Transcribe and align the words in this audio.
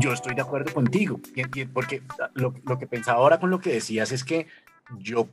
yo 0.00 0.12
estoy 0.12 0.34
de 0.34 0.42
acuerdo 0.42 0.72
contigo, 0.72 1.20
porque 1.72 2.02
lo, 2.34 2.54
lo 2.64 2.78
que 2.78 2.86
pensaba 2.86 3.18
ahora 3.18 3.38
con 3.38 3.50
lo 3.50 3.60
que 3.60 3.72
decías 3.72 4.12
es 4.12 4.24
que 4.24 4.46
yo 4.98 5.28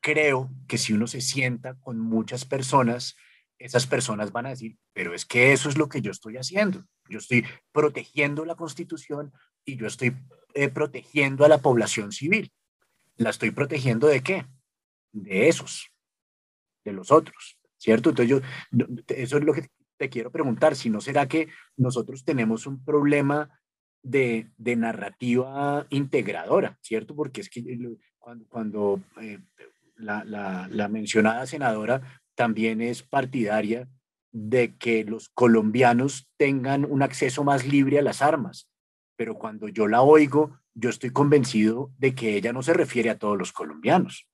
creo 0.00 0.50
que 0.68 0.78
si 0.78 0.92
uno 0.92 1.06
se 1.06 1.20
sienta 1.20 1.74
con 1.80 1.98
muchas 1.98 2.44
personas, 2.44 3.16
esas 3.58 3.86
personas 3.86 4.32
van 4.32 4.46
a 4.46 4.50
decir, 4.50 4.76
pero 4.92 5.14
es 5.14 5.24
que 5.24 5.52
eso 5.52 5.68
es 5.68 5.78
lo 5.78 5.88
que 5.88 6.02
yo 6.02 6.10
estoy 6.10 6.36
haciendo. 6.36 6.84
Yo 7.08 7.18
estoy 7.18 7.46
protegiendo 7.72 8.44
la 8.44 8.54
constitución 8.54 9.32
y 9.64 9.76
yo 9.76 9.86
estoy 9.86 10.16
eh, 10.54 10.68
protegiendo 10.68 11.44
a 11.44 11.48
la 11.48 11.58
población 11.58 12.12
civil. 12.12 12.52
¿La 13.16 13.30
estoy 13.30 13.50
protegiendo 13.50 14.08
de 14.08 14.22
qué? 14.22 14.46
De 15.12 15.48
esos, 15.48 15.90
de 16.84 16.92
los 16.92 17.10
otros, 17.10 17.58
¿cierto? 17.78 18.10
Entonces 18.10 18.30
yo, 18.30 18.40
eso 19.08 19.38
es 19.38 19.44
lo 19.44 19.52
que 19.52 19.68
te 19.96 20.08
quiero 20.08 20.32
preguntar, 20.32 20.74
si 20.74 20.90
no 20.90 21.00
será 21.00 21.28
que 21.28 21.48
nosotros 21.76 22.24
tenemos 22.24 22.66
un 22.66 22.84
problema 22.84 23.61
de, 24.02 24.50
narrativa 24.76 25.86
integradora, 25.90 26.78
¿cierto? 26.82 27.14
Porque 27.14 27.40
es 27.40 27.48
que 27.48 27.62
cuando, 28.48 29.00
eh, 29.20 29.38
la, 29.96 30.24
la 30.24 30.88
mencionada 30.88 31.46
senadora 31.46 32.22
también 32.34 32.80
es 32.80 33.02
partidaria 33.02 33.88
de 34.32 34.76
que 34.76 35.04
los 35.04 35.28
colombianos 35.28 36.30
tengan 36.36 36.84
un 36.84 37.02
acceso 37.02 37.44
más 37.44 37.66
libre 37.66 37.98
a 37.98 38.02
las 38.02 38.22
armas, 38.22 38.68
pero 39.16 39.36
cuando 39.36 39.68
yo 39.68 39.86
la 39.86 40.02
oigo, 40.02 40.58
yo 40.74 40.90
estoy 40.90 41.10
convencido 41.10 41.92
de 41.98 42.14
que 42.14 42.36
ella 42.36 42.52
no 42.52 42.62
se 42.62 42.72
refiere 42.72 43.10
a 43.10 43.18
todos 43.18 43.36
los 43.36 43.52
colombianos. 43.52 44.26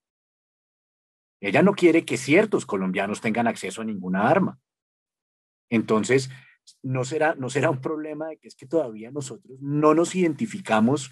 Ella 1.41 1.63
no 1.63 1.75
quiere 1.75 2.05
que 2.05 2.17
ciertos 2.17 2.67
colombianos 2.67 3.21
tengan 3.21 3.47
acceso 3.47 3.83
a 3.83 3.85
ninguna 3.85 4.29
arma. 4.29 4.59
Entonces, 5.71 6.31
no 6.83 7.05
será, 7.05 7.35
no 7.35 7.51
será 7.51 7.71
un 7.71 7.81
problema 7.81 8.29
de 8.29 8.39
que 8.39 8.49
es 8.49 8.55
que 8.55 8.67
todavía 8.67 9.11
nosotros 9.11 9.59
no 9.61 9.95
nos 9.95 10.15
identificamos 10.15 11.11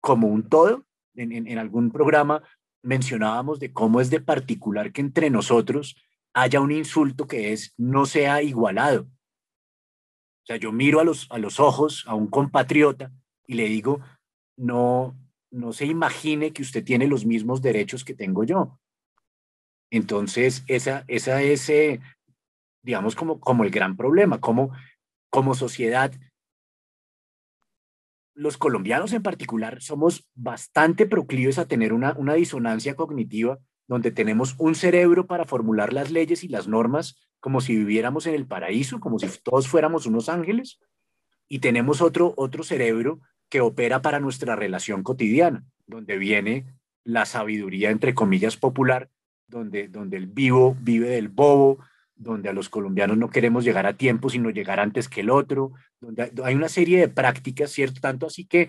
como 0.00 0.28
un 0.28 0.48
todo. 0.48 0.86
En, 1.14 1.32
en, 1.32 1.58
algún 1.58 1.90
programa 1.90 2.42
mencionábamos 2.82 3.58
de 3.58 3.72
cómo 3.72 4.00
es 4.00 4.10
de 4.10 4.20
particular 4.20 4.92
que 4.92 5.00
entre 5.00 5.28
nosotros 5.28 5.96
haya 6.32 6.60
un 6.60 6.70
insulto 6.70 7.26
que 7.26 7.52
es 7.52 7.74
no 7.76 8.06
sea 8.06 8.42
igualado. 8.42 9.02
O 9.02 10.46
sea, 10.46 10.56
yo 10.56 10.72
miro 10.72 11.00
a 11.00 11.04
los, 11.04 11.26
a 11.30 11.38
los 11.38 11.60
ojos 11.60 12.04
a 12.06 12.14
un 12.14 12.28
compatriota 12.28 13.12
y 13.46 13.54
le 13.54 13.64
digo, 13.64 14.00
no, 14.56 15.16
no 15.50 15.72
se 15.72 15.86
imagine 15.86 16.52
que 16.52 16.62
usted 16.62 16.84
tiene 16.84 17.06
los 17.06 17.26
mismos 17.26 17.60
derechos 17.60 18.04
que 18.04 18.14
tengo 18.14 18.44
yo. 18.44 18.78
Entonces, 19.90 20.64
esa, 20.68 21.04
esa 21.08 21.42
es, 21.42 21.68
digamos, 22.82 23.14
como, 23.14 23.40
como 23.40 23.64
el 23.64 23.70
gran 23.70 23.96
problema, 23.96 24.40
como, 24.40 24.72
como 25.30 25.54
sociedad, 25.54 26.12
los 28.34 28.56
colombianos 28.56 29.12
en 29.12 29.22
particular 29.22 29.82
somos 29.82 30.28
bastante 30.34 31.06
proclives 31.06 31.58
a 31.58 31.66
tener 31.66 31.92
una, 31.92 32.14
una 32.16 32.34
disonancia 32.34 32.94
cognitiva 32.96 33.58
donde 33.86 34.12
tenemos 34.12 34.54
un 34.58 34.74
cerebro 34.74 35.26
para 35.26 35.44
formular 35.44 35.92
las 35.92 36.10
leyes 36.10 36.44
y 36.44 36.48
las 36.48 36.68
normas 36.68 37.16
como 37.40 37.60
si 37.60 37.74
viviéramos 37.74 38.26
en 38.26 38.34
el 38.34 38.46
paraíso, 38.46 39.00
como 39.00 39.18
si 39.18 39.26
todos 39.42 39.66
fuéramos 39.66 40.06
unos 40.06 40.28
ángeles, 40.28 40.78
y 41.48 41.58
tenemos 41.58 42.00
otro, 42.00 42.34
otro 42.36 42.62
cerebro 42.62 43.20
que 43.48 43.60
opera 43.60 44.00
para 44.02 44.20
nuestra 44.20 44.54
relación 44.54 45.02
cotidiana, 45.02 45.64
donde 45.86 46.16
viene 46.18 46.66
la 47.02 47.24
sabiduría, 47.24 47.90
entre 47.90 48.14
comillas, 48.14 48.56
popular, 48.56 49.10
donde, 49.48 49.88
donde 49.88 50.16
el 50.18 50.28
vivo 50.28 50.76
vive 50.80 51.08
del 51.08 51.28
bobo, 51.28 51.78
donde 52.20 52.48
a 52.48 52.52
los 52.52 52.68
colombianos 52.68 53.16
no 53.16 53.30
queremos 53.30 53.64
llegar 53.64 53.86
a 53.86 53.96
tiempo, 53.96 54.28
sino 54.30 54.50
llegar 54.50 54.78
antes 54.78 55.08
que 55.08 55.22
el 55.22 55.30
otro, 55.30 55.72
donde 56.00 56.30
hay 56.44 56.54
una 56.54 56.68
serie 56.68 57.00
de 57.00 57.08
prácticas, 57.08 57.70
¿cierto? 57.70 58.00
Tanto 58.00 58.26
así 58.26 58.44
que 58.44 58.68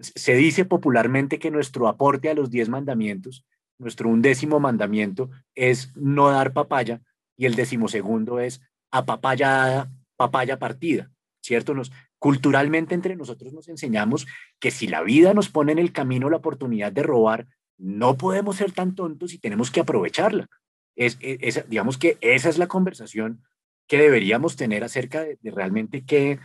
se 0.00 0.34
dice 0.34 0.64
popularmente 0.64 1.38
que 1.38 1.50
nuestro 1.50 1.88
aporte 1.88 2.30
a 2.30 2.34
los 2.34 2.50
diez 2.50 2.68
mandamientos 2.68 3.44
nuestro 3.78 4.08
undécimo 4.08 4.60
mandamiento 4.60 5.30
es 5.54 5.94
no 5.96 6.30
dar 6.30 6.52
papaya 6.52 7.00
y 7.36 7.46
el 7.46 7.54
decimosegundo 7.54 8.38
es 8.40 8.60
a 8.90 9.04
papaya 9.04 9.90
papaya 10.16 10.58
partida, 10.58 11.10
¿cierto? 11.42 11.74
Nos, 11.74 11.90
culturalmente 12.18 12.94
entre 12.94 13.16
nosotros 13.16 13.52
nos 13.52 13.68
enseñamos 13.68 14.26
que 14.60 14.70
si 14.70 14.86
la 14.86 15.02
vida 15.02 15.34
nos 15.34 15.48
pone 15.48 15.72
en 15.72 15.78
el 15.78 15.92
camino 15.92 16.30
la 16.30 16.36
oportunidad 16.36 16.92
de 16.92 17.02
robar, 17.02 17.46
no 17.76 18.16
podemos 18.16 18.56
ser 18.56 18.70
tan 18.70 18.94
tontos 18.94 19.34
y 19.34 19.38
tenemos 19.38 19.72
que 19.72 19.80
aprovecharla. 19.80 20.48
Es, 20.96 21.18
es, 21.20 21.68
digamos 21.68 21.98
que 21.98 22.18
esa 22.20 22.48
es 22.48 22.58
la 22.58 22.68
conversación 22.68 23.42
que 23.86 23.98
deberíamos 23.98 24.56
tener 24.56 24.84
acerca 24.84 25.22
de, 25.22 25.38
de 25.40 25.50
realmente 25.50 26.04
qué, 26.04 26.38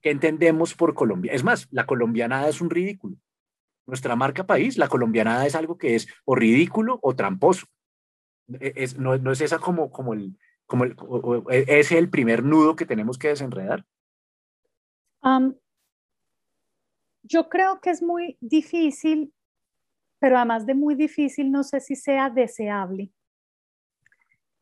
qué 0.00 0.10
entendemos 0.10 0.74
por 0.74 0.94
Colombia. 0.94 1.32
Es 1.32 1.44
más, 1.44 1.68
la 1.70 1.86
colombianada 1.86 2.48
es 2.48 2.60
un 2.60 2.70
ridículo 2.70 3.18
nuestra 3.86 4.16
marca 4.16 4.44
país, 4.44 4.76
la 4.76 4.88
colombianada 4.88 5.46
es 5.46 5.54
algo 5.54 5.78
que 5.78 5.94
es 5.94 6.08
o 6.24 6.34
ridículo 6.34 6.98
o 7.02 7.14
tramposo. 7.14 7.66
E, 8.60 8.72
es, 8.76 8.98
no, 8.98 9.16
no, 9.16 9.32
es 9.32 9.40
esa 9.40 9.58
como, 9.58 9.90
como 9.90 10.12
el, 10.12 10.36
como 10.66 10.84
el, 10.84 10.96
e, 11.50 11.64
es 11.78 11.92
el 11.92 12.10
primer 12.10 12.44
nudo 12.44 12.76
que 12.76 12.86
tenemos 12.86 13.18
que 13.18 13.28
desenredar. 13.28 13.84
yo 17.22 17.48
creo 17.48 17.80
que 17.80 17.90
es 17.90 18.02
muy 18.02 18.36
difícil, 18.40 19.32
pero 20.20 20.36
además 20.36 20.66
de 20.66 20.74
muy 20.74 20.94
difícil, 20.94 21.50
no 21.50 21.64
sé 21.64 21.80
si 21.80 21.96
sea 21.96 22.30
deseable 22.30 23.10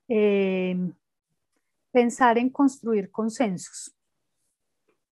em, 0.08 0.92
pensar 1.90 2.38
en 2.38 2.50
construir 2.50 3.10
consensos. 3.10 3.94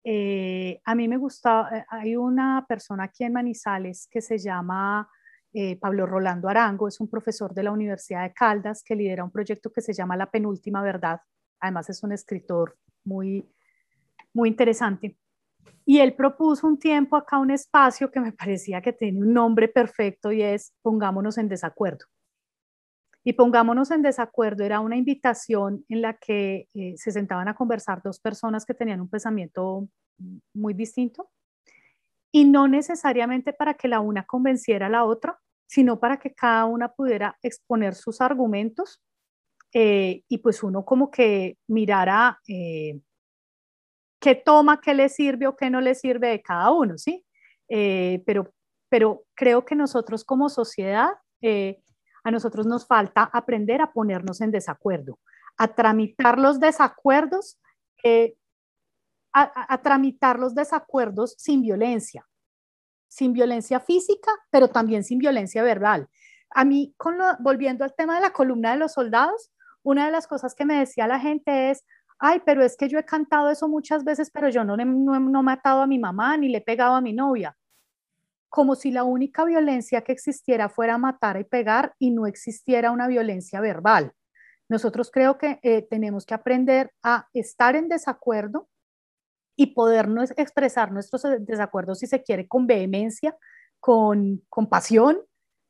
Eh, 0.02 0.80
a 0.84 0.94
mí 0.94 1.08
me 1.08 1.18
gusta, 1.18 1.68
eh, 1.72 1.84
hay 1.88 2.16
una 2.16 2.64
persona 2.66 3.04
aquí 3.04 3.24
en 3.24 3.34
Manizales 3.34 4.08
que 4.10 4.22
se 4.22 4.38
llama 4.38 5.08
eh, 5.52 5.76
Pablo 5.76 6.06
Rolando 6.06 6.48
Arango, 6.48 6.88
es 6.88 7.00
un 7.00 7.08
profesor 7.08 7.52
de 7.52 7.64
la 7.64 7.72
Universidad 7.72 8.22
de 8.22 8.32
Caldas 8.32 8.82
que 8.84 8.94
lidera 8.94 9.24
un 9.24 9.30
proyecto 9.30 9.70
que 9.70 9.80
se 9.80 9.92
llama 9.92 10.16
La 10.16 10.30
Penúltima 10.30 10.82
Verdad. 10.82 11.20
Además 11.58 11.90
es 11.90 12.02
un 12.02 12.12
escritor 12.12 12.78
muy, 13.04 13.46
muy 14.32 14.48
interesante. 14.48 15.18
Y 15.84 15.98
él 15.98 16.14
propuso 16.14 16.66
un 16.66 16.78
tiempo 16.78 17.16
acá 17.16 17.38
un 17.38 17.50
espacio 17.50 18.10
que 18.10 18.20
me 18.20 18.32
parecía 18.32 18.80
que 18.80 18.92
tiene 18.92 19.18
un 19.18 19.34
nombre 19.34 19.68
perfecto 19.68 20.32
y 20.32 20.42
es 20.42 20.72
Pongámonos 20.82 21.36
en 21.36 21.48
desacuerdo. 21.48 22.06
Y 23.30 23.34
pongámonos 23.34 23.92
en 23.92 24.02
desacuerdo, 24.02 24.64
era 24.64 24.80
una 24.80 24.96
invitación 24.96 25.84
en 25.88 26.02
la 26.02 26.14
que 26.14 26.66
eh, 26.74 26.94
se 26.96 27.12
sentaban 27.12 27.46
a 27.46 27.54
conversar 27.54 28.02
dos 28.02 28.18
personas 28.18 28.66
que 28.66 28.74
tenían 28.74 29.00
un 29.00 29.08
pensamiento 29.08 29.88
muy 30.52 30.74
distinto 30.74 31.30
y 32.32 32.44
no 32.44 32.66
necesariamente 32.66 33.52
para 33.52 33.74
que 33.74 33.86
la 33.86 34.00
una 34.00 34.24
convenciera 34.24 34.86
a 34.86 34.90
la 34.90 35.04
otra, 35.04 35.38
sino 35.68 36.00
para 36.00 36.18
que 36.18 36.34
cada 36.34 36.64
una 36.64 36.88
pudiera 36.88 37.38
exponer 37.40 37.94
sus 37.94 38.20
argumentos 38.20 39.00
eh, 39.72 40.24
y 40.28 40.38
pues 40.38 40.64
uno 40.64 40.84
como 40.84 41.08
que 41.08 41.56
mirara 41.68 42.40
eh, 42.48 42.98
qué 44.18 44.34
toma, 44.34 44.80
qué 44.80 44.92
le 44.92 45.08
sirve 45.08 45.46
o 45.46 45.54
qué 45.54 45.70
no 45.70 45.80
le 45.80 45.94
sirve 45.94 46.30
de 46.30 46.42
cada 46.42 46.72
uno, 46.72 46.98
¿sí? 46.98 47.24
pero, 47.68 48.52
pero 48.88 49.22
creo 49.36 49.64
que 49.64 49.76
nosotros 49.76 50.24
como 50.24 50.48
sociedad 50.48 51.10
a 52.24 52.30
nosotros 52.30 52.66
nos 52.66 52.86
falta 52.86 53.22
aprender 53.32 53.80
a 53.80 53.92
ponernos 53.92 54.40
en 54.40 54.50
desacuerdo, 54.50 55.18
a 55.56 55.68
tramitar 55.68 56.38
los 56.38 56.60
desacuerdos, 56.60 57.58
eh, 58.02 58.36
a, 59.32 59.80
tramitar 59.82 60.38
los 60.38 60.54
desacuerdos 60.54 61.36
sin 61.38 61.62
violencia, 61.62 62.26
sin 63.08 63.32
violencia 63.32 63.78
física, 63.78 64.32
pero 64.50 64.68
también 64.68 65.04
sin 65.04 65.18
violencia 65.18 65.62
verbal. 65.62 66.08
A 66.50 66.64
mí, 66.64 66.94
con 66.96 67.16
volviendo 67.38 67.84
al 67.84 67.94
tema 67.94 68.16
de 68.16 68.22
la 68.22 68.32
columna 68.32 68.72
de 68.72 68.78
los 68.78 68.92
soldados, 68.92 69.52
una 69.82 70.06
de 70.06 70.12
las 70.12 70.26
cosas 70.26 70.54
que 70.54 70.64
me 70.64 70.78
decía 70.78 71.06
la 71.06 71.20
gente 71.20 71.70
es, 71.70 71.84
ay, 72.18 72.42
pero 72.44 72.64
es 72.64 72.76
que 72.76 72.88
yo 72.88 72.98
he 72.98 73.04
cantado 73.04 73.50
eso 73.50 73.68
muchas 73.68 74.02
veces, 74.04 74.30
pero 74.32 74.48
yo 74.48 74.64
no, 74.64 74.76
no, 74.76 75.20
no 75.20 75.40
he 75.40 75.42
matado 75.42 75.82
a 75.82 75.86
mi 75.86 75.98
mamá 75.98 76.36
ni 76.36 76.48
le 76.48 76.58
he 76.58 76.62
pegado 76.62 76.94
a 76.94 77.00
mi 77.00 77.12
novia 77.12 77.56
como 78.50 78.74
si 78.74 78.90
la 78.90 79.04
única 79.04 79.44
violencia 79.44 80.02
que 80.02 80.12
existiera 80.12 80.68
fuera 80.68 80.98
matar 80.98 81.40
y 81.40 81.44
pegar 81.44 81.94
y 81.98 82.10
no 82.10 82.26
existiera 82.26 82.90
una 82.90 83.06
violencia 83.06 83.60
verbal. 83.60 84.12
Nosotros 84.68 85.10
creo 85.10 85.38
que 85.38 85.60
eh, 85.62 85.86
tenemos 85.88 86.26
que 86.26 86.34
aprender 86.34 86.92
a 87.02 87.28
estar 87.32 87.76
en 87.76 87.88
desacuerdo 87.88 88.68
y 89.56 89.68
podernos 89.68 90.32
expresar 90.36 90.90
nuestros 90.90 91.22
desacuerdos, 91.40 92.00
si 92.00 92.06
se 92.06 92.22
quiere, 92.22 92.48
con 92.48 92.66
vehemencia, 92.66 93.36
con, 93.78 94.42
compasión, 94.48 95.18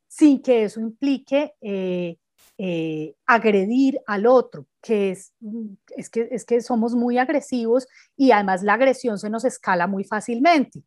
sin 0.08 0.42
que 0.42 0.64
eso 0.64 0.80
implique 0.80 1.54
eh, 1.60 2.16
eh, 2.56 3.14
agredir 3.26 4.00
al 4.06 4.26
otro, 4.26 4.66
que 4.80 5.10
es, 5.10 5.32
que 6.10 6.28
es 6.30 6.44
que 6.44 6.60
somos 6.60 6.94
muy 6.94 7.18
agresivos 7.18 7.88
y 8.16 8.32
además 8.32 8.62
la 8.62 8.74
agresión 8.74 9.18
se 9.18 9.30
nos 9.30 9.44
escala 9.44 9.86
muy 9.86 10.04
fácilmente. 10.04 10.82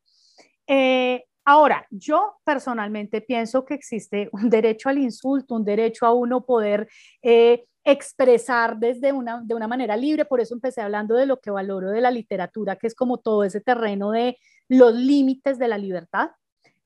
Ahora, 1.46 1.86
yo 1.90 2.38
personalmente 2.46 3.22
pienso 3.22 3.66
que 3.66 3.74
existe 3.74 4.30
un 4.32 4.50
derecho 4.50 4.90
al 4.90 4.98
insulto, 4.98 5.56
un 5.56 5.66
derecho 5.66 6.06
a 6.06 6.14
uno 6.14 6.46
poder 6.46 6.88
eh, 7.22 7.66
expresar 7.84 8.78
desde 8.78 9.12
una, 9.12 9.42
de 9.44 9.54
una 9.54 9.68
manera 9.68 9.98
libre, 9.98 10.24
por 10.26 10.40
eso 10.40 10.54
empecé 10.54 10.82
hablando 10.82 11.16
de 11.16 11.26
lo 11.26 11.42
que 11.42 11.52
valoro 11.52 11.90
de 11.90 12.00
la 12.00 12.12
literatura, 12.12 12.78
que 12.78 12.88
es 12.88 12.96
como 12.96 13.18
todo 13.18 13.44
ese 13.44 13.60
terreno 13.60 14.12
de 14.12 14.38
los 14.70 14.94
límites 14.94 15.60
de 15.60 15.68
la 15.68 15.78
libertad, 15.78 16.32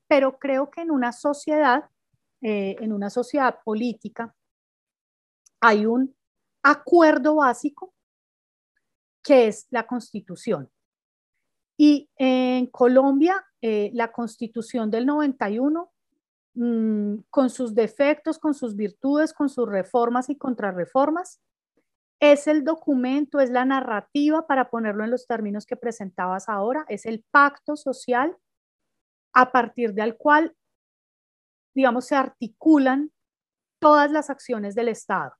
pero 0.08 0.38
creo 0.38 0.70
que 0.70 0.80
en 0.80 0.90
una 0.90 1.12
sociedad, 1.12 1.84
eh, 2.42 2.76
en 2.80 2.92
una 2.92 3.10
sociedad 3.10 3.60
política, 3.64 4.34
hay 5.60 5.86
un 5.86 6.16
acuerdo 6.62 7.36
básico 7.36 7.94
que 9.22 9.48
es 9.48 9.66
la 9.70 9.86
constitución. 9.86 10.68
Y 11.78 12.10
en 12.16 12.66
Colombia, 12.66 13.42
eh, 13.62 13.90
la 13.94 14.12
constitución 14.12 14.90
del 14.90 15.06
91 15.06 15.92
Mm, 16.60 17.20
con 17.30 17.50
sus 17.50 17.72
defectos, 17.72 18.40
con 18.40 18.52
sus 18.52 18.74
virtudes, 18.74 19.32
con 19.32 19.48
sus 19.48 19.68
reformas 19.68 20.28
y 20.28 20.36
contrarreformas. 20.36 21.40
Es 22.18 22.48
el 22.48 22.64
documento, 22.64 23.38
es 23.38 23.50
la 23.50 23.64
narrativa, 23.64 24.44
para 24.48 24.68
ponerlo 24.68 25.04
en 25.04 25.12
los 25.12 25.28
términos 25.28 25.66
que 25.66 25.76
presentabas 25.76 26.48
ahora, 26.48 26.84
es 26.88 27.06
el 27.06 27.24
pacto 27.30 27.76
social 27.76 28.36
a 29.32 29.52
partir 29.52 29.94
del 29.94 30.16
cual, 30.16 30.56
digamos, 31.76 32.06
se 32.06 32.16
articulan 32.16 33.12
todas 33.80 34.10
las 34.10 34.28
acciones 34.28 34.74
del 34.74 34.88
Estado. 34.88 35.34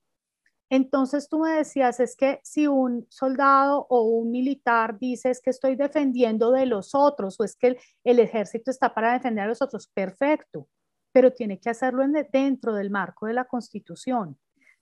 Entonces 0.69 1.27
tú 1.29 1.39
me 1.39 1.51
decías, 1.51 1.99
es 1.99 2.15
que 2.15 2.39
si 2.43 2.67
un 2.67 3.07
soldado 3.09 3.87
o 3.89 4.03
un 4.03 4.31
militar 4.31 4.99
dice 4.99 5.31
es 5.31 5.41
que 5.41 5.49
estoy 5.49 5.75
defendiendo 5.75 6.51
de 6.51 6.65
los 6.67 6.93
otros 6.93 7.39
o 7.39 7.43
es 7.43 7.55
que 7.55 7.77
el, 8.03 8.19
ejército 8.19 8.69
está 8.69 8.93
para 8.93 9.13
defender 9.13 9.45
a 9.45 9.47
los 9.47 9.61
otros, 9.61 9.87
perfecto 9.87 10.67
pero 11.11 11.33
tiene 11.33 11.59
que 11.59 11.69
hacerlo 11.69 12.03
dentro 12.31 12.73
del 12.73 12.89
marco 12.89 13.25
de 13.25 13.33
la 13.33 13.45
Constitución. 13.45 14.37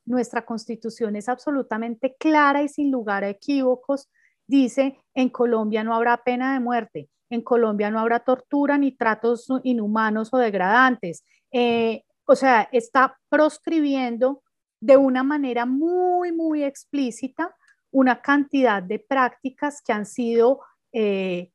Nuestra 0.05 0.45
Constitución 0.45 1.15
es 1.15 1.29
absolutamente 1.29 2.15
clara 2.17 2.63
y 2.63 2.69
sin 2.69 2.91
lugar 2.91 3.23
a 3.23 3.29
equívocos. 3.29 4.09
Dice, 4.45 4.99
en 5.13 5.29
Colombia 5.29 5.83
no 5.83 5.93
habrá 5.93 6.17
pena 6.23 6.53
de 6.53 6.59
muerte, 6.59 7.09
en 7.29 7.41
Colombia 7.41 7.91
no 7.91 7.99
habrá 7.99 8.19
tortura 8.19 8.77
ni 8.77 8.93
tratos 8.93 9.47
inhumanos 9.63 10.33
o 10.33 10.37
degradantes. 10.37 11.25
Eh, 11.51 12.03
o 12.25 12.35
sea, 12.35 12.69
está 12.71 13.17
proscribiendo 13.29 14.43
de 14.79 14.97
una 14.97 15.23
manera 15.23 15.65
muy, 15.65 16.31
muy 16.31 16.63
explícita 16.63 17.55
una 17.91 18.21
cantidad 18.21 18.83
de 18.83 18.99
prácticas 18.99 19.81
que 19.81 19.93
han 19.93 20.05
sido 20.05 20.61
eh, 20.91 21.51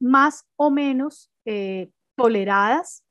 más 0.00 0.44
o 0.56 0.70
menos 0.70 1.30
eh, 1.44 1.90
toleradas 2.16 3.04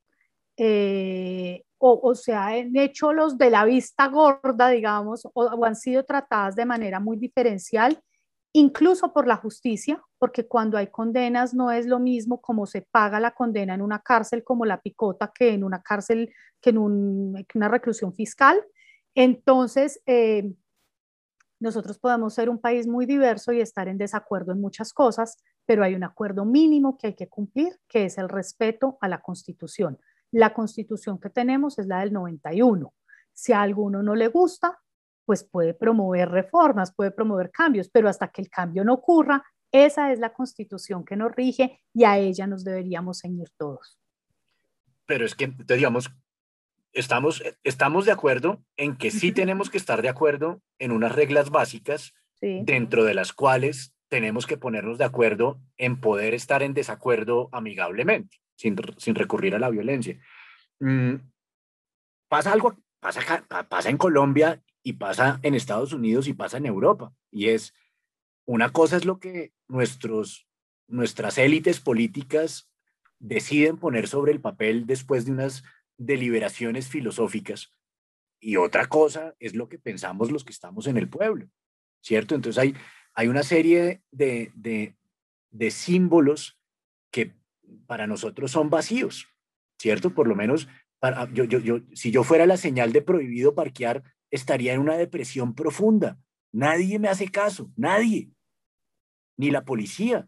eh, 0.58 1.64
o, 1.78 2.16
se 2.16 2.34
han 2.34 2.76
hecho 2.76 3.14
los 3.14 3.38
de 3.38 3.52
la 3.52 3.64
vista 3.66 4.08
gorda, 4.08 4.70
digamos, 4.70 5.28
o, 5.34 5.66
han 5.66 5.76
sido 5.76 6.04
tratadas 6.04 6.56
de 6.56 6.66
manera 6.66 7.00
muy 7.00 7.18
diferencial, 7.18 8.00
incluso 8.54 9.14
por 9.14 9.28
la 9.28 9.36
justicia, 9.36 10.02
porque 10.18 10.48
cuando 10.48 10.78
hay 10.78 10.88
condenas 10.88 11.54
no 11.54 11.72
es 11.72 11.86
lo 11.86 12.00
mismo 12.00 12.42
como 12.42 12.66
se 12.66 12.82
paga 12.82 13.20
la 13.20 13.32
condena 13.32 13.76
en 13.76 13.82
una 13.84 14.00
cárcel 14.00 14.44
como 14.44 14.66
la 14.66 14.82
picota 14.82 15.32
que 15.36 15.50
en 15.50 15.64
una 15.64 15.84
cárcel, 15.84 16.34
que 16.60 16.72
en 16.72 16.78
una 16.80 17.68
reclusión 17.68 18.14
fiscal. 18.14 18.66
Entonces, 19.16 20.02
eh, 20.06 20.54
nosotros 21.60 21.98
podemos 21.98 22.34
ser 22.34 22.50
un 22.50 22.60
país 22.60 22.86
muy 22.86 23.06
diverso 23.06 23.54
y 23.54 23.62
estar 23.62 23.88
en 23.88 23.98
desacuerdo 23.98 24.52
en 24.52 24.62
muchas 24.62 24.94
cosas, 24.94 25.38
pero 25.66 25.84
hay 25.84 25.96
un 25.96 26.04
acuerdo 26.04 26.46
mínimo 26.46 26.98
que 26.98 27.08
hay 27.08 27.16
que 27.16 27.30
cumplir, 27.30 27.80
que 27.88 28.06
es 28.06 28.18
el 28.18 28.30
respeto 28.30 28.98
a 29.02 29.08
la 29.08 29.22
Constitución. 29.22 29.98
La 30.32 30.54
constitución 30.54 31.20
que 31.20 31.30
tenemos 31.30 31.80
es 31.80 31.88
la 31.88 32.02
del 32.02 32.12
91. 32.12 32.94
Si 33.34 33.54
a 33.54 33.62
alguno 33.62 34.04
no 34.04 34.16
le 34.16 34.28
gusta, 34.28 34.80
pues 35.24 35.44
puede 35.44 35.74
promover 35.74 36.30
reformas, 36.30 36.94
puede 36.94 37.12
promover 37.12 37.52
cambios, 37.52 37.90
pero 37.90 38.10
hasta 38.10 38.28
que 38.28 38.42
el 38.42 38.50
cambio 38.50 38.84
no 38.84 38.94
ocurra, 38.94 39.44
esa 39.72 40.12
es 40.12 40.20
la 40.20 40.34
constitución 40.34 41.04
que 41.04 41.16
nos 41.16 41.32
rige 41.32 41.82
y 41.94 42.04
a 42.04 42.18
ella 42.18 42.48
nos 42.48 42.64
deberíamos 42.64 43.22
ceñir 43.22 43.50
todos. 43.58 44.00
Pero 45.06 45.26
es 45.26 45.36
que, 45.36 45.48
digamos, 45.68 46.12
estamos, 46.96 47.44
estamos 47.64 48.06
de 48.06 48.12
acuerdo 48.12 48.64
en 48.78 48.96
que 48.98 49.12
sí 49.12 49.32
tenemos 49.32 49.70
que 49.70 49.78
estar 49.78 50.02
de 50.02 50.10
acuerdo 50.10 50.62
en 50.80 50.92
unas 50.92 51.12
reglas 51.12 51.52
básicas 51.52 52.14
dentro 52.42 53.04
de 53.04 53.14
las 53.14 53.34
cuales 53.34 53.96
tenemos 54.08 54.46
que 54.46 54.58
ponernos 54.58 54.98
de 54.98 55.06
acuerdo 55.06 55.60
en 55.78 56.00
poder 56.00 56.34
estar 56.34 56.64
en 56.64 56.74
desacuerdo 56.74 57.50
amigablemente 57.52 58.38
sin, 58.56 58.78
recurrir 59.16 59.56
a 59.56 59.60
la 59.60 59.70
violencia. 59.70 60.20
Mm, 60.80 61.16
pasa 62.28 62.54
algo, 62.54 62.78
pasa, 63.00 63.46
pasa 63.68 63.90
en 63.90 63.98
Colombia 63.98 64.62
y 64.84 64.94
pasa 64.94 65.40
en 65.44 65.56
Estados 65.56 65.92
Unidos 65.92 66.28
y 66.28 66.34
pasa 66.34 66.58
en 66.58 66.66
Europa. 66.66 67.14
Y 67.32 67.50
es, 67.50 67.74
una 68.46 68.72
cosa 68.72 68.96
es 68.96 69.06
lo 69.06 69.20
que 69.20 69.52
nuestros, 69.68 70.48
nuestras 70.88 71.38
élites 71.38 71.80
políticas 71.80 72.70
deciden 73.20 73.78
poner 73.78 74.08
sobre 74.08 74.32
el 74.32 74.40
papel 74.40 74.86
después 74.86 75.26
de 75.26 75.32
unas 75.32 75.64
deliberaciones 75.98 76.88
filosóficas. 76.88 77.72
Y 78.40 78.58
otra 78.58 78.88
cosa 78.88 79.36
es 79.40 79.56
lo 79.56 79.70
que 79.70 79.80
pensamos 79.80 80.32
los 80.32 80.44
que 80.44 80.52
estamos 80.52 80.88
en 80.88 80.98
el 80.98 81.10
pueblo, 81.10 81.50
¿cierto? 82.02 82.36
Entonces 82.36 82.62
hay, 82.62 82.76
hay 83.14 83.28
una 83.28 83.44
serie 83.44 84.04
de, 84.12 84.52
de, 84.56 85.72
símbolos 85.72 86.60
que 87.12 87.34
para 87.88 88.08
nosotros 88.08 88.52
son 88.52 88.70
vacíos, 88.70 89.28
¿cierto? 89.80 90.14
Por 90.14 90.28
lo 90.28 90.36
menos, 90.36 90.68
yo, 91.34 91.46
yo, 91.46 91.60
yo, 91.60 91.80
si 91.94 92.12
yo 92.12 92.24
fuera 92.24 92.46
la 92.46 92.58
señal 92.58 92.92
de 92.92 93.02
prohibido 93.02 93.56
parquear, 93.56 94.04
estaría 94.30 94.74
en 94.74 94.82
una 94.82 94.98
depresión 94.98 95.56
profunda. 95.56 96.20
Nadie 96.52 97.00
me 97.00 97.08
hace 97.08 97.30
caso, 97.30 97.72
nadie, 97.76 98.30
ni 99.38 99.50
la 99.50 99.66
policía, 99.66 100.28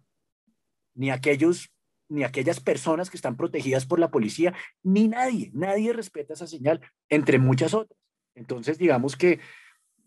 ni 0.96 1.12
aquellos 1.12 1.72
ni 2.10 2.24
aquellas 2.24 2.60
personas 2.60 3.10
que 3.10 3.18
están 3.18 3.38
protegidas 3.38 3.86
por 3.86 4.00
la 4.00 4.12
policía, 4.12 4.54
ni 4.84 5.08
nadie, 5.08 5.52
nadie 5.54 5.94
respeta 5.94 6.34
esa 6.34 6.48
señal, 6.48 6.82
entre 7.10 7.40
muchas 7.40 7.74
otras. 7.74 8.00
Entonces, 8.36 8.78
digamos 8.78 9.16
que 9.16 9.40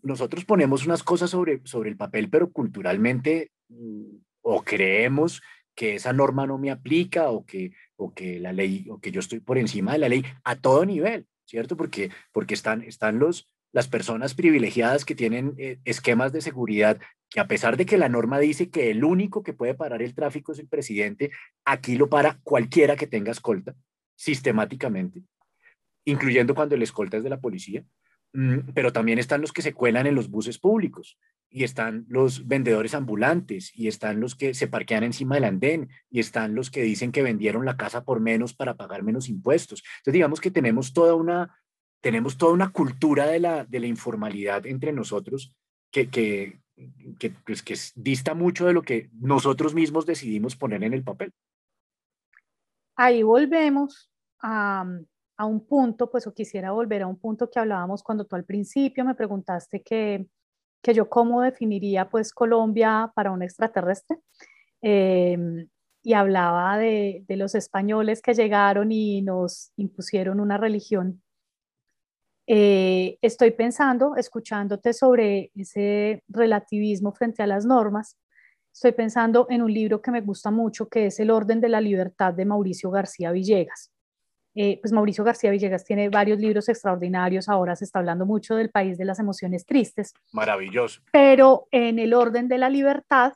nosotros 0.01 0.45
ponemos 0.45 0.85
unas 0.85 1.03
cosas 1.03 1.29
sobre, 1.29 1.61
sobre 1.65 1.89
el 1.89 1.97
papel, 1.97 2.29
pero 2.29 2.51
culturalmente 2.51 3.51
mm, 3.69 4.15
o 4.41 4.63
creemos 4.63 5.41
que 5.75 5.95
esa 5.95 6.13
norma 6.13 6.47
no 6.47 6.57
me 6.57 6.71
aplica 6.71 7.29
o 7.29 7.45
que, 7.45 7.73
o 7.95 8.13
que 8.13 8.39
la 8.39 8.53
ley, 8.53 8.87
o 8.89 8.99
que 8.99 9.11
yo 9.11 9.19
estoy 9.19 9.39
por 9.39 9.57
encima 9.57 9.93
de 9.93 9.99
la 9.99 10.09
ley 10.09 10.23
a 10.43 10.55
todo 10.55 10.85
nivel, 10.85 11.27
¿cierto? 11.45 11.77
Porque, 11.77 12.09
porque 12.31 12.53
están, 12.53 12.81
están 12.81 13.19
los, 13.19 13.49
las 13.73 13.87
personas 13.87 14.33
privilegiadas 14.33 15.05
que 15.05 15.15
tienen 15.15 15.53
eh, 15.57 15.79
esquemas 15.85 16.31
de 16.33 16.41
seguridad 16.41 16.99
que 17.29 17.39
a 17.39 17.47
pesar 17.47 17.77
de 17.77 17.85
que 17.85 17.97
la 17.97 18.09
norma 18.09 18.39
dice 18.39 18.69
que 18.69 18.91
el 18.91 19.05
único 19.05 19.41
que 19.41 19.53
puede 19.53 19.73
parar 19.73 20.01
el 20.01 20.13
tráfico 20.13 20.51
es 20.51 20.59
el 20.59 20.67
presidente, 20.67 21.31
aquí 21.63 21.95
lo 21.95 22.09
para 22.09 22.39
cualquiera 22.43 22.97
que 22.97 23.07
tenga 23.07 23.31
escolta, 23.31 23.73
sistemáticamente, 24.15 25.23
incluyendo 26.03 26.53
cuando 26.53 26.75
el 26.75 26.83
escolta 26.83 27.17
es 27.17 27.23
de 27.23 27.29
la 27.29 27.39
policía. 27.39 27.85
Mm, 28.33 28.71
pero 28.73 28.93
también 28.93 29.19
están 29.19 29.41
los 29.41 29.51
que 29.51 29.61
se 29.61 29.73
cuelan 29.73 30.07
en 30.07 30.15
los 30.15 30.29
buses 30.29 30.57
públicos 30.57 31.17
y 31.49 31.65
están 31.65 32.05
los 32.07 32.47
vendedores 32.47 32.93
ambulantes 32.93 33.71
y 33.75 33.87
están 33.87 34.21
los 34.21 34.35
que 34.35 34.53
se 34.53 34.67
parquean 34.67 35.03
encima 35.03 35.35
del 35.35 35.43
andén 35.43 35.89
y 36.09 36.21
están 36.21 36.55
los 36.55 36.71
que 36.71 36.81
dicen 36.81 37.11
que 37.11 37.23
vendieron 37.23 37.65
la 37.65 37.75
casa 37.75 38.05
por 38.05 38.21
menos 38.21 38.53
para 38.53 38.75
pagar 38.75 39.03
menos 39.03 39.27
impuestos. 39.27 39.83
Entonces 39.97 40.13
digamos 40.13 40.39
que 40.39 40.51
tenemos 40.51 40.93
toda 40.93 41.15
una, 41.15 41.60
tenemos 42.01 42.37
toda 42.37 42.53
una 42.53 42.71
cultura 42.71 43.27
de 43.27 43.39
la, 43.39 43.63
de 43.63 43.79
la 43.79 43.87
informalidad 43.87 44.65
entre 44.65 44.91
nosotros 44.91 45.55
que, 45.91 46.09
que, 46.09 46.59
que, 47.19 47.29
pues, 47.45 47.61
que 47.61 47.75
dista 47.95 48.33
mucho 48.33 48.65
de 48.65 48.73
lo 48.73 48.81
que 48.81 49.09
nosotros 49.19 49.73
mismos 49.73 50.05
decidimos 50.05 50.55
poner 50.55 50.83
en 50.83 50.93
el 50.93 51.03
papel. 51.03 51.31
Ahí 52.95 53.23
volvemos 53.23 54.11
a, 54.41 54.85
a 55.37 55.45
un 55.45 55.65
punto, 55.65 56.09
pues 56.09 56.27
o 56.27 56.33
quisiera 56.33 56.71
volver 56.71 57.01
a 57.01 57.07
un 57.07 57.17
punto 57.17 57.49
que 57.49 57.59
hablábamos 57.59 58.03
cuando 58.03 58.25
tú 58.25 58.35
al 58.35 58.45
principio 58.45 59.05
me 59.05 59.15
preguntaste 59.15 59.81
que, 59.81 60.27
que 60.81 60.93
yo 60.93 61.09
cómo 61.09 61.41
definiría 61.41 62.09
pues 62.09 62.33
Colombia 62.33 63.11
para 63.15 63.31
un 63.31 63.41
extraterrestre. 63.41 64.17
Em, 64.81 65.67
y 66.03 66.13
hablaba 66.13 66.77
de, 66.77 67.23
de, 67.27 67.37
los 67.37 67.53
españoles 67.53 68.23
que 68.23 68.33
llegaron 68.33 68.91
y 68.91 69.21
nos 69.21 69.71
impusieron 69.77 70.39
una 70.39 70.57
religión. 70.57 71.21
Eh, 72.53 73.17
estoy 73.21 73.51
pensando, 73.51 74.17
escuchándote 74.17 74.91
sobre 74.91 75.51
ese 75.55 76.21
relativismo 76.27 77.13
frente 77.13 77.41
a 77.41 77.47
las 77.47 77.65
normas, 77.65 78.17
estoy 78.73 78.91
pensando 78.91 79.47
en 79.49 79.61
un 79.61 79.73
libro 79.73 80.01
que 80.01 80.11
me 80.11 80.19
gusta 80.19 80.51
mucho, 80.51 80.89
que 80.89 81.05
es 81.05 81.21
El 81.21 81.31
orden 81.31 81.61
de 81.61 81.69
la 81.69 81.79
libertad 81.79 82.33
de 82.33 82.43
Mauricio 82.43 82.91
García 82.91 83.31
Villegas. 83.31 83.93
Eh, 84.53 84.81
pues 84.81 84.91
Mauricio 84.91 85.23
García 85.23 85.49
Villegas 85.49 85.85
tiene 85.85 86.09
varios 86.09 86.39
libros 86.39 86.67
extraordinarios, 86.67 87.47
ahora 87.47 87.77
se 87.77 87.85
está 87.85 87.99
hablando 87.99 88.25
mucho 88.25 88.55
del 88.55 88.69
país 88.69 88.97
de 88.97 89.05
las 89.05 89.19
emociones 89.19 89.65
tristes. 89.65 90.11
Maravilloso. 90.33 91.01
Pero 91.13 91.69
en 91.71 91.99
el 91.99 92.13
orden 92.13 92.49
de 92.49 92.57
la 92.57 92.69
libertad, 92.69 93.31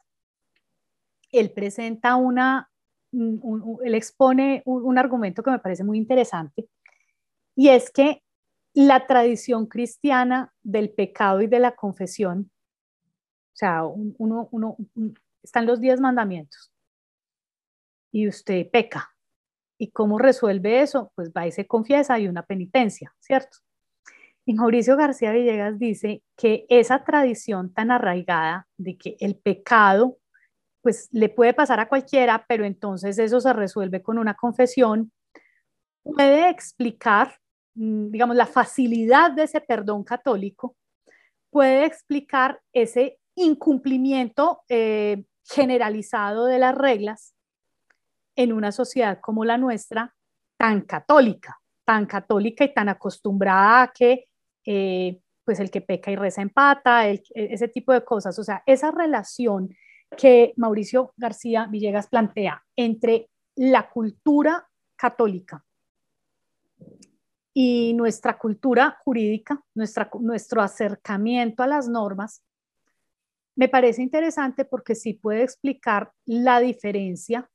él 1.32 1.52
presenta 1.52 2.18
una, 2.18 2.70
él 3.14 3.96
expone 3.96 4.62
un, 4.66 4.98
argumento 4.98 5.42
que 5.42 5.52
me 5.52 5.60
parece 5.60 5.86
muy 5.86 5.98
interesante, 5.98 6.68
y 7.56 7.70
es 7.70 7.90
que 7.90 8.25
la 8.76 9.08
tradición 9.08 9.66
cristiana 9.66 10.54
del 10.62 10.92
pecado 10.92 11.42
y 11.42 11.48
de 11.48 11.60
la 11.60 11.76
confesión. 11.76 12.52
O 13.54 13.58
sea, 13.58 13.86
uno, 13.86 14.50
uno, 14.52 14.78
están 15.42 15.66
los 15.66 15.80
diez 15.80 16.00
mandamientos 16.02 16.72
y 18.12 18.28
usted 18.28 18.70
peca. 18.70 19.12
¿Y 19.78 19.92
cómo 19.92 20.20
resuelve 20.20 20.82
eso? 20.82 21.12
Pues 21.16 21.32
va 21.32 21.48
y 21.48 21.52
se 21.52 21.68
confiesa 21.68 22.20
y 22.20 22.28
una 22.28 22.44
penitencia, 22.44 23.14
¿cierto? 23.20 23.58
Y 24.46 24.54
Mauricio 24.54 24.96
García 24.96 25.32
Villegas 25.32 25.80
dice 25.80 26.22
que 26.38 26.66
esa 26.70 27.04
tradición 27.04 27.74
tan 27.74 27.92
arraigada 27.92 28.68
de 28.78 28.98
que 28.98 29.18
el 29.20 29.36
pecado 29.36 30.18
pues 30.82 31.10
le 31.12 31.30
puede 31.30 31.54
pasar 31.54 31.80
a 31.80 31.90
cualquiera, 31.90 32.46
pero 32.48 32.64
entonces 32.64 33.18
eso 33.18 33.42
se 33.42 33.54
resuelve 33.54 34.04
con 34.04 34.20
una 34.20 34.36
confesión, 34.36 35.12
puede 36.04 36.48
explicar, 36.50 37.40
digamos, 37.76 38.36
la 38.36 38.46
facilidad 38.46 39.32
de 39.32 39.44
ese 39.44 39.62
perdón 39.62 40.04
católico, 40.04 40.76
puede 41.50 41.86
explicar 41.86 42.62
ese 42.74 43.20
incumplimiento 43.36 44.62
eh, 44.70 45.26
generalizado 45.44 46.46
de 46.46 46.60
las 46.60 46.76
reglas 46.76 47.36
en 48.36 48.54
una 48.54 48.72
sociedad 48.72 49.20
como 49.22 49.46
la 49.46 49.58
nuestra, 49.58 50.16
tan 50.58 50.82
católica, 50.82 51.60
tan 51.86 52.06
católica 52.06 52.64
y 52.64 52.74
tan 52.74 52.90
acostumbrada 52.90 53.84
a 53.84 53.94
que 53.94 54.26
eh, 54.66 55.20
pues 55.44 55.60
el 55.60 55.70
que 55.70 55.82
peca 55.82 56.12
y 56.12 56.16
reza 56.16 56.42
empata, 56.42 57.08
el, 57.08 57.22
ese 57.36 57.68
tipo 57.68 57.94
de 57.94 58.04
cosas. 58.04 58.38
O 58.40 58.44
sea, 58.44 58.64
esa 58.66 58.92
relación 58.92 59.70
que 60.18 60.54
Mauricio 60.58 61.14
García 61.18 61.68
Villegas 61.70 62.08
plantea 62.08 62.64
entre 62.76 63.30
la 63.56 63.90
cultura 63.90 64.68
católica 64.96 65.64
y 67.58 67.94
nuestra 67.94 68.38
cultura 68.38 69.00
jurídica, 69.06 69.64
nuestra, 69.74 70.10
nuestro 70.20 70.62
acercamiento 70.62 71.64
a 71.64 71.68
las 71.68 71.88
normas, 71.88 72.44
me 73.56 73.70
parece 73.70 74.02
interesante 74.02 74.66
porque 74.66 74.94
sí 74.94 75.14
puede 75.14 75.42
explicar 75.42 76.12
la 76.26 76.60
diferencia 76.60 77.50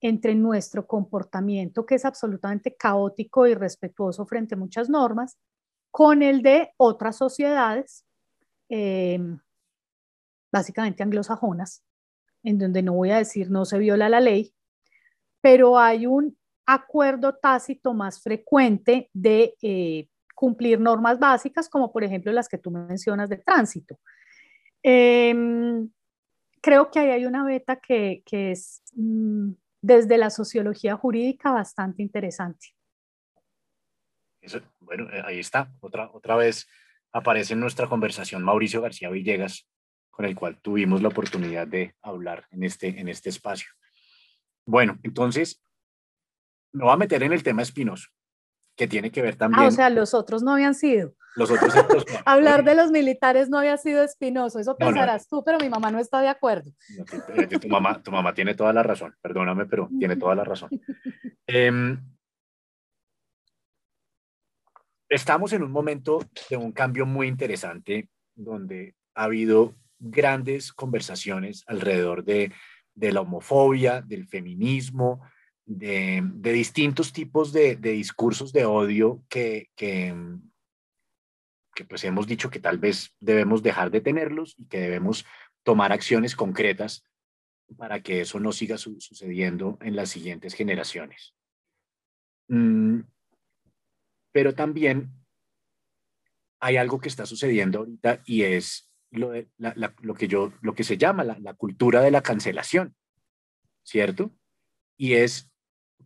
entre 0.00 0.34
nuestro 0.34 0.86
comportamiento, 0.86 1.84
que 1.84 1.96
es 1.96 2.06
absolutamente 2.06 2.74
caótico 2.74 3.46
y 3.46 3.52
respetuoso 3.52 4.24
frente 4.24 4.54
a 4.54 4.58
muchas 4.58 4.88
normas, 4.88 5.36
con 5.90 6.22
el 6.22 6.40
de 6.40 6.70
otras 6.78 7.18
sociedades, 7.18 8.06
eh, 8.70 9.20
básicamente 10.50 11.02
anglosajonas, 11.02 11.82
en 12.44 12.58
donde 12.58 12.82
no 12.82 12.94
voy 12.94 13.10
a 13.10 13.18
decir 13.18 13.50
no 13.50 13.66
se 13.66 13.76
viola 13.76 14.08
la 14.08 14.20
ley, 14.20 14.54
pero 15.42 15.78
hay 15.78 16.06
un 16.06 16.37
acuerdo 16.68 17.34
tácito 17.34 17.94
más 17.94 18.22
frecuente 18.22 19.08
de 19.14 19.54
eh, 19.62 20.06
cumplir 20.34 20.78
normas 20.78 21.18
básicas, 21.18 21.66
como 21.66 21.90
por 21.90 22.04
ejemplo 22.04 22.30
las 22.30 22.46
que 22.46 22.58
tú 22.58 22.70
mencionas 22.70 23.30
de 23.30 23.38
tránsito. 23.38 23.98
Em, 24.82 25.88
creo 26.60 26.90
que 26.90 26.98
ahí 26.98 27.08
hay 27.08 27.24
una 27.24 27.42
beta 27.42 27.76
que, 27.76 28.22
es 28.30 28.82
mm, 28.92 29.52
desde 29.80 30.18
la 30.18 30.28
sociología 30.28 30.94
jurídica 30.94 31.50
bastante 31.52 32.02
interesante. 32.02 32.74
bueno, 34.80 35.08
eh, 35.10 35.22
ahí 35.24 35.38
está. 35.38 35.72
Otra, 35.80 36.10
otra 36.12 36.36
vez 36.36 36.68
aparece 37.12 37.54
en 37.54 37.60
nuestra 37.60 37.88
conversación 37.88 38.44
Mauricio 38.44 38.82
García 38.82 39.08
Villegas, 39.08 39.66
con 40.10 40.26
el 40.26 40.34
cual 40.34 40.60
tuvimos 40.60 41.00
la 41.00 41.08
oportunidad 41.08 41.66
de 41.66 41.94
hablar 42.02 42.46
en 42.50 42.62
este, 42.62 43.00
en 43.00 43.08
este 43.08 43.30
espacio. 43.30 43.70
Bueno, 44.66 44.98
entonces, 45.02 45.62
me 46.72 46.84
voy 46.84 46.92
a 46.92 46.96
meter 46.96 47.22
en 47.22 47.32
el 47.32 47.42
tema 47.42 47.62
espinoso, 47.62 48.08
que 48.76 48.86
tiene 48.88 49.10
que 49.10 49.22
ver 49.22 49.36
también. 49.36 49.64
Ah, 49.64 49.68
o 49.68 49.70
sea, 49.70 49.90
los 49.90 50.14
otros 50.14 50.42
no 50.42 50.52
habían 50.52 50.74
sido. 50.74 51.14
Los 51.36 51.50
otros. 51.50 51.72
Hablar 52.24 52.64
de 52.64 52.74
los 52.74 52.90
militares 52.90 53.48
no 53.48 53.58
había 53.58 53.76
sido 53.76 54.02
espinoso, 54.02 54.58
eso 54.58 54.76
pensarás 54.76 55.28
tú, 55.28 55.42
pero 55.44 55.58
mi 55.58 55.68
mamá 55.68 55.90
no 55.90 55.98
está 55.98 56.20
de 56.20 56.28
acuerdo. 56.28 56.70
tu, 57.60 57.68
mamá, 57.68 58.02
tu 58.02 58.10
mamá 58.10 58.34
tiene 58.34 58.54
toda 58.54 58.72
la 58.72 58.82
razón, 58.82 59.14
perdóname, 59.20 59.66
pero 59.66 59.88
tiene 59.98 60.16
toda 60.16 60.34
la 60.34 60.44
razón. 60.44 60.70
Em, 61.50 61.98
estamos 65.08 65.52
en 65.54 65.62
un 65.62 65.70
momento 65.70 66.20
de 66.50 66.58
un 66.58 66.72
cambio 66.72 67.06
muy 67.06 67.26
interesante 67.26 68.10
donde 68.34 68.94
ha 69.14 69.24
habido 69.24 69.74
grandes 69.98 70.72
conversaciones 70.72 71.64
alrededor 71.66 72.24
de, 72.24 72.52
la 72.94 73.20
homofobia, 73.20 74.00
del 74.02 74.26
feminismo, 74.26 75.22
de, 75.68 76.22
distintos 76.42 77.12
tipos 77.12 77.52
de, 77.52 77.76
discursos 77.76 78.52
de 78.52 78.64
odio 78.64 79.22
que, 79.28 79.70
que, 79.76 80.14
pues 81.88 82.02
hemos 82.04 82.26
dicho 82.26 82.50
que 82.50 82.58
tal 82.58 82.78
vez 82.78 83.14
debemos 83.20 83.62
dejar 83.62 83.90
de 83.90 84.00
tenerlos 84.00 84.54
y 84.58 84.64
que 84.66 84.80
debemos 84.80 85.24
tomar 85.62 85.92
acciones 85.92 86.34
concretas 86.34 87.04
para 87.76 88.02
que 88.02 88.22
eso 88.22 88.40
no 88.40 88.50
siga 88.52 88.78
sucediendo 88.78 89.78
en 89.82 89.94
las 89.94 90.08
siguientes 90.08 90.54
generaciones. 90.54 91.34
Mm, 92.48 93.00
pero 94.32 94.54
también 94.54 95.12
hay 96.60 96.78
algo 96.78 96.98
que 96.98 97.08
está 97.08 97.26
sucediendo 97.26 97.80
ahorita 97.80 98.22
y 98.24 98.42
es 98.42 98.90
lo, 99.10 99.32
lo, 99.58 100.14
que, 100.14 100.28
yo, 100.28 100.52
lo 100.62 100.74
que 100.74 100.84
se 100.84 100.96
llama 100.96 101.24
la, 101.24 101.54
cultura 101.54 102.00
de 102.00 102.10
la 102.10 102.22
cancelación, 102.22 102.96
¿cierto? 103.82 104.32
Y 104.96 105.14
es, 105.14 105.47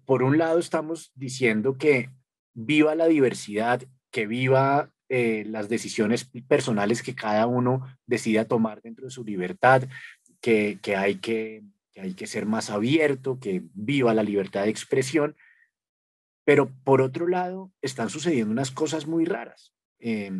por 0.04 0.22
un 0.22 0.38
lado, 0.38 0.58
estamos 0.58 1.12
diciendo 1.14 1.76
que 1.78 2.10
viva 2.54 2.94
la 2.94 3.06
diversidad, 3.06 3.82
que 4.10 4.26
viva 4.26 4.92
eh, 5.08 5.44
las 5.46 5.68
decisiones 5.68 6.30
personales 6.48 7.02
que 7.02 7.14
cada 7.14 7.46
uno 7.46 7.86
decida 8.06 8.46
tomar 8.46 8.80
dentro 8.82 9.04
de 9.04 9.10
su 9.10 9.24
libertad, 9.24 9.84
que, 10.40 10.78
que, 10.82 10.96
hay 10.96 11.16
que, 11.16 11.62
hay 11.96 12.14
que 12.14 12.26
ser 12.26 12.46
más 12.46 12.70
abierto, 12.70 13.38
que 13.38 13.62
viva 13.74 14.14
la 14.14 14.22
libertad 14.22 14.64
de 14.64 14.70
expresión. 14.70 15.36
Pero 16.44 16.70
por 16.84 17.00
otro 17.00 17.28
lado, 17.28 17.72
están 17.80 18.10
sucediendo 18.10 18.52
unas 18.52 18.70
cosas 18.70 19.06
muy 19.06 19.24
raras. 19.24 19.72
Eh, 19.98 20.32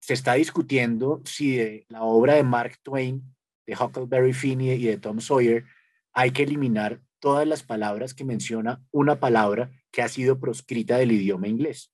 se 0.00 0.14
está 0.14 0.34
discutiendo 0.34 1.22
si 1.24 1.56
de 1.56 1.86
la 1.88 2.02
obra 2.02 2.34
de 2.34 2.44
Mark 2.44 2.78
Twain, 2.82 3.22
de 3.66 3.74
Huckleberry 3.74 4.32
Finn 4.32 4.60
y 4.60 4.78
de 4.78 4.98
Tom 4.98 5.20
Sawyer, 5.20 5.64
hay 6.12 6.30
que 6.30 6.44
eliminar 6.44 7.00
todas 7.26 7.44
las 7.44 7.64
palabras 7.64 8.14
que 8.14 8.24
menciona 8.24 8.80
una 8.92 9.18
palabra 9.18 9.72
que 9.90 10.00
ha 10.00 10.06
sido 10.06 10.38
proscrita 10.38 10.96
del 10.96 11.10
idioma 11.10 11.48
inglés. 11.48 11.92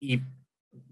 Y 0.00 0.22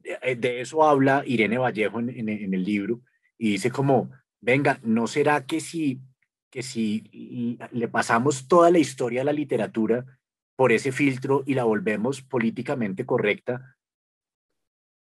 de 0.03 0.61
eso 0.61 0.85
habla 0.85 1.23
Irene 1.25 1.57
Vallejo 1.57 2.01
en, 2.01 2.29
el 2.29 2.65
libro 2.65 3.01
y 3.39 3.53
dice 3.53 3.71
como, 3.71 4.11
venga, 4.43 4.79
¿no 4.83 5.07
será 5.07 5.47
que 5.47 5.61
si, 5.61 6.03
que 6.51 6.63
si 6.63 7.59
le 7.71 7.89
pasamos 7.89 8.47
toda 8.47 8.71
la 8.71 8.79
historia 8.79 9.23
a 9.23 9.25
la 9.25 9.33
literatura 9.33 10.05
por 10.55 10.71
ese 10.71 10.93
filtro 10.93 11.45
y 11.47 11.55
la 11.55 11.65
volvemos 11.65 12.21
políticamente 12.21 13.07
correcta, 13.07 13.79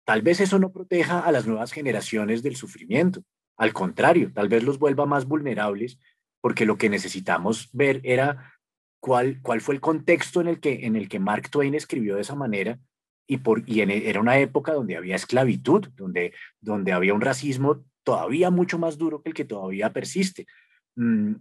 Tal 0.03 0.24
vez 0.24 0.41
eso 0.41 0.58
no 0.58 0.72
proteja 0.72 1.20
a 1.20 1.32
las 1.32 1.46
nuevas 1.46 1.72
generaciones 1.72 2.41
del 2.41 2.56
sufrimiento. 2.56 3.24
Al 3.58 3.74
contrario, 3.74 4.32
tal 4.34 4.50
vez 4.50 4.63
los 4.63 4.79
vuelva 4.79 5.06
más 5.06 5.25
vulnerables 5.25 6.00
porque 6.41 6.65
lo 6.65 6.77
que 6.77 6.89
necesitamos 6.89 7.69
ver 7.74 8.01
era 8.03 8.53
cuál, 9.00 9.41
cuál 9.41 9.62
fue 9.62 9.75
el 9.75 9.81
contexto 9.81 10.41
en 10.41 10.48
el, 10.48 10.60
que, 10.60 10.86
en 10.86 10.96
el 10.96 11.10
que 11.10 11.19
Mark 11.19 11.50
Twain 11.50 11.75
escribió 11.75 12.15
de 12.15 12.22
esa 12.22 12.36
manera 12.36 12.79
y, 13.27 13.38
por, 13.38 13.63
y 13.67 13.81
era 13.81 14.19
una 14.19 14.39
época 14.39 14.74
donde 14.74 14.98
había 14.98 15.15
esclavitud, 15.15 15.88
donde, 15.96 16.34
donde 16.60 16.91
había 16.91 17.13
un 17.13 17.22
racismo 17.22 17.84
todavía 18.03 18.50
mucho 18.50 18.79
más 18.79 18.98
duro 18.98 19.22
que 19.22 19.29
el 19.29 19.36
que 19.36 19.46
todavía 19.46 19.93
persiste. 19.93 20.48
Mm, 20.96 21.36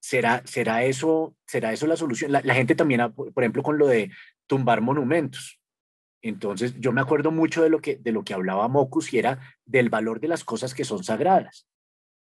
¿será, 0.00 0.42
será, 0.46 0.84
eso, 0.84 1.36
¿Será 1.46 1.72
eso 1.72 1.86
la 1.86 1.96
solución? 1.96 2.32
La, 2.32 2.40
la 2.42 2.54
gente 2.54 2.74
también, 2.74 3.12
por 3.12 3.42
ejemplo, 3.42 3.62
con 3.62 3.78
lo 3.78 3.86
de 3.86 4.10
tumbar 4.46 4.80
monumentos. 4.80 5.60
Entonces, 6.22 6.74
yo 6.78 6.92
me 6.92 7.00
acuerdo 7.00 7.32
mucho 7.32 7.62
de 7.62 7.68
lo 7.68 7.80
que, 7.80 7.96
de 7.96 8.12
lo 8.12 8.24
que 8.24 8.32
hablaba 8.32 8.68
Mocus 8.68 9.12
y 9.12 9.18
era 9.18 9.40
del 9.64 9.90
valor 9.90 10.20
de 10.20 10.28
las 10.28 10.44
cosas 10.44 10.72
que 10.72 10.84
son 10.84 11.02
sagradas. 11.02 11.66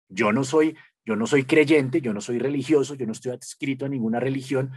Yo 0.08 0.32
no 0.32 0.44
soy, 0.44 0.76
yo 1.04 1.16
no 1.16 1.26
soy 1.26 1.44
creyente, 1.44 2.00
yo 2.00 2.12
no 2.12 2.20
soy 2.20 2.38
religioso, 2.38 2.94
yo 2.94 3.06
no 3.06 3.12
estoy 3.12 3.32
adscrito 3.32 3.84
a 3.84 3.88
ninguna 3.88 4.20
religión, 4.20 4.72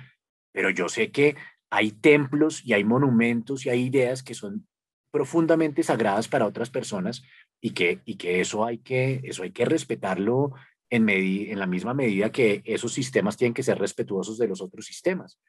pero 0.52 0.70
yo 0.70 0.90
sé 0.90 1.12
que 1.12 1.36
hay 1.70 1.92
templos 1.92 2.66
y 2.66 2.74
hay 2.74 2.84
monumentos 2.84 3.66
y 3.66 3.70
hay 3.70 3.86
ideas 3.86 4.24
que 4.24 4.34
son 4.34 4.68
profundamente 5.12 5.84
sagradas 5.84 6.28
para 6.28 6.46
otras 6.46 6.70
personas 6.70 7.24
y 7.62 7.72
que, 7.72 8.02
y 8.06 8.16
que, 8.16 8.42
eso, 8.42 8.66
hay 8.66 8.80
que 8.80 9.22
eso 9.24 9.44
hay 9.44 9.52
que 9.52 9.66
respetarlo 9.66 10.54
en, 10.90 11.60
la 11.60 11.68
misma 11.68 11.94
medida 11.94 12.32
que 12.32 12.62
esos 12.66 12.94
sistemas 12.94 13.36
tienen 13.36 13.54
que 13.54 13.64
ser 13.64 13.78
respetuosos 13.78 14.38
de 14.38 14.48
los 14.48 14.62
otros 14.62 14.86
sistemas. 14.86 15.40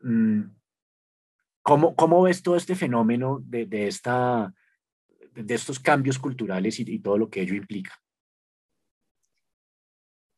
Mm, 0.00 0.42
¿Cómo, 1.62 1.94
cómo 1.94 2.22
ves 2.22 2.42
todo 2.42 2.56
este 2.56 2.74
fenómeno 2.74 3.40
de 3.44 3.86
esta, 3.86 4.52
de 5.34 5.54
estos 5.54 5.78
cambios 5.78 6.18
culturales 6.18 6.80
y, 6.80 6.98
todo 6.98 7.18
lo 7.18 7.30
que 7.30 7.42
ello 7.42 7.54
implica? 7.54 8.01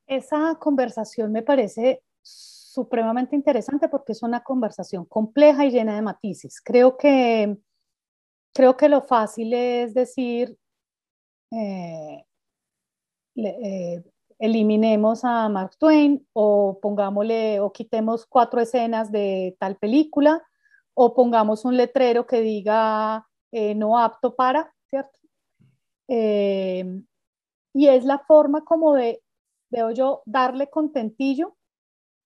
Esa 0.07 0.57
conversación 0.59 1.33
me 1.33 1.43
parece 1.43 2.03
supremamente 2.23 3.37
interesante 3.37 3.89
porque 3.89 4.13
es 4.13 4.23
una 4.23 4.43
conversación 4.43 5.05
compleja 5.05 5.65
y 5.65 5.71
llena 5.71 5.95
de 5.95 6.03
matices. 6.03 6.61
Creo 6.61 6.97
que, 6.97 7.57
creo 8.53 8.77
que 8.77 8.89
lo 8.89 9.01
fácil 9.03 9.55
es 9.55 9.95
decir, 9.95 10.59
eh, 11.53 12.25
eh, 13.37 14.03
eliminemos 14.39 15.25
a 15.25 15.49
Mark 15.49 15.77
Twain 15.79 16.27
o 16.33 16.79
pongámosle 16.83 17.61
o 17.61 17.73
quitemos 17.73 18.27
cuatro 18.27 18.61
escenas 18.61 19.13
de 19.13 19.57
tal 19.61 19.77
película 19.77 20.43
o 20.95 21.15
pongamos 21.15 21.65
un 21.65 21.77
letrero 21.77 22.27
que 22.27 22.41
diga 22.41 23.27
eh, 23.53 23.75
no 23.75 23.99
apto 23.99 24.35
para, 24.35 24.75
¿cierto? 24.89 25.19
y 26.07 27.89
es 27.89 28.05
la 28.05 28.19
forma 28.19 28.63
como 28.63 28.95
de, 28.95 29.24
veo 29.71 29.91
yo, 29.91 30.23
darle 30.27 30.69
contentillo 30.71 31.57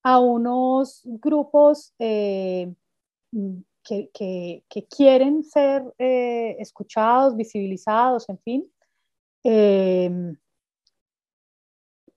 a 0.03 0.19
unos 0.21 1.03
grupos 1.05 1.95
eh, 1.99 2.75
que, 3.83 4.11
que, 4.13 4.87
quieren 4.89 5.43
ser 5.43 5.83
eh, 5.99 6.57
escuchados, 6.59 7.37
visibilizados, 7.37 8.29
en 8.29 8.39
fin. 8.39 8.73
Eh, 9.45 10.35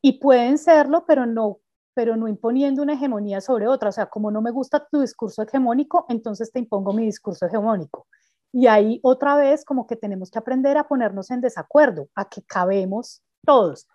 y 0.02 0.14
pueden 0.20 0.58
serlo, 0.58 1.06
pero 1.06 1.26
no, 1.26 1.60
pero 1.94 2.16
no 2.16 2.28
imponiendo 2.28 2.82
una 2.82 2.94
hegemonía 2.94 3.42
sobre 3.42 3.68
otra. 3.68 3.90
O 3.90 3.92
sea, 3.92 4.08
como 4.08 4.32
no 4.32 4.42
me 4.42 4.52
gusta 4.52 4.88
tu 4.90 5.02
discurso 5.02 5.44
hegemónico, 5.44 6.06
entonces 6.10 6.52
te 6.52 6.60
impongo 6.60 6.94
mi 6.94 7.06
discurso 7.06 7.46
hegemónico. 7.46 8.08
Y 8.52 8.68
ahí 8.68 9.00
otra 9.04 9.38
vez 9.38 9.64
como 9.64 9.88
que 9.88 9.96
tenemos 9.96 10.30
que 10.30 10.40
aprender 10.40 10.78
a 10.78 10.88
ponernos 10.88 11.32
en 11.32 11.42
desacuerdo, 11.42 12.10
a 12.16 12.28
que 12.28 12.42
cabemos 12.44 13.22
todos. 13.46 13.88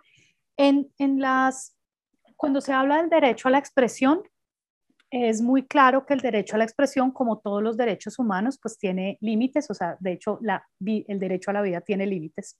En, 0.56 0.90
en 0.98 1.20
las 1.20 1.76
cuando 2.36 2.60
se 2.60 2.72
habla 2.72 2.98
del 2.98 3.08
derecho 3.08 3.48
a 3.48 3.50
la 3.50 3.58
expresión, 3.58 4.22
es 5.10 5.40
muy 5.40 5.66
claro 5.66 6.04
que 6.04 6.14
el 6.14 6.20
derecho 6.20 6.56
a 6.56 6.58
la 6.58 6.64
expresión, 6.64 7.10
como 7.10 7.38
todos 7.38 7.62
los 7.62 7.76
derechos 7.76 8.18
humanos, 8.18 8.58
pues 8.60 8.76
tiene 8.78 9.18
límites, 9.20 9.70
o 9.70 9.74
sea, 9.74 9.96
de 10.00 10.12
hecho, 10.12 10.38
la, 10.42 10.66
el 10.84 11.18
derecho 11.18 11.50
a 11.50 11.54
la 11.54 11.62
vida 11.62 11.80
tiene 11.80 12.06
límites, 12.06 12.58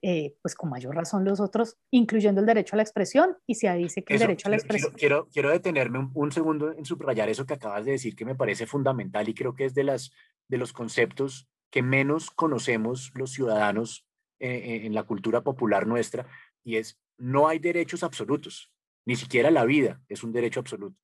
eh, 0.00 0.34
pues 0.42 0.54
con 0.54 0.70
mayor 0.70 0.96
razón 0.96 1.24
los 1.24 1.38
otros, 1.38 1.76
incluyendo 1.90 2.40
el 2.40 2.46
derecho 2.46 2.74
a 2.74 2.78
la 2.78 2.82
expresión, 2.82 3.36
y 3.46 3.54
se 3.54 3.72
dice 3.74 4.02
que 4.02 4.14
el 4.14 4.20
derecho 4.20 4.48
a 4.48 4.50
la 4.50 4.56
expresión... 4.56 4.92
Quiero, 4.94 5.28
quiero, 5.32 5.50
detenerme 5.50 6.10
un, 6.14 6.32
segundo 6.32 6.72
en 6.72 6.84
subrayar 6.84 7.28
eso 7.28 7.46
que 7.46 7.54
acabas 7.54 7.84
de 7.84 7.92
decir, 7.92 8.16
que 8.16 8.24
me 8.24 8.34
parece 8.34 8.66
fundamental 8.66 9.28
y 9.28 9.34
creo 9.34 9.54
que 9.54 9.66
es 9.66 9.74
de, 9.74 9.84
las, 9.84 10.12
de 10.48 10.58
los 10.58 10.72
conceptos 10.72 11.48
que 11.70 11.82
menos 11.82 12.30
conocemos 12.30 13.12
los 13.14 13.32
ciudadanos 13.32 14.06
eh, 14.40 14.48
eh, 14.48 14.86
en 14.86 14.94
la 14.94 15.04
cultura 15.04 15.42
popular 15.42 15.86
nuestra, 15.86 16.26
y 16.64 16.76
es, 16.76 17.01
no 17.22 17.46
hay 17.46 17.60
derechos 17.60 18.02
absolutos. 18.02 18.70
Ni 19.06 19.14
siquiera 19.14 19.50
la 19.50 19.64
vida 19.64 20.00
es 20.08 20.24
un 20.24 20.32
derecho 20.32 20.58
absoluto. 20.58 20.96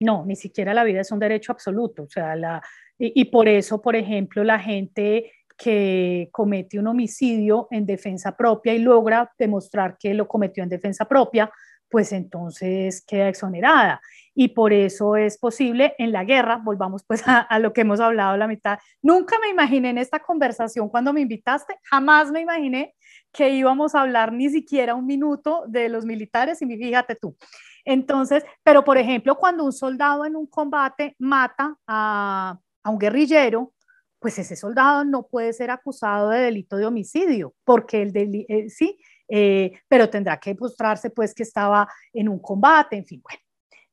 No, 0.00 0.24
ni 0.24 0.36
siquiera 0.36 0.72
la 0.72 0.84
vida 0.84 1.00
es 1.00 1.10
un 1.10 1.18
derecho 1.18 1.50
absoluto. 1.50 2.04
O 2.04 2.08
sea, 2.08 2.36
la, 2.36 2.62
y, 2.96 3.24
por 3.24 3.48
eso, 3.48 3.82
por 3.82 3.96
ejemplo, 3.96 4.44
la 4.44 4.60
gente 4.60 5.32
que 5.56 6.28
comete 6.30 6.78
un 6.78 6.86
homicidio 6.86 7.66
en 7.72 7.86
defensa 7.86 8.36
propia 8.36 8.72
y 8.72 8.78
logra 8.78 9.32
demostrar 9.36 9.96
que 9.98 10.14
lo 10.14 10.28
cometió 10.28 10.62
en 10.62 10.68
defensa 10.68 11.04
propia, 11.06 11.50
pues 11.90 12.12
entonces 12.12 13.04
queda 13.04 13.28
exonerada. 13.28 14.00
Y 14.32 14.48
por 14.48 14.72
eso 14.72 15.16
es 15.16 15.38
posible 15.38 15.96
en 15.98 16.12
la 16.12 16.22
guerra, 16.22 16.60
volvamos 16.62 17.02
pues 17.04 17.26
a, 17.26 17.40
a, 17.40 17.58
lo 17.58 17.72
que 17.72 17.80
hemos 17.80 17.98
hablado 17.98 18.36
la 18.36 18.46
mitad, 18.46 18.78
nunca 19.02 19.36
me 19.40 19.48
imaginé 19.48 19.90
en 19.90 19.98
esta 19.98 20.20
conversación 20.20 20.88
cuando 20.88 21.12
me 21.12 21.22
invitaste, 21.22 21.74
jamás 21.82 22.30
me 22.30 22.42
imaginé 22.42 22.94
que 23.32 23.50
íbamos 23.50 23.94
a 23.94 24.02
hablar 24.02 24.32
ni 24.32 24.48
siquiera 24.48 24.94
un 24.94 25.06
minuto 25.06 25.64
de 25.68 25.88
los 25.88 26.04
militares 26.04 26.60
y 26.62 26.66
fíjate 26.66 27.14
tú. 27.16 27.36
Entonces, 27.84 28.44
pero 28.62 28.84
por 28.84 28.98
ejemplo, 28.98 29.36
cuando 29.36 29.64
un 29.64 29.72
soldado 29.72 30.24
en 30.24 30.36
un 30.36 30.46
combate 30.46 31.14
mata 31.18 31.76
a, 31.86 32.58
a 32.82 32.90
un 32.90 32.98
guerrillero, 32.98 33.72
pues 34.18 34.38
ese 34.38 34.56
soldado 34.56 35.04
no 35.04 35.26
puede 35.26 35.52
ser 35.52 35.70
acusado 35.70 36.30
de 36.30 36.40
delito 36.40 36.76
de 36.76 36.86
homicidio, 36.86 37.54
porque 37.64 38.02
el 38.02 38.12
delito, 38.12 38.52
eh, 38.52 38.68
sí, 38.68 38.98
eh, 39.28 39.72
pero 39.86 40.08
tendrá 40.10 40.38
que 40.38 40.54
mostrarse 40.54 41.10
pues 41.10 41.34
que 41.34 41.42
estaba 41.42 41.88
en 42.12 42.28
un 42.28 42.38
combate, 42.38 42.96
en 42.96 43.06
fin, 43.06 43.22
bueno. 43.22 43.42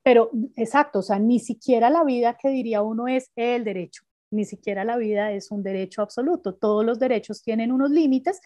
Pero 0.02 0.30
exacto, 0.56 1.00
o 1.00 1.02
sea, 1.02 1.18
ni 1.18 1.40
siquiera 1.40 1.90
la 1.90 2.04
vida 2.04 2.38
que 2.40 2.50
diría 2.50 2.84
uno 2.84 3.08
es 3.08 3.32
el 3.36 3.64
derecho, 3.64 4.04
ni 4.30 4.46
siquiera 4.46 4.84
la 4.84 4.98
vida 4.98 5.32
es 5.32 5.50
un 5.50 5.64
derecho 5.64 6.04
absoluto. 6.04 6.54
Todos 6.54 6.86
los 6.86 7.00
derechos 7.00 7.42
tienen 7.42 7.72
unos 7.72 7.90
límites 7.90 8.40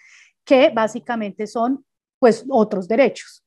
que 0.50 0.72
básicamente 0.74 1.46
son 1.46 1.86
pues 2.18 2.44
otros 2.50 2.88
derechos. 2.88 3.46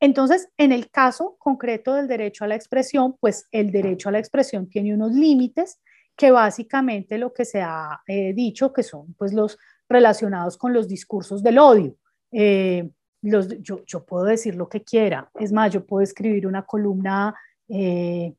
Entonces, 0.00 0.48
en 0.58 0.72
el 0.72 0.90
caso 0.90 1.36
concreto 1.38 1.94
del 1.94 2.08
derecho 2.08 2.42
a 2.44 2.48
la 2.48 2.56
expresión, 2.56 3.16
pues 3.20 3.46
el 3.52 3.70
derecho 3.70 4.08
a 4.08 4.12
la 4.12 4.18
expresión 4.18 4.68
tiene 4.68 4.92
unos 4.92 5.12
límites 5.12 5.78
que 6.16 6.32
básicamente 6.32 7.16
lo 7.16 7.32
que 7.32 7.44
se 7.44 7.62
ha 7.62 8.00
eh, 8.08 8.32
dicho 8.34 8.72
que 8.72 8.82
son 8.82 9.14
pues 9.14 9.32
los 9.32 9.56
relacionados 9.88 10.56
con 10.56 10.72
los 10.72 10.88
discursos 10.88 11.44
del 11.44 11.60
odio. 11.60 11.94
Eh, 12.32 12.90
los, 13.22 13.62
yo, 13.62 13.84
yo, 13.86 14.04
puedo 14.04 14.24
decir 14.24 14.56
lo 14.56 14.68
que 14.68 14.82
quiera, 14.82 15.30
es 15.38 15.52
más, 15.52 15.72
yo 15.72 15.86
puedo 15.86 16.02
escribir 16.02 16.48
una 16.48 16.66
columna 16.66 17.36
eh, 17.68 18.34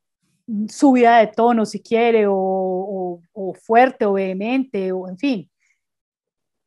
subida 0.68 1.20
de 1.20 1.28
tono 1.28 1.66
si 1.66 1.82
quiere, 1.82 2.28
o, 2.28 2.36
o, 2.36 3.22
o 3.32 3.54
fuerte 3.54 4.06
o 4.06 4.14
vehemente, 4.14 4.92
o 4.92 5.08
en 5.08 5.18
fin, 5.18 5.50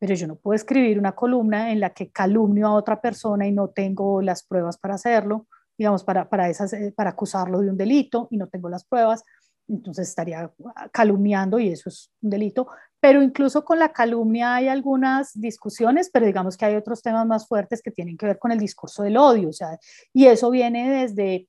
pero 0.01 0.15
yo 0.15 0.25
no 0.25 0.35
puedo 0.35 0.55
escribir 0.55 0.97
una 0.97 1.11
columna 1.11 1.71
en 1.71 1.79
la 1.79 1.91
que 1.91 2.09
calumnio 2.09 2.65
a 2.65 2.73
otra 2.73 2.99
persona 2.99 3.45
y 3.45 3.51
no 3.51 3.67
tengo 3.67 4.19
las 4.23 4.41
pruebas 4.41 4.79
para 4.79 4.95
hacerlo, 4.95 5.45
digamos, 5.77 6.03
para, 6.03 6.27
para, 6.27 6.49
esas, 6.49 6.73
eh, 6.73 6.91
para 6.91 7.11
acusarlo 7.11 7.59
de 7.59 7.69
un 7.69 7.77
delito 7.77 8.27
y 8.31 8.37
no 8.37 8.47
tengo 8.47 8.67
las 8.67 8.83
pruebas, 8.83 9.23
entonces 9.67 10.09
estaría 10.09 10.51
calumniando 10.91 11.59
y 11.59 11.67
eso 11.67 11.89
es 11.89 12.11
un 12.19 12.31
delito. 12.31 12.67
Pero 12.99 13.21
incluso 13.21 13.63
con 13.63 13.77
la 13.77 13.93
calumnia 13.93 14.55
hay 14.55 14.69
algunas 14.69 15.39
discusiones, 15.39 16.09
pero 16.11 16.25
digamos 16.25 16.57
que 16.57 16.65
hay 16.65 16.75
otros 16.75 17.03
temas 17.03 17.27
más 17.27 17.47
fuertes 17.47 17.83
que 17.83 17.91
tienen 17.91 18.17
que 18.17 18.25
ver 18.25 18.39
con 18.39 18.51
el 18.51 18.57
discurso 18.57 19.03
del 19.03 19.17
odio, 19.17 19.49
o 19.49 19.53
sea, 19.53 19.77
y 20.13 20.25
eso 20.25 20.49
viene 20.49 20.89
desde 20.89 21.47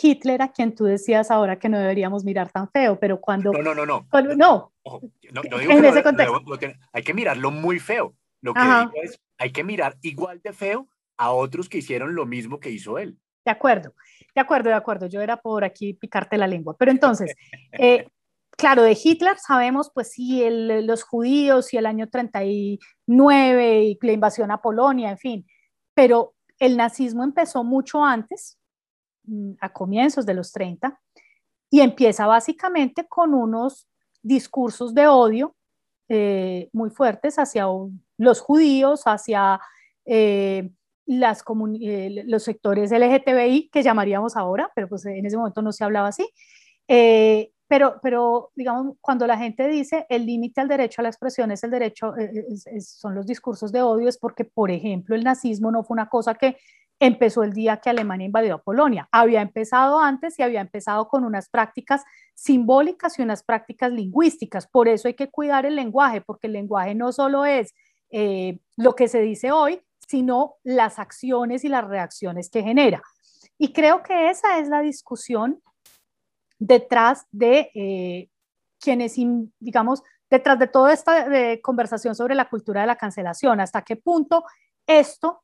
Hitler, 0.00 0.40
a 0.42 0.52
quien 0.52 0.74
tú 0.74 0.84
decías 0.84 1.30
ahora 1.30 1.58
que 1.58 1.68
no 1.68 1.78
deberíamos 1.78 2.24
mirar 2.24 2.50
tan 2.50 2.70
feo, 2.70 2.98
pero 2.98 3.20
cuando... 3.20 3.52
No, 3.52 3.62
no, 3.62 3.74
no, 3.74 3.86
no. 3.86 4.06
no, 4.12 4.72
no, 5.50 5.58
digo 5.58 5.72
en 5.72 5.84
ese 5.84 6.02
contexto. 6.02 6.42
hay 6.92 7.02
que 7.02 7.14
mirarlo 7.14 7.50
muy 7.50 7.78
feo. 7.78 8.14
Lo 8.40 8.54
que 8.54 8.60
digo 8.60 8.90
es, 9.02 9.20
hay 9.38 9.52
que 9.52 9.64
mirar 9.64 9.96
igual 10.02 10.40
de 10.42 10.52
feo 10.52 10.88
a 11.16 11.32
otros 11.32 11.68
que 11.68 11.78
hicieron 11.78 12.14
lo 12.14 12.26
mismo 12.26 12.58
que 12.58 12.70
hizo 12.70 12.98
él. 12.98 13.18
De 13.44 13.50
acuerdo, 13.50 13.94
de 14.34 14.40
acuerdo, 14.40 14.70
de 14.70 14.76
acuerdo. 14.76 15.06
Yo 15.06 15.20
era 15.20 15.36
por 15.36 15.64
aquí 15.64 15.94
picarte 15.94 16.38
la 16.38 16.46
lengua. 16.46 16.76
Pero 16.78 16.90
entonces, 16.90 17.34
eh, 17.72 18.08
claro, 18.50 18.82
de 18.82 18.98
Hitler 19.00 19.36
sabemos, 19.38 19.90
pues 19.92 20.12
sí, 20.12 20.42
el, 20.42 20.86
los 20.86 21.02
judíos 21.02 21.72
y 21.74 21.76
el 21.76 21.86
año 21.86 22.08
39 22.08 23.82
y 23.82 23.98
la 24.00 24.12
invasión 24.12 24.50
a 24.50 24.62
Polonia, 24.62 25.10
en 25.10 25.18
fin. 25.18 25.46
Pero 25.94 26.34
el 26.58 26.76
nazismo 26.76 27.24
empezó 27.24 27.64
mucho 27.64 28.04
antes, 28.04 28.58
a 29.60 29.72
comienzos 29.72 30.26
de 30.26 30.34
los 30.34 30.52
30 30.52 30.98
y 31.70 31.80
empieza 31.80 32.26
básicamente 32.26 33.06
con 33.08 33.34
unos 33.34 33.88
discursos 34.22 34.94
de 34.94 35.06
odio 35.06 35.54
eh, 36.08 36.68
muy 36.72 36.90
fuertes 36.90 37.38
hacia 37.38 37.66
los 38.18 38.40
judíos, 38.40 39.04
hacia 39.06 39.58
eh, 40.04 40.70
eh, 41.06 42.24
los 42.26 42.42
sectores 42.42 42.92
LGTBI, 42.92 43.70
que 43.72 43.82
llamaríamos 43.82 44.36
ahora, 44.36 44.70
pero 44.74 44.88
pues 44.88 45.06
en 45.06 45.24
ese 45.24 45.38
momento 45.38 45.62
no 45.62 45.72
se 45.72 45.84
hablaba 45.84 46.08
así. 46.08 46.28
pero, 47.66 47.98
pero, 48.02 48.50
digamos, 48.54 48.96
cuando 49.00 49.26
la 49.26 49.38
gente 49.38 49.66
dice 49.68 50.04
el 50.10 50.26
límite 50.26 50.60
al 50.60 50.68
derecho 50.68 51.00
a 51.00 51.04
la 51.04 51.08
expresión 51.08 51.50
es 51.50 51.64
el 51.64 51.70
derecho, 51.70 52.12
son 52.80 53.14
los 53.14 53.24
discursos 53.24 53.72
de 53.72 53.80
odio, 53.80 54.08
es 54.08 54.18
porque, 54.18 54.44
por 54.44 54.70
ejemplo, 54.70 55.16
el 55.16 55.24
nazismo 55.24 55.70
no 55.70 55.82
fue 55.82 55.94
una 55.94 56.10
cosa 56.10 56.34
que 56.34 56.58
empezó 57.02 57.42
el 57.42 57.52
día 57.52 57.78
que 57.78 57.90
Alemania 57.90 58.26
invadió 58.26 58.54
a 58.54 58.62
Polonia. 58.62 59.08
Había 59.10 59.42
empezado 59.42 59.98
antes 59.98 60.38
y 60.38 60.42
había 60.42 60.60
empezado 60.60 61.08
con 61.08 61.24
unas 61.24 61.48
prácticas 61.48 62.04
simbólicas 62.32 63.18
y 63.18 63.22
unas 63.22 63.42
prácticas 63.42 63.90
lingüísticas. 63.90 64.68
Por 64.68 64.86
eso 64.86 65.08
hay 65.08 65.14
que 65.14 65.28
cuidar 65.28 65.66
el 65.66 65.74
lenguaje, 65.74 66.20
porque 66.20 66.46
el 66.46 66.52
lenguaje 66.52 66.94
no 66.94 67.10
solo 67.10 67.44
es 67.44 67.74
eh, 68.10 68.60
lo 68.76 68.94
que 68.94 69.08
se 69.08 69.20
dice 69.20 69.50
hoy, 69.50 69.80
sino 70.06 70.54
las 70.62 71.00
acciones 71.00 71.64
y 71.64 71.68
las 71.68 71.84
reacciones 71.84 72.48
que 72.48 72.62
genera. 72.62 73.02
Y 73.58 73.72
creo 73.72 74.04
que 74.04 74.30
esa 74.30 74.60
es 74.60 74.68
la 74.68 74.80
discusión 74.80 75.60
detrás 76.60 77.26
de 77.32 77.72
eh, 77.74 78.28
quienes, 78.78 79.16
digamos, 79.58 80.04
detrás 80.30 80.56
de 80.60 80.68
toda 80.68 80.92
esta 80.92 81.26
conversación 81.62 82.14
sobre 82.14 82.36
la 82.36 82.48
cultura 82.48 82.82
de 82.82 82.86
la 82.86 82.96
cancelación, 82.96 83.60
hasta 83.60 83.82
qué 83.82 83.96
punto 83.96 84.44
esto 84.86 85.42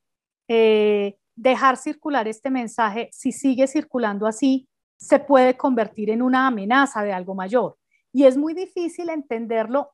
eh, 0.49 1.19
dejar 1.39 1.77
circular 1.77 2.27
este 2.27 2.51
mensaje, 2.51 3.09
si 3.13 3.31
sigue 3.31 3.69
circulando 3.69 4.27
así, 4.27 4.69
se 4.97 5.21
puede 5.21 5.57
convertir 5.57 6.11
en 6.11 6.21
una 6.21 6.49
amenaza 6.49 7.03
de 7.03 7.13
algo 7.13 7.35
mayor. 7.35 7.79
Y 8.13 8.25
es 8.25 8.37
muy 8.37 8.55
difícil 8.55 9.09
entenderlo, 9.09 9.93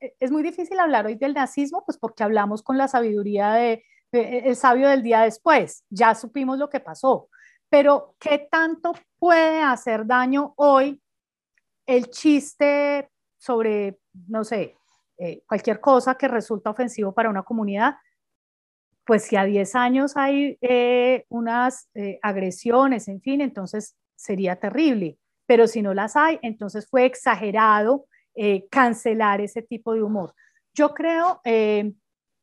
e, 0.00 0.14
es 0.20 0.30
muy 0.30 0.42
difícil 0.42 0.78
hablar 0.78 1.06
hoy 1.06 1.14
del 1.14 1.32
nazismo, 1.32 1.82
pues 1.86 1.96
porque 1.96 2.22
hablamos 2.22 2.62
con 2.62 2.76
la 2.76 2.88
sabiduría 2.88 3.54
de, 3.54 3.84
el 4.12 4.54
sabio 4.54 4.88
del 4.88 5.02
día 5.02 5.22
después, 5.22 5.84
ya 5.88 6.14
supimos 6.14 6.58
lo 6.58 6.68
que 6.68 6.80
pasó, 6.80 7.28
Pero, 7.68 8.14
¿qué 8.20 8.46
tanto 8.50 8.92
puede 9.18 9.60
hacer 9.60 10.06
daño 10.06 10.54
hoy 10.56 11.02
el 11.86 12.10
chiste 12.10 13.10
sobre, 13.38 13.98
no 14.28 14.44
sé, 14.44 14.76
eh, 15.18 15.42
cualquier 15.48 15.80
cosa 15.80 16.14
que 16.16 16.28
resulta 16.28 16.70
ofensivo 16.70 17.12
para 17.12 17.30
una 17.30 17.42
comunidad? 17.42 17.96
Pues 19.06 19.24
si 19.24 19.36
a 19.36 19.44
10 19.44 19.74
años 19.74 20.16
hay 20.16 20.58
eh, 20.60 21.24
unas 21.28 21.88
eh, 21.94 22.18
agresiones, 22.22 23.08
en 23.08 23.20
fin, 23.20 23.40
entonces 23.40 23.96
sería 24.16 24.56
terrible. 24.56 25.16
Pero 25.46 25.66
si 25.66 25.80
no 25.80 25.94
las 25.94 26.16
hay, 26.16 26.38
entonces 26.42 26.88
fue 26.88 27.04
exagerado 27.04 28.06
cancelar 28.70 29.40
ese 29.40 29.62
tipo 29.62 29.94
de 29.94 30.02
humor. 30.02 30.34
Yo 30.74 30.92
creo 30.92 31.40
que 31.42 31.94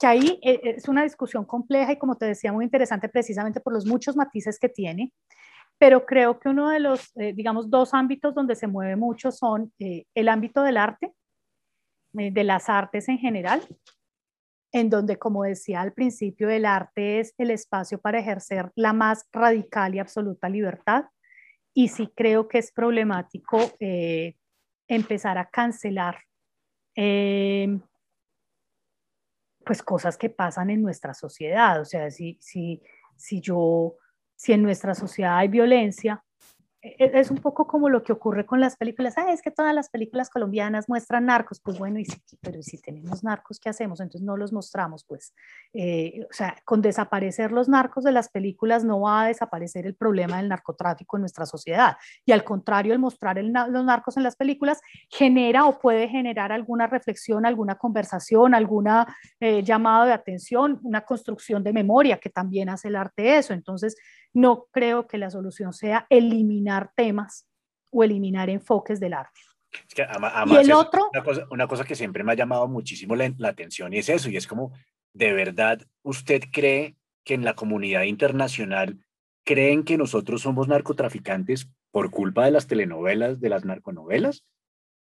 ahí 0.01 0.39
es 0.41 0.87
una 0.87 1.03
discusión 1.03 1.45
compleja 1.45 1.91
y 1.91 1.99
como 1.99 2.15
te 2.15 2.25
decía, 2.25 2.51
muy 2.51 2.65
interesante 2.65 3.09
precisamente 3.09 3.59
por 3.59 3.73
los 3.73 3.85
muchos 3.85 4.15
matices 4.15 4.57
que 4.57 4.69
tiene 4.69 5.11
pero 5.83 6.05
creo 6.05 6.39
que 6.39 6.49
uno 6.49 6.69
de 6.69 6.79
los, 6.79 7.11
eh, 7.17 7.33
digamos, 7.33 7.69
dos 7.69 7.93
ámbitos 7.93 8.33
donde 8.33 8.55
se 8.55 8.67
mueve 8.67 8.95
mucho 8.95 9.31
son 9.31 9.73
eh, 9.79 10.05
el 10.15 10.29
ámbito 10.29 10.63
del 10.63 10.77
arte, 10.77 11.13
eh, 12.17 12.31
de 12.31 12.43
las 12.45 12.69
artes 12.69 13.09
en 13.09 13.17
general, 13.17 13.61
en 14.73 14.89
donde, 14.89 15.17
como 15.17 15.43
decía 15.43 15.79
al 15.81 15.93
principio, 15.93 16.49
el 16.49 16.65
arte 16.65 17.19
es 17.19 17.33
el 17.37 17.51
espacio 17.51 18.01
para 18.01 18.19
ejercer 18.19 18.71
la 18.75 18.91
más 18.91 19.25
radical 19.31 19.95
y 19.95 19.99
absoluta 19.99 20.49
libertad. 20.49 21.05
Y 21.73 21.87
sí 21.87 22.11
creo 22.15 22.47
que 22.47 22.57
es 22.57 22.71
problemático 22.71 23.59
empezar 24.87 25.37
a 25.37 25.49
cancelar 25.49 26.17
pues 29.65 29.81
cosas 29.81 30.17
que 30.17 30.29
pasan 30.29 30.69
en 30.69 30.81
nuestra 30.81 31.13
sociedad. 31.13 31.79
O 31.79 31.85
sea, 31.85 32.11
si, 32.11 32.37
si, 32.41 32.81
si 33.15 33.39
yo 33.39 33.95
si 34.35 34.51
en 34.51 34.61
nuestra 34.61 34.93
sociedad 34.93 35.37
hay 35.37 35.47
violencia, 35.47 36.21
es 36.83 37.31
un 37.31 37.37
poco 37.37 37.65
como 37.65 37.87
lo 37.87 38.03
que 38.03 38.11
ocurre 38.11 38.45
con 38.45 38.59
las 38.59 38.75
películas. 38.75 39.17
Ah, 39.17 39.31
es 39.31 39.41
que 39.41 39.51
todas 39.51 39.73
las 39.73 39.89
películas 39.89 40.29
colombianas 40.29 40.89
muestran 40.89 41.27
narcos. 41.27 41.61
Pues 41.61 41.79
bueno, 41.79 41.97
y 41.97 42.05
si, 42.05 42.17
pero 42.41 42.61
si 42.61 42.77
tenemos 42.81 43.23
narcos, 43.23 43.57
¿qué 43.57 43.69
hacemos? 43.69 44.01
Entonces 44.01 44.25
no 44.25 44.35
los 44.35 44.51
mostramos, 44.51 45.05
pues. 45.05 45.33
Eh, 45.73 46.25
o 46.29 46.33
sea, 46.33 46.57
con 46.65 46.81
desaparecer 46.81 47.53
los 47.53 47.69
narcos 47.69 48.03
de 48.03 48.11
las 48.11 48.27
películas 48.27 48.83
no 48.83 48.99
va 48.99 49.23
a 49.23 49.27
desaparecer 49.27 49.87
el 49.87 49.95
problema 49.95 50.37
del 50.37 50.49
narcotráfico 50.49 51.15
en 51.15 51.21
nuestra 51.21 51.45
sociedad. 51.45 51.95
Y 52.25 52.33
al 52.33 52.43
contrario, 52.43 52.91
el 52.91 52.99
mostrar 52.99 53.37
los 53.41 53.85
narcos 53.85 54.17
en 54.17 54.23
las 54.23 54.35
películas 54.35 54.81
genera 55.09 55.65
o 55.65 55.79
puede 55.79 56.09
generar 56.09 56.51
alguna 56.51 56.87
reflexión, 56.87 57.45
alguna 57.45 57.75
conversación, 57.75 58.53
alguna 58.53 59.07
eh, 59.39 59.63
llamado 59.63 60.05
de 60.05 60.11
atención, 60.11 60.81
una 60.83 61.01
construcción 61.01 61.63
de 61.63 61.71
memoria, 61.71 62.17
que 62.17 62.29
también 62.29 62.67
hace 62.67 62.89
el 62.89 62.97
arte 62.97 63.37
eso. 63.37 63.53
Entonces, 63.53 63.95
no 64.33 64.67
creo 64.71 65.07
que 65.07 65.17
la 65.17 65.29
solución 65.29 65.73
sea 65.73 66.07
eliminar 66.09 66.91
temas 66.95 67.47
o 67.91 68.03
eliminar 68.03 68.49
enfoques 68.49 68.99
del 68.99 69.13
arte. 69.13 69.39
y 70.47 70.55
el 70.55 70.71
otro... 70.71 71.09
Una 71.51 71.67
cosa, 71.67 71.85
que 71.85 71.95
siempre 71.95 72.23
me 72.23 72.31
ha 72.31 72.35
llamado 72.35 72.67
muchísimo 72.67 73.15
la, 73.15 73.31
atención 73.47 73.93
y 73.93 73.99
es 73.99 74.09
eso, 74.09 74.29
y 74.29 74.37
es 74.37 74.47
como, 74.47 74.73
¿de 75.13 75.31
verdad 75.33 75.81
usted 76.01 76.41
cree 76.51 76.95
que 77.23 77.35
en 77.35 77.45
la 77.45 77.55
comunidad 77.55 78.03
internacional 78.03 78.99
creen 79.45 79.83
que 79.83 79.97
nosotros 79.97 80.41
somos 80.41 80.67
narcotraficantes 80.67 81.69
por 81.91 82.09
culpa 82.09 82.45
de 82.45 82.51
las 82.51 82.67
telenovelas, 82.67 83.39
de 83.39 83.49
las 83.49 83.65
narconovelas? 83.65 84.43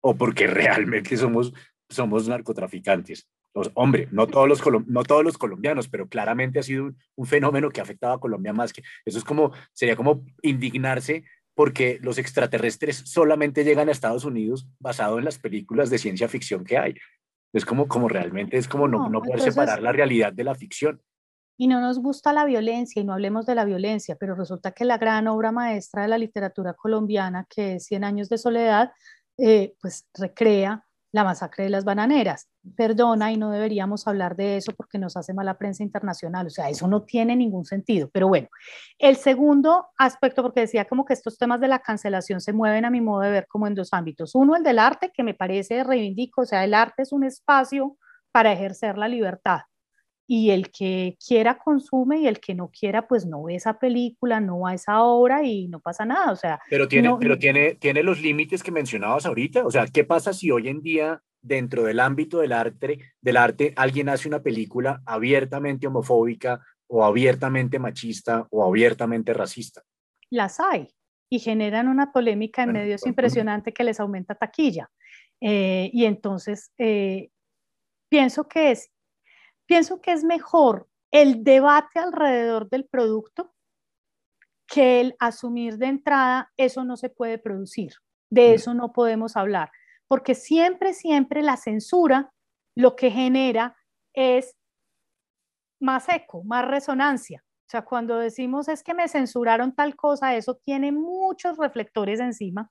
¿O 0.01 0.15
porque 0.15 0.47
realmente 0.47 1.15
somos, 1.17 1.53
somos 1.89 2.27
narcotraficantes? 2.27 3.27
Hombre, 3.73 4.07
no 4.11 4.27
todos, 4.27 4.47
los 4.47 4.61
no 4.87 5.03
todos 5.03 5.23
los 5.23 5.37
colombianos, 5.37 5.87
pero 5.87 6.07
claramente 6.07 6.59
ha 6.59 6.63
sido 6.63 6.91
un, 7.15 7.25
fenómeno 7.25 7.69
que 7.69 7.81
ha 7.81 7.83
afectado 7.83 8.13
a 8.13 8.19
Colombia 8.19 8.53
más 8.53 8.73
que 8.73 8.83
eso 9.05 9.17
es 9.17 9.23
como, 9.23 9.51
sería 9.73 9.95
como 9.95 10.23
indignarse 10.41 11.23
porque 11.53 11.99
los 12.01 12.17
extraterrestres 12.17 12.97
solamente 13.05 13.63
llegan 13.63 13.89
a 13.89 13.91
Estados 13.91 14.25
Unidos 14.25 14.67
basado 14.79 15.19
en 15.19 15.25
las 15.25 15.37
películas 15.37 15.89
de 15.89 15.97
ciencia 15.97 16.27
ficción 16.27 16.63
que 16.63 16.77
hay. 16.77 16.95
Es 17.53 17.65
como, 17.65 17.87
como 17.87 18.07
realmente, 18.07 18.57
es 18.57 18.67
como 18.67 18.87
no, 18.87 19.09
no, 19.09 19.21
poder 19.21 19.41
separar 19.41 19.81
la 19.81 19.91
realidad 19.91 20.31
de 20.31 20.45
la 20.45 20.55
ficción. 20.55 21.01
Y 21.57 21.67
no 21.67 21.81
nos 21.81 21.99
gusta 21.99 22.31
la 22.31 22.45
violencia 22.45 23.01
y 23.01 23.05
no 23.05 23.13
hablemos 23.13 23.45
de 23.45 23.55
la 23.55 23.65
violencia, 23.65 24.15
pero 24.15 24.35
resulta 24.35 24.71
que 24.71 24.85
la 24.85 24.97
gran 24.97 25.27
obra 25.27 25.51
maestra 25.51 26.03
de 26.03 26.07
la 26.07 26.17
literatura 26.17 26.73
colombiana, 26.73 27.45
que 27.49 27.75
es 27.75 27.85
Cien 27.85 28.05
años 28.05 28.29
de 28.29 28.37
soledad, 28.37 28.93
eh, 29.37 29.75
pues 29.81 30.07
recrea 30.13 30.85
la 31.11 31.23
masacre 31.23 31.65
de 31.65 31.69
las 31.69 31.83
bananeras. 31.83 32.47
Perdona, 32.75 33.31
y 33.31 33.37
no 33.37 33.51
deberíamos 33.51 34.07
hablar 34.07 34.35
de 34.35 34.57
eso 34.57 34.73
porque 34.75 34.97
nos 34.97 35.17
hace 35.17 35.33
mala 35.33 35.57
prensa 35.57 35.83
internacional. 35.83 36.47
O 36.47 36.49
sea, 36.49 36.69
eso 36.69 36.87
no 36.87 37.03
tiene 37.03 37.35
ningún 37.35 37.65
sentido. 37.65 38.09
Pero 38.13 38.27
bueno, 38.27 38.47
el 38.97 39.17
segundo 39.17 39.87
aspecto, 39.97 40.41
porque 40.41 40.61
decía 40.61 40.85
como 40.85 41.05
que 41.05 41.13
estos 41.13 41.37
temas 41.37 41.59
de 41.59 41.67
la 41.67 41.79
cancelación 41.79 42.41
se 42.41 42.53
mueven 42.53 42.85
a 42.85 42.89
mi 42.89 43.01
modo 43.01 43.21
de 43.21 43.31
ver 43.31 43.47
como 43.47 43.67
en 43.67 43.75
dos 43.75 43.89
ámbitos. 43.93 44.35
Uno, 44.35 44.55
el 44.55 44.63
del 44.63 44.79
arte, 44.79 45.11
que 45.13 45.23
me 45.23 45.33
parece 45.33 45.83
reivindico, 45.83 46.41
o 46.41 46.45
sea, 46.45 46.63
el 46.63 46.73
arte 46.73 47.03
es 47.03 47.11
un 47.11 47.23
espacio 47.23 47.97
para 48.31 48.53
ejercer 48.53 48.97
la 48.97 49.07
libertad 49.07 49.61
y 50.33 50.51
el 50.51 50.71
que 50.71 51.17
quiera 51.27 51.57
consume 51.57 52.21
y 52.21 52.27
el 52.27 52.39
que 52.39 52.55
no 52.55 52.69
quiera 52.69 53.05
pues 53.05 53.25
no 53.25 53.43
ve 53.43 53.55
esa 53.55 53.77
película, 53.79 54.39
no 54.39 54.61
va 54.61 54.69
a 54.69 54.75
esa 54.75 55.03
obra 55.03 55.43
y 55.43 55.67
no 55.67 55.81
pasa 55.81 56.05
nada, 56.05 56.31
o 56.31 56.37
sea. 56.37 56.57
Pero 56.69 56.87
tiene, 56.87 57.13
pero 57.19 57.37
tiene, 57.37 57.75
tiene 57.75 58.01
los 58.01 58.21
límites 58.21 58.63
que 58.63 58.71
mencionabas 58.71 59.25
ahorita, 59.25 59.65
o 59.65 59.69
sea, 59.69 59.87
¿qué 59.87 60.05
pasa 60.05 60.31
si 60.31 60.49
hoy 60.49 60.69
en 60.69 60.81
día 60.81 61.21
dentro 61.41 61.83
del 61.83 61.99
ámbito 61.99 62.39
del 62.39 62.53
arte, 62.53 62.99
del 63.19 63.35
arte 63.35 63.73
alguien 63.75 64.07
hace 64.07 64.29
una 64.29 64.41
película 64.41 65.01
abiertamente 65.05 65.87
homofóbica 65.87 66.61
o 66.87 67.03
abiertamente 67.03 67.77
machista 67.77 68.47
o 68.51 68.63
abiertamente 68.63 69.33
racista? 69.33 69.83
Las 70.29 70.61
hay 70.61 70.87
y 71.29 71.39
generan 71.39 71.89
una 71.89 72.13
polémica 72.13 72.63
en 72.63 72.71
medios 72.71 73.05
impresionante 73.05 73.73
que 73.73 73.83
les 73.83 73.99
aumenta 73.99 74.35
taquilla. 74.35 74.89
Eh, 75.41 75.89
y 75.91 76.05
entonces 76.05 76.71
eh, 76.77 77.31
pienso 78.07 78.47
que 78.47 78.71
es 78.71 78.90
pienso 79.65 80.01
que 80.01 80.11
es 80.11 80.23
mejor 80.23 80.87
el 81.11 81.43
debate 81.43 81.99
alrededor 81.99 82.69
del 82.69 82.85
producto 82.85 83.53
que 84.67 85.01
el 85.01 85.15
asumir 85.19 85.77
de 85.77 85.87
entrada 85.87 86.51
eso 86.55 86.85
no 86.85 86.95
se 86.95 87.09
puede 87.09 87.37
producir, 87.37 87.91
de 88.29 88.51
mm. 88.51 88.53
eso 88.53 88.73
no 88.73 88.93
podemos 88.93 89.35
hablar, 89.35 89.69
porque 90.07 90.33
siempre, 90.33 90.93
siempre 90.93 91.41
la 91.41 91.57
censura 91.57 92.31
lo 92.75 92.95
que 92.95 93.11
genera 93.11 93.75
es 94.13 94.55
más 95.81 96.07
eco, 96.09 96.43
más 96.43 96.65
resonancia. 96.65 97.43
O 97.43 97.69
sea, 97.71 97.83
cuando 97.83 98.17
decimos 98.17 98.67
es 98.69 98.83
que 98.83 98.93
me 98.93 99.07
censuraron 99.07 99.73
tal 99.73 99.95
cosa, 99.95 100.35
eso 100.35 100.55
tiene 100.63 100.91
muchos 100.91 101.57
reflectores 101.57 102.19
encima 102.19 102.69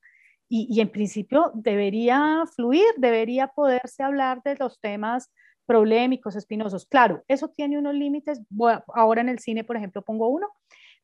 y, 0.49 0.67
y 0.71 0.81
en 0.81 0.91
principio 0.91 1.53
debería 1.55 2.45
fluir, 2.55 2.87
debería 2.97 3.49
poderse 3.49 4.03
hablar 4.03 4.43
de 4.43 4.57
los 4.57 4.81
temas 4.81 5.31
problemáticos, 5.71 6.35
espinosos. 6.35 6.85
Claro, 6.85 7.23
eso 7.29 7.49
tiene 7.51 7.79
unos 7.79 7.95
límites. 7.95 8.41
ahora 8.93 9.21
en 9.21 9.29
el 9.29 9.39
cine, 9.39 9.63
por 9.63 9.77
ejemplo, 9.77 10.03
pongo 10.03 10.27
uno, 10.27 10.49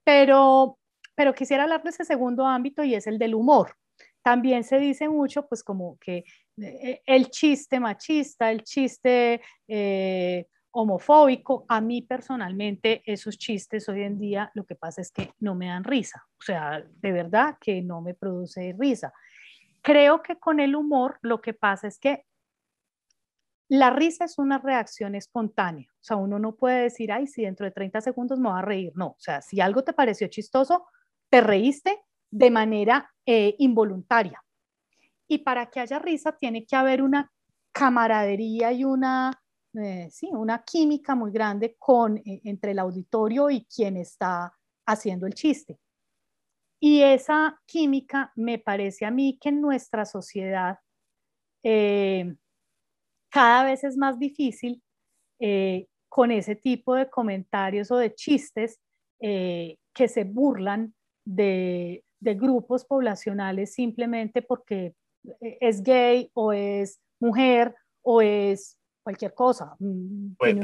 pero, 0.03 0.77
pero 1.15 1.33
quisiera 1.33 1.63
hablar 1.63 1.85
de 1.85 1.91
ese 1.91 2.05
segundo 2.05 2.45
ámbito 2.45 2.83
y 2.83 2.97
es 2.97 3.07
el 3.07 3.17
del 3.17 3.37
humor. 3.37 3.77
También 4.23 4.65
se 4.65 4.81
dice 4.81 5.09
mucho, 5.09 5.47
pues 5.47 5.63
como 5.63 5.97
que 6.01 6.25
eh, 6.61 7.01
el 7.07 7.31
chiste 7.31 7.79
machista, 7.79 8.51
el 8.51 8.65
chiste 8.65 9.41
eh, 9.69 10.47
homofóbico, 10.73 11.65
a 11.69 11.81
mí 11.81 12.03
personalmente 12.03 13.03
esos 13.07 13.39
chistes 13.39 13.89
hoy 13.89 14.03
en 14.03 14.19
día 14.19 14.51
lo 14.55 14.65
que 14.65 14.75
pasa 14.75 15.01
es 15.01 15.13
que 15.13 15.31
no 15.39 15.55
me 15.55 15.69
dan 15.69 15.85
risa, 15.85 16.27
o 16.41 16.43
sea, 16.43 16.85
de 17.01 17.13
verdad 17.13 17.57
que 17.61 17.83
no 17.83 18.01
me 18.01 18.15
produce 18.15 18.75
risa. 18.77 19.13
Creo 19.81 20.23
que 20.23 20.41
con 20.41 20.59
el 20.59 20.75
humor 20.75 21.21
lo 21.23 21.41
que 21.41 21.55
pasa 21.55 21.87
es 21.87 22.01
que 22.01 22.25
la 23.69 23.91
risa 23.91 24.25
es 24.25 24.39
una 24.39 24.59
reacción 24.59 25.15
espontánea, 25.15 25.89
o 25.91 26.05
sea, 26.05 26.17
uno 26.17 26.39
no 26.39 26.55
puede 26.55 26.83
decir, 26.83 27.11
ay, 27.11 27.27
si 27.27 27.43
dentro 27.43 27.67
de 27.67 27.73
30 27.73 28.01
segundos 28.01 28.39
me 28.39 28.49
voy 28.49 28.59
a 28.59 28.63
reír, 28.63 28.93
no, 28.95 29.09
o 29.09 29.17
sea, 29.19 29.43
si 29.43 29.61
algo 29.61 29.83
te 29.83 29.93
pareció 29.93 30.29
chistoso, 30.29 30.87
te 31.29 31.41
reíste 31.41 32.01
de 32.31 32.51
manera 32.51 33.13
eh, 33.25 33.57
involuntaria. 33.59 34.43
Y 35.29 35.39
para 35.39 35.67
que 35.67 35.81
haya 35.81 35.99
risa 35.99 36.33
tiene 36.33 36.65
que 36.65 36.77
haber 36.77 37.03
una 37.03 37.33
camaradería 37.73 38.73
y 38.73 38.85
una, 38.85 39.33
eh, 39.75 40.09
sí, 40.11 40.29
una 40.33 40.63
química 40.63 41.17
muy 41.17 41.33
grande 41.33 41.75
con, 41.79 42.19
eh, 42.19 42.41
entre 42.45 42.71
el 42.71 42.79
auditorio 42.79 43.51
y 43.51 43.65
quien 43.65 43.97
está 43.97 44.53
haciendo 44.87 45.27
el 45.27 45.35
chiste. 45.35 45.81
Y 46.79 47.03
esa 47.03 47.61
química 47.67 48.33
me 48.37 48.59
parece 48.59 49.07
a 49.07 49.11
mí 49.11 49.39
que 49.41 49.49
en 49.49 49.61
nuestra 49.61 50.05
sociedad 50.05 50.79
cada 53.31 53.65
vez 53.65 53.85
es 53.85 53.97
más 53.97 54.19
difícil 54.19 54.83
eh, 55.39 55.87
con 56.09 56.31
ese 56.31 56.57
tipo 56.57 56.95
de 56.95 57.11
comentarios 57.11 57.91
o 57.91 57.97
de 57.97 58.15
chistes 58.15 58.81
eh, 59.21 59.77
que 59.93 60.09
se 60.09 60.25
burlan 60.25 60.95
de, 61.25 62.03
grupos 62.21 62.85
poblacionales 62.85 63.75
simplemente 63.75 64.43
porque 64.43 64.95
eh, 65.41 65.59
es 65.61 65.83
gay 65.83 66.31
o 66.35 66.53
es 66.53 67.01
mujer 67.21 67.75
o 68.03 68.21
es 68.21 68.79
cualquier 69.03 69.35
cosa. 69.35 69.77
Mm, 69.79 70.35
pues, 70.37 70.57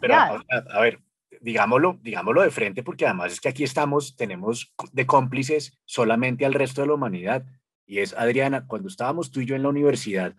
pero, 0.00 0.16
a, 0.16 0.80
ver, 0.80 1.00
digámoslo, 1.40 1.98
digámoslo 2.00 2.42
de 2.42 2.50
frente, 2.50 2.82
porque 2.82 3.04
además 3.04 3.32
es 3.32 3.40
que 3.40 3.48
aquí 3.48 3.64
estamos, 3.64 4.16
tenemos 4.16 4.72
de 4.92 5.06
cómplices 5.06 5.78
solamente 5.84 6.46
al 6.46 6.54
resto 6.54 6.80
de 6.80 6.86
la 6.86 6.94
humanidad. 6.94 7.44
Y 7.86 7.98
es, 7.98 8.14
Adriana, 8.14 8.66
cuando 8.66 8.88
estábamos 8.88 9.30
tú 9.30 9.40
y 9.40 9.46
yo 9.46 9.56
en 9.56 9.62
la 9.62 9.68
universidad 9.68 10.34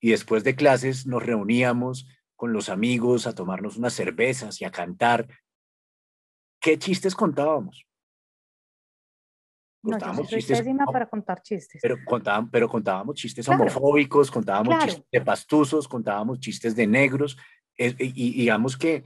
y 0.00 0.10
después 0.10 0.44
de 0.44 0.54
clases 0.54 1.06
nos 1.06 1.22
reuníamos 1.22 2.06
con 2.36 2.52
los 2.52 2.68
amigos 2.68 3.26
a 3.26 3.34
tomarnos 3.34 3.76
unas 3.76 3.92
cervezas 3.92 4.60
y 4.60 4.64
a 4.64 4.70
cantar, 4.70 5.28
¿qué 6.60 6.78
chistes 6.78 7.14
contábamos? 7.14 7.86
Contábamos 9.82 10.28
chistes, 10.28 10.62
para 10.92 11.08
contar 11.08 11.40
chistes. 11.42 11.80
Pero, 11.80 11.96
contábamos, 12.04 12.50
pero 12.52 12.68
contábamos 12.68 13.14
chistes 13.16 13.48
homofóbicos, 13.48 14.30
contábamos 14.30 14.84
chistes 14.84 15.06
de 15.10 15.20
pastuzos, 15.22 15.88
contábamos 15.88 16.38
chistes 16.40 16.76
de 16.76 16.86
negros. 16.86 17.38
y 17.76 18.32
digamos 18.32 18.76
que 18.76 19.04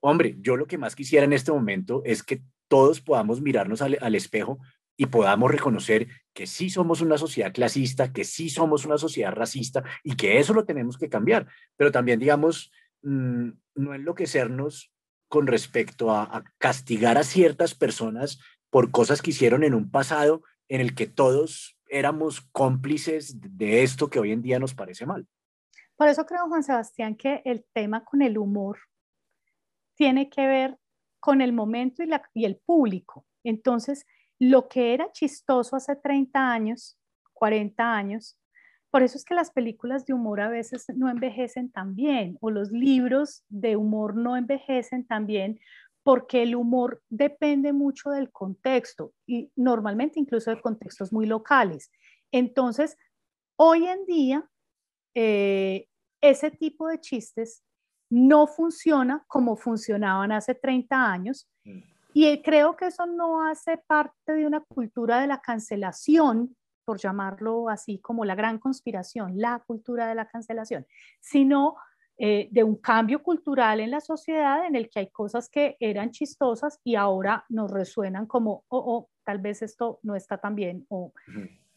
hombre, 0.00 0.36
yo 0.40 0.56
lo 0.56 0.66
que 0.66 0.78
más 0.78 0.96
quisiera 0.96 1.24
en 1.24 1.32
este 1.32 1.52
momento 1.52 2.02
es 2.04 2.22
que 2.22 2.42
todos 2.68 3.00
podamos 3.00 3.40
mirarnos 3.40 3.82
al, 3.82 4.14
espejo 4.14 4.58
y 5.00 5.06
podamos 5.06 5.50
reconocer 5.50 6.08
que 6.34 6.46
sí 6.46 6.68
somos 6.68 7.00
una 7.00 7.16
sociedad 7.16 7.54
clasista, 7.54 8.12
que 8.12 8.22
sí 8.22 8.50
somos 8.50 8.84
una 8.84 8.98
sociedad 8.98 9.32
racista 9.32 9.82
y 10.04 10.14
que 10.14 10.38
eso 10.38 10.52
lo 10.52 10.66
tenemos 10.66 10.98
que 10.98 11.08
cambiar. 11.08 11.46
Pero 11.78 11.90
también, 11.90 12.20
digamos, 12.20 12.70
mm, 13.00 13.48
no 13.76 13.94
enloquecernos 13.94 14.92
con 15.26 15.46
respecto 15.46 16.10
a, 16.10 16.44
castigar 16.58 17.16
a 17.16 17.22
ciertas 17.22 17.74
personas 17.74 18.40
por 18.68 18.90
cosas 18.90 19.22
que 19.22 19.30
hicieron 19.30 19.64
en 19.64 19.72
un 19.72 19.90
pasado 19.90 20.42
en 20.68 20.82
el 20.82 20.94
que 20.94 21.06
todos 21.06 21.78
éramos 21.88 22.42
cómplices 22.52 23.40
de 23.40 23.82
esto 23.82 24.10
que 24.10 24.18
hoy 24.18 24.32
en 24.32 24.42
día 24.42 24.58
nos 24.58 24.74
parece 24.74 25.06
mal. 25.06 25.26
Por 25.96 26.08
eso 26.08 26.26
creo, 26.26 26.46
Juan 26.46 26.62
Sebastián, 26.62 27.16
que 27.16 27.40
el 27.46 27.64
tema 27.72 28.04
con 28.04 28.20
el 28.20 28.36
humor 28.36 28.78
tiene 29.94 30.28
que 30.28 30.46
ver 30.46 30.76
con 31.20 31.40
el 31.40 31.54
momento 31.54 32.02
y, 32.02 32.06
la, 32.06 32.22
y 32.34 32.44
el 32.44 32.58
público. 32.58 33.24
Entonces, 33.42 34.04
lo 34.40 34.68
que 34.68 34.94
era 34.94 35.12
chistoso 35.12 35.76
hace 35.76 35.94
30 35.94 36.50
años, 36.50 36.98
40 37.34 37.94
años, 37.94 38.36
por 38.90 39.04
eso 39.04 39.16
es 39.16 39.24
que 39.24 39.34
las 39.34 39.52
películas 39.52 40.04
de 40.06 40.14
humor 40.14 40.40
a 40.40 40.48
veces 40.48 40.86
no 40.96 41.08
envejecen 41.08 41.70
tan 41.70 41.94
bien 41.94 42.36
o 42.40 42.50
los 42.50 42.72
libros 42.72 43.44
de 43.48 43.76
humor 43.76 44.16
no 44.16 44.36
envejecen 44.36 45.06
tan 45.06 45.26
bien 45.26 45.60
porque 46.02 46.42
el 46.42 46.56
humor 46.56 47.02
depende 47.08 47.72
mucho 47.72 48.10
del 48.10 48.32
contexto 48.32 49.12
y 49.26 49.52
normalmente 49.54 50.18
incluso 50.18 50.50
de 50.50 50.60
contextos 50.60 51.12
muy 51.12 51.26
locales. 51.26 51.92
Entonces, 52.32 52.96
hoy 53.56 53.86
en 53.86 54.06
día, 54.06 54.50
eh, 55.14 55.86
ese 56.20 56.50
tipo 56.50 56.88
de 56.88 56.98
chistes 56.98 57.62
no 58.08 58.46
funciona 58.46 59.24
como 59.28 59.56
funcionaban 59.56 60.32
hace 60.32 60.54
30 60.54 61.12
años. 61.12 61.48
Y 62.12 62.42
creo 62.42 62.76
que 62.76 62.86
eso 62.86 63.06
no 63.06 63.44
hace 63.46 63.78
parte 63.78 64.32
de 64.32 64.46
una 64.46 64.60
cultura 64.60 65.20
de 65.20 65.26
la 65.26 65.40
cancelación, 65.40 66.56
por 66.84 66.98
llamarlo 66.98 67.68
así 67.68 67.98
como 67.98 68.24
la 68.24 68.34
gran 68.34 68.58
conspiración, 68.58 69.32
la 69.36 69.62
cultura 69.64 70.08
de 70.08 70.14
la 70.14 70.26
cancelación, 70.26 70.86
sino 71.20 71.76
eh, 72.18 72.48
de 72.50 72.64
un 72.64 72.76
cambio 72.76 73.22
cultural 73.22 73.80
en 73.80 73.90
la 73.90 74.00
sociedad 74.00 74.66
en 74.66 74.76
el 74.76 74.90
que 74.90 75.00
hay 75.00 75.10
cosas 75.10 75.48
que 75.48 75.76
eran 75.80 76.10
chistosas 76.10 76.80
y 76.84 76.96
ahora 76.96 77.44
nos 77.48 77.70
resuenan 77.70 78.26
como, 78.26 78.64
oh, 78.68 78.78
oh 78.78 79.10
tal 79.24 79.38
vez 79.38 79.62
esto 79.62 80.00
no 80.02 80.14
está 80.16 80.38
tan 80.38 80.54
bien, 80.54 80.84
o 80.88 81.12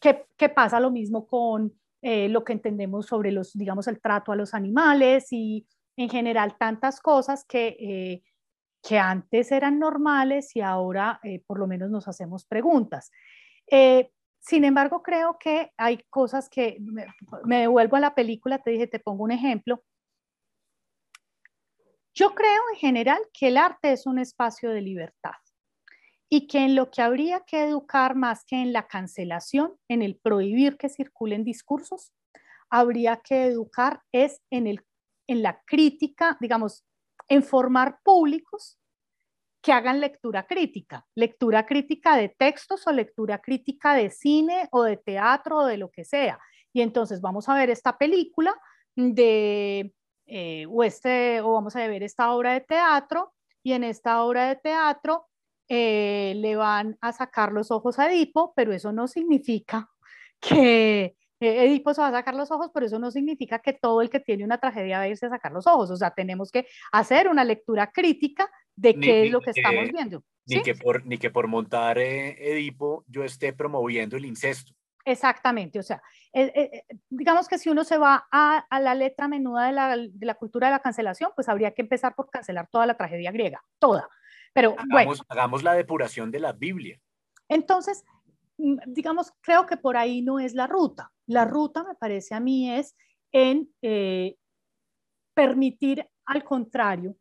que, 0.00 0.48
pasa 0.50 0.80
lo 0.80 0.90
mismo 0.90 1.26
con 1.26 1.72
eh, 2.02 2.28
lo 2.28 2.44
que 2.44 2.52
entendemos 2.52 3.06
sobre 3.06 3.32
los, 3.32 3.54
digamos, 3.54 3.88
el 3.88 4.00
trato 4.00 4.32
a 4.32 4.36
los 4.36 4.52
animales 4.52 5.28
y 5.30 5.66
en 5.96 6.10
general 6.10 6.56
tantas 6.58 7.00
cosas 7.00 7.44
que, 7.46 7.68
eh, 7.80 8.22
que 8.86 8.98
antes 8.98 9.50
eran 9.50 9.78
normales 9.78 10.54
y 10.54 10.60
ahora 10.60 11.18
eh, 11.22 11.42
por 11.46 11.58
lo 11.58 11.66
menos 11.66 11.90
nos 11.90 12.06
hacemos 12.06 12.44
preguntas. 12.44 13.10
Eh, 13.70 14.10
sin 14.38 14.64
embargo, 14.64 15.02
creo 15.02 15.38
que 15.40 15.72
hay 15.78 16.04
cosas 16.10 16.50
que 16.50 16.76
me, 16.80 17.06
me, 17.44 17.60
devuelvo 17.60 17.96
a 17.96 18.00
la 18.00 18.14
película, 18.14 18.58
te 18.58 18.72
dije, 18.72 18.86
te 18.86 19.00
pongo 19.00 19.24
un 19.24 19.32
ejemplo. 19.32 19.82
Yo 22.12 22.34
creo 22.34 22.60
en 22.74 22.78
general 22.78 23.18
que 23.32 23.48
el 23.48 23.56
arte 23.56 23.92
es 23.92 24.06
un 24.06 24.18
espacio 24.18 24.70
de 24.70 24.82
libertad 24.82 25.32
y 26.28 26.46
que 26.46 26.58
en 26.58 26.74
lo 26.74 26.90
que 26.90 27.00
habría 27.00 27.40
que 27.40 27.64
educar 27.64 28.14
más 28.14 28.44
que 28.44 28.56
en 28.56 28.74
la 28.74 28.86
cancelación, 28.86 29.78
en 29.88 30.02
el 30.02 30.16
prohibir 30.16 30.76
que 30.76 30.90
circulen 30.90 31.42
discursos, 31.42 32.12
habría 32.68 33.16
que 33.16 33.46
educar 33.46 34.02
es 34.12 34.42
en 34.50 34.66
el 34.66 34.84
en 35.26 35.42
la 35.42 35.62
crítica, 35.64 36.36
digamos, 36.40 36.84
en 37.28 37.42
formar 37.42 37.98
públicos 38.02 38.78
que 39.62 39.72
hagan 39.72 40.00
lectura 40.00 40.46
crítica, 40.46 41.06
lectura 41.14 41.64
crítica 41.64 42.16
de 42.16 42.28
textos 42.28 42.86
o 42.86 42.92
lectura 42.92 43.40
crítica 43.40 43.94
de 43.94 44.10
cine 44.10 44.68
o 44.70 44.82
de 44.82 44.98
teatro 44.98 45.58
o 45.58 45.66
de 45.66 45.78
lo 45.78 45.90
que 45.90 46.04
sea. 46.04 46.38
Y 46.72 46.82
entonces 46.82 47.22
vamos 47.22 47.48
a 47.48 47.54
ver 47.54 47.70
esta 47.70 47.96
película 47.96 48.54
de, 48.94 49.94
eh, 50.26 50.66
o, 50.68 50.84
este, 50.84 51.40
o 51.40 51.52
vamos 51.54 51.76
a 51.76 51.86
ver 51.86 52.02
esta 52.02 52.32
obra 52.34 52.52
de 52.52 52.60
teatro 52.60 53.32
y 53.62 53.72
en 53.72 53.84
esta 53.84 54.22
obra 54.22 54.48
de 54.48 54.56
teatro 54.56 55.28
eh, 55.68 56.34
le 56.36 56.56
van 56.56 56.98
a 57.00 57.12
sacar 57.12 57.52
los 57.52 57.70
ojos 57.70 57.98
a 57.98 58.12
Edipo, 58.12 58.52
pero 58.54 58.74
eso 58.74 58.92
no 58.92 59.08
significa 59.08 59.90
que, 60.40 61.16
Edipo 61.46 61.94
se 61.94 62.00
va 62.00 62.08
a 62.08 62.12
sacar 62.12 62.34
los 62.34 62.50
ojos, 62.50 62.70
pero 62.72 62.86
eso 62.86 62.98
no 62.98 63.10
significa 63.10 63.58
que 63.58 63.72
todo 63.72 64.02
el 64.02 64.10
que 64.10 64.20
tiene 64.20 64.44
una 64.44 64.58
tragedia 64.58 64.98
va 64.98 65.04
a 65.04 65.08
irse 65.08 65.26
a 65.26 65.30
sacar 65.30 65.52
los 65.52 65.66
ojos. 65.66 65.90
O 65.90 65.96
sea, 65.96 66.10
tenemos 66.12 66.50
que 66.50 66.66
hacer 66.92 67.28
una 67.28 67.44
lectura 67.44 67.90
crítica 67.90 68.50
de 68.76 68.94
qué 68.94 69.26
es 69.26 69.32
lo 69.32 69.40
que, 69.40 69.50
estamos 69.50 69.90
viendo. 69.92 70.22
Ni, 70.46 70.62
que 70.62 70.74
por, 70.74 71.06
ni 71.06 71.18
que 71.18 71.30
por 71.30 71.48
montar 71.48 71.98
eh, 71.98 72.52
Edipo 72.52 73.04
yo 73.06 73.24
esté 73.24 73.52
promoviendo 73.52 74.16
el 74.16 74.24
incesto. 74.24 74.72
Exactamente, 75.06 75.78
o 75.78 75.82
sea, 75.82 76.02
eh, 76.32 76.50
eh, 76.54 76.96
digamos 77.10 77.46
que 77.46 77.58
si 77.58 77.68
uno 77.68 77.84
se 77.84 77.98
va 77.98 78.26
a, 78.32 78.66
la 78.80 78.94
letra 78.94 79.28
menuda 79.28 79.66
de 79.66 79.72
la, 79.72 79.96
de 79.98 80.26
la, 80.26 80.34
cultura 80.34 80.68
de 80.68 80.72
la 80.72 80.80
cancelación, 80.80 81.30
pues 81.36 81.48
habría 81.50 81.72
que 81.72 81.82
empezar 81.82 82.14
por 82.14 82.30
cancelar 82.30 82.68
toda 82.70 82.86
la 82.86 82.96
tragedia 82.96 83.30
griega, 83.30 83.62
toda. 83.78 84.08
Pero 84.54 84.70
hagamos, 84.70 84.88
bueno. 84.90 85.12
Hagamos 85.28 85.62
la 85.62 85.74
depuración 85.74 86.30
de 86.30 86.40
la 86.40 86.52
Biblia. 86.52 86.98
Entonces, 87.48 88.04
digamos, 88.56 89.32
creo 89.40 89.66
que 89.66 89.76
por 89.76 89.96
ahí 89.96 90.22
no 90.22 90.38
es 90.38 90.54
la 90.54 90.66
ruta. 90.66 91.10
La 91.26 91.44
ruta, 91.44 91.84
me 91.84 91.94
parece 91.94 92.34
a 92.34 92.40
mí, 92.40 92.70
es 92.70 92.94
en 93.32 93.68
eh, 93.82 94.36
permitir, 95.34 96.06
al 96.26 96.44
contrario, 96.44 97.16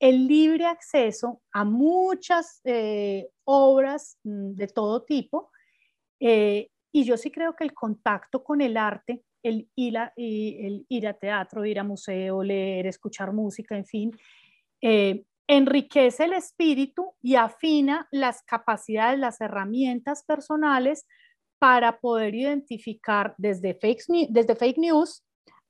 el 0.00 0.26
libre 0.26 0.64
acceso 0.64 1.42
a 1.52 1.64
muchas 1.64 2.60
eh, 2.64 3.28
obras 3.44 4.18
mm, 4.24 4.54
de 4.54 4.66
todo 4.68 5.02
tipo. 5.04 5.50
Eh, 6.20 6.70
y 6.92 7.04
yo 7.04 7.16
sí 7.16 7.30
creo 7.30 7.54
que 7.54 7.64
el 7.64 7.74
contacto 7.74 8.42
con 8.42 8.60
el 8.60 8.76
arte, 8.76 9.22
el 9.42 9.68
ir, 9.76 9.98
a, 9.98 10.12
el 10.16 10.86
ir 10.88 11.06
a 11.06 11.14
teatro, 11.14 11.64
ir 11.64 11.78
a 11.78 11.84
museo, 11.84 12.42
leer, 12.42 12.86
escuchar 12.86 13.32
música, 13.32 13.76
en 13.76 13.84
fin, 13.84 14.10
enriquece 15.48 16.24
el 16.24 16.34
espíritu 16.34 17.14
y 17.22 17.34
afina 17.34 18.06
las 18.12 18.42
capacidades, 18.42 19.18
las 19.18 19.40
herramientas 19.40 20.22
personales 20.22 21.06
para 21.58 21.98
poder 21.98 22.34
identificar 22.34 23.34
desde 23.38 23.74
fake, 23.74 24.04
desde 24.28 24.54
fake 24.54 24.78
news 24.78 25.24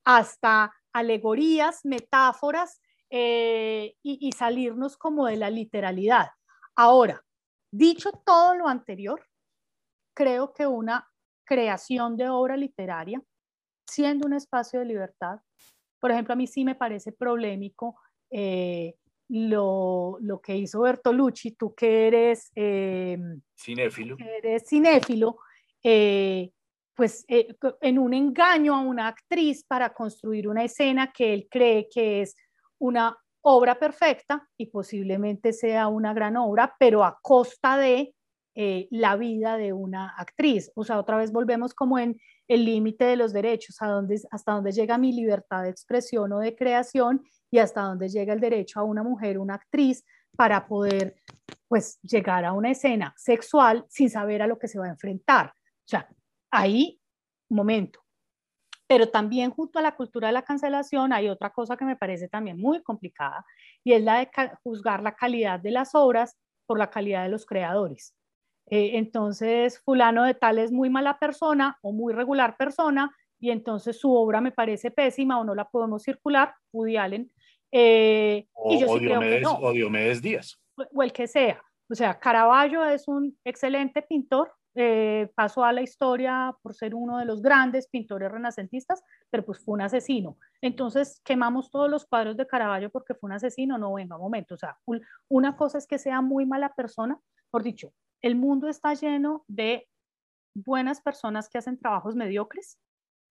hasta 0.05 0.73
alegorías, 0.93 1.85
metáforas 1.85 2.81
eh, 3.09 3.95
y, 4.03 4.33
salirnos 4.33 4.97
como 4.97 5.27
de 5.27 5.37
la 5.37 5.49
literalidad. 5.49 6.29
Ahora, 6.75 7.23
dicho 7.71 8.11
todo 8.27 8.55
lo 8.55 8.69
anterior, 8.69 9.25
creo 10.15 10.53
que 10.53 10.67
una 10.67 11.09
creación 11.45 12.17
de 12.17 12.29
obra 12.29 12.57
literaria, 12.57 13.23
siendo 13.89 14.27
un 14.27 14.35
espacio 14.35 14.81
de 14.81 14.87
libertad, 14.87 15.39
por 16.01 16.11
ejemplo, 16.11 16.35
a 16.35 16.37
mí 16.37 16.47
sí 16.47 16.65
me 16.65 16.75
parece 16.75 17.13
problemático 17.13 17.99
eh, 18.31 18.95
lo, 19.29 20.41
que 20.43 20.57
hizo 20.57 20.81
Bertolucci, 20.81 21.53
tú 21.53 21.75
que 21.75 22.07
eres, 22.09 22.51
eh, 22.55 23.19
cinéfilo. 23.57 24.17
Que 24.17 24.37
eres 24.39 24.65
cinéfilo, 24.69 25.39
eh, 25.83 26.51
pues 26.95 27.25
eh, 27.29 27.55
en 27.81 27.99
un 27.99 28.15
engaño 28.15 28.75
a 28.75 28.81
una 28.81 29.09
actriz 29.09 29.65
para 29.65 29.93
construir 29.93 30.49
una 30.49 30.65
escena 30.65 31.13
que 31.13 31.33
él 31.33 31.49
cree 31.51 31.89
que 31.89 32.23
es 32.23 32.35
una 32.79 33.17
obra 33.43 33.79
perfecta 33.79 34.49
y 34.57 34.67
posiblemente 34.67 35.53
sea 35.53 35.89
una 35.89 36.13
gran 36.13 36.37
obra, 36.37 36.75
pero 36.79 37.05
a 37.05 37.19
costa 37.23 37.77
de 37.77 38.15
eh, 38.61 38.89
la 38.91 39.17
vida 39.17 39.57
de 39.57 39.73
una 39.73 40.09
actriz. 40.17 40.73
O 40.75 40.83
sea, 40.83 40.99
otra 40.99 41.17
vez 41.17 41.31
volvemos 41.31 41.75
como 41.75 41.99
en 41.99 42.21
el 42.49 42.65
límite 42.65 43.05
de 43.05 43.15
los 43.15 43.33
derechos, 43.33 43.81
a 43.81 43.87
donde, 43.87 44.21
hasta 44.33 44.53
dónde 44.53 44.73
llega 44.73 44.99
mi 44.99 45.13
libertad 45.13 45.63
de 45.63 45.71
expresión 45.71 46.33
o 46.33 46.41
de 46.41 46.57
creación 46.57 47.23
y 47.51 47.59
hasta 47.59 47.83
dónde 47.83 48.09
llega 48.09 48.33
el 48.33 48.41
derecho 48.41 48.81
a 48.81 48.85
una 48.85 49.03
mujer, 49.03 49.39
una 49.39 49.55
actriz, 49.55 50.05
para 50.37 50.67
poder 50.67 51.17
pues 51.67 51.99
llegar 52.03 52.45
a 52.45 52.53
una 52.53 52.71
escena 52.71 53.15
sexual 53.17 53.85
sin 53.89 54.11
saber 54.11 54.43
a 54.43 54.47
lo 54.47 54.59
que 54.59 54.69
se 54.69 54.79
va 54.79 54.87
a 54.87 54.91
enfrentar. 54.91 55.49
O 55.49 55.89
sea, 55.89 56.09
ahí, 56.51 57.01
momento. 57.49 58.01
Pero 58.87 59.11
también 59.11 59.51
junto 59.51 59.79
a 59.79 59.83
la 59.83 59.95
cultura 59.95 60.29
de 60.29 60.33
la 60.33 60.43
cancelación 60.43 61.13
hay 61.13 61.29
otra 61.29 61.51
cosa 61.51 61.77
que 61.77 61.85
me 61.85 61.97
parece 61.97 62.29
también 62.29 62.59
muy 62.59 62.83
complicada 62.83 63.45
y 63.85 63.93
es 63.93 64.03
la 64.03 64.19
de 64.19 64.31
juzgar 64.63 65.03
la 65.03 65.15
calidad 65.15 65.61
de 65.61 65.73
las 65.73 65.95
obras 65.95 66.37
por 66.67 66.79
la 66.79 66.91
calidad 66.91 67.25
de 67.25 67.29
los 67.31 67.45
creadores. 67.45 68.15
Eh, 68.71 68.93
entonces, 68.95 69.81
fulano 69.81 70.25
de 70.25 70.35
tal 70.35 70.59
es 70.59 70.73
muy 70.73 70.91
mala 70.91 71.19
persona 71.19 71.79
o 71.83 71.93
muy 71.93 72.13
regular 72.13 72.57
persona 72.57 73.15
y 73.41 73.51
entonces 73.51 73.99
su 73.99 74.15
obra 74.15 74.41
me 74.41 74.53
parece 74.53 74.91
pésima 74.91 75.39
o 75.39 75.45
no 75.45 75.55
la 75.55 75.69
podemos 75.69 76.03
circular, 76.03 76.55
Woody 76.73 76.97
Allen. 76.97 77.33
Eh, 77.73 78.47
o, 78.53 78.73
y 78.73 78.81
yo 78.81 78.89
sí 78.89 79.01
Diomedes, 79.01 79.43
no. 79.43 79.59
o 79.59 79.73
Diomedes 79.73 80.23
Díaz. 80.23 80.61
O 80.77 81.03
el 81.03 81.13
que 81.13 81.27
sea. 81.27 81.63
O 81.91 81.95
sea, 81.95 82.19
Caravaggio 82.19 82.85
es 82.85 83.09
un 83.09 83.37
excelente 83.45 84.03
pintor, 84.03 84.53
eh, 84.75 85.31
pasó 85.35 85.65
a 85.65 85.73
la 85.73 85.81
historia 85.81 86.55
por 86.63 86.75
ser 86.75 86.95
uno 86.95 87.19
de 87.19 87.25
los 87.25 87.41
grandes 87.41 87.89
pintores 87.89 88.31
renacentistas, 88.31 89.03
pero 89.31 89.45
pues 89.45 89.65
fue 89.65 89.75
un 89.75 89.81
asesino. 89.81 90.37
Entonces, 90.61 91.21
quemamos 91.25 91.71
todos 91.71 91.91
los 91.91 92.07
cuadros 92.07 92.37
de 92.37 92.47
Caravaggio 92.47 92.91
porque 92.91 93.15
fue 93.15 93.29
un 93.29 93.33
asesino, 93.33 93.79
no 93.79 93.95
venga, 93.95 94.17
un 94.17 94.23
momento. 94.23 94.55
O 94.55 94.59
sea, 94.59 94.79
una 95.29 95.57
cosa 95.57 95.79
es 95.79 95.87
que 95.87 95.99
sea 95.99 96.21
muy 96.21 96.47
mala 96.47 96.75
persona, 96.75 97.19
por 97.51 97.63
dicho, 97.63 97.93
el 98.23 98.37
mundo 98.37 98.69
está 98.69 98.95
lleno 98.95 99.45
de 99.49 99.89
buenas 100.55 101.01
personas 101.01 101.49
que 101.49 101.59
hacen 101.59 101.79
trabajos 101.79 102.15
mediocres 102.15 102.79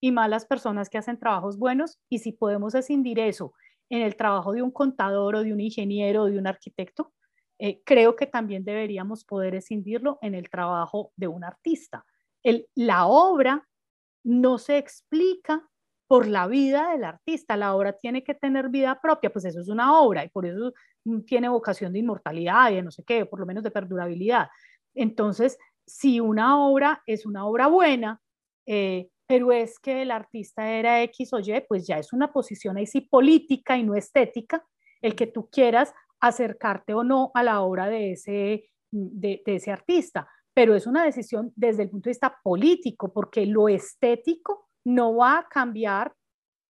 y 0.01 0.11
malas 0.11 0.45
personas 0.45 0.89
que 0.89 0.97
hacen 0.97 1.17
trabajos 1.17 1.57
buenos, 1.57 1.99
y 2.09 2.19
si 2.19 2.31
podemos 2.31 2.75
escindir 2.75 3.19
eso 3.19 3.53
en 3.89 4.01
el 4.01 4.15
trabajo 4.15 4.53
de 4.53 4.61
un 4.61 4.71
contador 4.71 5.35
o 5.35 5.43
de 5.43 5.53
un 5.53 5.59
ingeniero 5.59 6.23
o 6.23 6.25
de 6.25 6.37
un 6.37 6.47
arquitecto, 6.47 7.13
eh, 7.59 7.81
creo 7.83 8.15
que 8.15 8.27
también 8.27 8.63
deberíamos 8.63 9.23
poder 9.23 9.55
escindirlo 9.55 10.19
en 10.21 10.35
el 10.35 10.49
trabajo 10.49 11.11
de 11.15 11.27
un 11.27 11.43
artista. 11.43 12.05
La 12.75 13.07
obra 13.07 13.67
no 14.23 14.57
se 14.57 14.77
explica 14.77 15.67
por 16.07 16.27
la 16.27 16.47
vida 16.47 16.91
del 16.91 17.03
artista, 17.03 17.57
la 17.57 17.75
obra 17.75 17.93
tiene 17.93 18.23
que 18.23 18.33
tener 18.33 18.69
vida 18.69 18.99
propia, 19.01 19.29
pues 19.29 19.43
eso 19.45 19.59
es 19.59 19.67
una 19.67 19.99
obra 19.99 20.23
y 20.23 20.29
por 20.29 20.45
eso 20.45 20.71
tiene 21.25 21.49
vocación 21.49 21.91
de 21.93 21.99
inmortalidad 21.99 22.71
y 22.71 22.75
de 22.75 22.83
no 22.83 22.91
sé 22.91 23.03
qué, 23.03 23.25
por 23.25 23.39
lo 23.39 23.45
menos 23.45 23.63
de 23.63 23.71
perdurabilidad. 23.71 24.47
Entonces, 24.95 25.57
si 25.85 26.19
una 26.19 26.65
obra 26.65 27.03
es 27.05 27.25
una 27.25 27.45
obra 27.45 27.67
buena, 27.67 28.21
eh, 28.65 29.09
pero 29.27 29.51
es 29.51 29.77
que 29.77 30.01
el 30.01 30.11
artista 30.11 30.71
era 30.71 31.03
X 31.03 31.33
o 31.33 31.39
Y, 31.39 31.61
pues 31.67 31.85
ya 31.85 31.99
es 31.99 32.13
una 32.13 32.31
posición 32.31 32.77
ahí 32.77 32.87
sí 32.87 33.01
política 33.01 33.77
y 33.77 33.83
no 33.83 33.95
estética, 33.95 34.65
el 35.01 35.15
que 35.15 35.27
tú 35.27 35.49
quieras 35.49 35.93
acercarte 36.19 36.93
o 36.93 37.03
no 37.03 37.31
a 37.33 37.43
la 37.43 37.61
obra 37.61 37.87
de 37.87 38.13
ese, 38.13 38.69
de, 38.89 39.43
ese 39.45 39.71
artista, 39.71 40.27
pero 40.53 40.75
es 40.75 40.87
una 40.87 41.03
decisión 41.03 41.51
desde 41.55 41.83
el 41.83 41.89
punto 41.89 42.05
de 42.05 42.11
vista 42.11 42.39
político, 42.41 43.13
porque 43.13 43.45
lo 43.45 43.69
estético 43.69 44.69
no 44.85 45.17
va 45.17 45.39
a 45.39 45.47
cambiar 45.47 46.13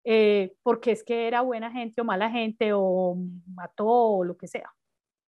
eh, 0.03 0.55
porque 0.63 0.91
es 0.91 1.03
que 1.03 1.27
era 1.27 1.41
buena 1.41 1.71
gente 1.71 2.01
o 2.01 2.05
mala 2.05 2.29
gente 2.29 2.71
o 2.73 3.17
mató 3.53 3.87
o 3.87 4.23
lo 4.23 4.37
que 4.37 4.47
sea. 4.47 4.73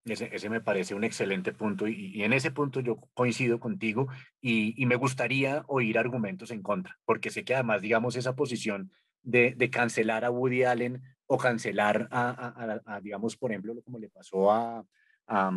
Ese, 0.08 0.50
me 0.50 0.62
parece 0.62 0.96
un 0.96 1.04
excelente 1.04 1.52
punto 1.52 1.88
y, 1.88 2.24
en 2.24 2.34
ese 2.34 2.52
punto 2.52 2.80
yo 2.80 2.98
coincido 3.13 3.60
contigo 3.60 4.08
y, 4.41 4.86
me 4.86 4.96
gustaría 4.96 5.63
oír 5.67 5.98
argumentos 5.98 6.52
en 6.52 6.62
contra, 6.62 6.98
porque 7.06 7.30
sé 7.30 7.43
que 7.43 7.56
además, 7.56 7.82
digamos, 7.82 8.15
esa 8.15 8.36
posición 8.36 8.91
de, 9.22 9.70
cancelar 9.72 10.24
a 10.24 10.32
Woody 10.32 10.63
Allen 10.63 11.02
o 11.26 11.38
cancelar 11.38 12.08
a, 12.12 13.00
digamos, 13.04 13.36
por 13.36 13.52
ejemplo, 13.52 13.76
como 13.84 14.00
le 14.00 14.10
pasó 14.10 14.52
a, 14.52 14.86
a, 15.28 15.52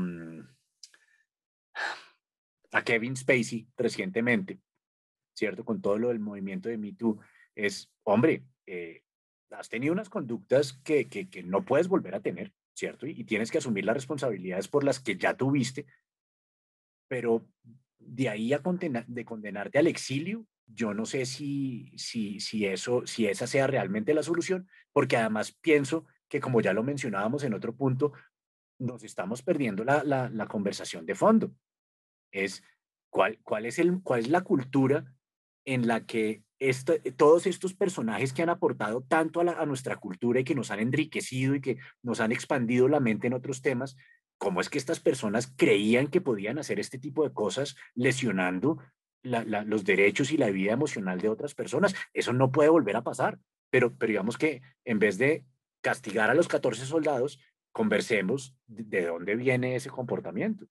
Kevin 2.84 3.16
Spacey 3.16 3.68
recientemente, 3.76 4.60
¿cierto? 5.34 5.64
Con 5.64 5.80
todo 5.80 5.98
lo 5.98 6.08
del 6.08 6.18
movimiento 6.18 6.68
de 6.68 6.78
Me 6.78 6.92
Too, 6.92 7.20
es, 7.54 7.90
hombre, 8.02 8.44
eh, 8.66 9.02
has 9.50 9.68
tenido 9.68 9.92
unas 9.92 10.08
conductas 10.08 10.72
que, 10.72 11.08
que, 11.08 11.42
no 11.42 11.64
puedes 11.64 11.88
volver 11.88 12.14
a 12.14 12.20
tener, 12.20 12.52
¿cierto? 12.80 13.06
Y, 13.06 13.24
tienes 13.24 13.50
que 13.50 13.58
asumir 13.58 13.84
las 13.84 13.94
responsabilidades 13.94 14.66
por 14.66 14.84
las 14.84 15.00
que 15.00 15.16
ya 15.16 15.36
tuviste, 15.36 15.86
pero 17.08 17.46
de 17.98 18.28
ahí 18.30 18.52
a 18.54 18.62
condenar, 18.62 19.06
de 19.06 19.24
condenarte 19.24 19.78
al 19.78 19.86
exilio, 19.86 20.46
yo 20.66 20.94
no 20.94 21.04
sé 21.04 21.26
si, 21.26 21.92
si, 21.96 22.40
si, 22.40 22.64
eso, 22.64 23.06
si 23.06 23.26
esa 23.26 23.46
sea 23.46 23.66
realmente 23.66 24.14
la 24.14 24.22
solución, 24.22 24.66
porque 24.92 25.18
además 25.18 25.52
pienso 25.52 26.06
que, 26.28 26.40
como 26.40 26.60
ya 26.62 26.72
lo 26.72 26.82
mencionábamos 26.82 27.44
en 27.44 27.54
otro 27.54 27.76
punto, 27.76 28.12
nos 28.78 29.04
estamos 29.04 29.42
perdiendo 29.42 29.84
la, 29.84 30.02
la, 30.04 30.46
conversación 30.46 31.04
de 31.04 31.14
fondo. 31.14 31.54
Es 32.32 32.62
cuál, 33.10 33.38
cuál, 33.42 33.66
es 33.66 33.78
el, 33.78 34.00
cuál 34.02 34.20
es 34.20 34.28
la 34.28 34.40
cultura 34.40 35.04
en 35.66 35.86
la 35.86 36.06
que 36.06 36.44
todos 37.16 37.46
estos 37.46 37.74
personajes 37.74 38.32
que 38.32 38.42
han 38.42 38.50
aportado 38.50 39.02
tanto 39.02 39.40
a, 39.40 39.66
nuestra 39.66 39.96
cultura 39.96 40.40
y 40.40 40.44
que 40.44 40.54
nos 40.54 40.70
han 40.70 40.80
enriquecido 40.80 41.54
y 41.54 41.60
que 41.60 41.78
nos 42.02 42.20
han 42.20 42.32
expandido 42.32 42.88
la 42.88 43.00
mente 43.00 43.26
en 43.26 43.34
otros 43.34 43.62
temas, 43.62 43.96
cómo 44.38 44.60
es 44.60 44.68
que 44.68 44.78
estas 44.78 45.00
personas 45.00 45.52
creían 45.56 46.08
que 46.08 46.20
podían 46.20 46.58
hacer 46.58 46.78
este 46.78 46.98
tipo 46.98 47.24
de 47.24 47.32
cosas 47.32 47.76
lesionando 47.94 48.78
los 49.22 49.84
derechos 49.84 50.32
y 50.32 50.36
la 50.36 50.50
vida 50.50 50.72
emocional 50.72 51.20
de 51.20 51.28
otras 51.28 51.54
personas. 51.54 51.94
Eso 52.12 52.32
no 52.32 52.50
puede 52.50 52.70
volver 52.70 52.96
a 52.96 53.02
pasar. 53.02 53.38
Pero, 53.70 53.94
pero 53.96 54.10
digamos 54.10 54.36
que 54.36 54.62
en 54.84 54.98
vez 54.98 55.16
de 55.16 55.44
castigar 55.80 56.30
a 56.30 56.34
los 56.34 56.48
14 56.48 56.84
soldados, 56.86 57.38
conversemos 57.72 58.54
de, 58.66 59.06
dónde 59.06 59.36
viene 59.36 59.76
ese 59.76 59.90
comportamiento. 59.90 60.66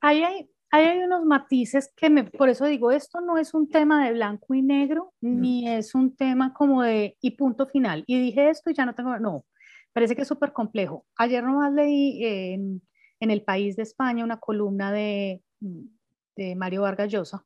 Ahí 0.00 0.22
hay, 0.22 0.50
hay 0.72 0.98
unos 0.98 1.24
matices 1.24 1.92
que 1.94 2.08
me, 2.08 2.24
por 2.24 2.48
eso 2.48 2.64
digo, 2.64 2.90
esto 2.90 3.20
no 3.20 3.36
es 3.36 3.52
un 3.52 3.68
tema 3.68 4.04
de 4.04 4.14
blanco 4.14 4.54
y 4.54 4.62
negro, 4.62 5.12
ni 5.20 5.68
es 5.68 5.94
un 5.94 6.16
tema 6.16 6.54
como 6.54 6.82
de 6.82 7.16
y 7.20 7.32
punto 7.32 7.66
final. 7.66 8.04
Y 8.06 8.18
dije 8.18 8.48
esto 8.48 8.70
y 8.70 8.74
ya 8.74 8.86
no 8.86 8.94
tengo, 8.94 9.18
no, 9.18 9.44
parece 9.92 10.16
que 10.16 10.22
es 10.22 10.28
súper 10.28 10.52
complejo. 10.52 11.04
Ayer 11.16 11.44
nomás 11.44 11.72
leí 11.72 12.24
en, 12.24 12.82
en, 13.20 13.30
El 13.30 13.42
País 13.42 13.76
de 13.76 13.82
España 13.82 14.24
una 14.24 14.40
columna 14.40 14.90
de, 14.90 15.42
de 15.60 16.56
Mario 16.56 16.82
Vargas 16.82 17.12
Llosa, 17.12 17.44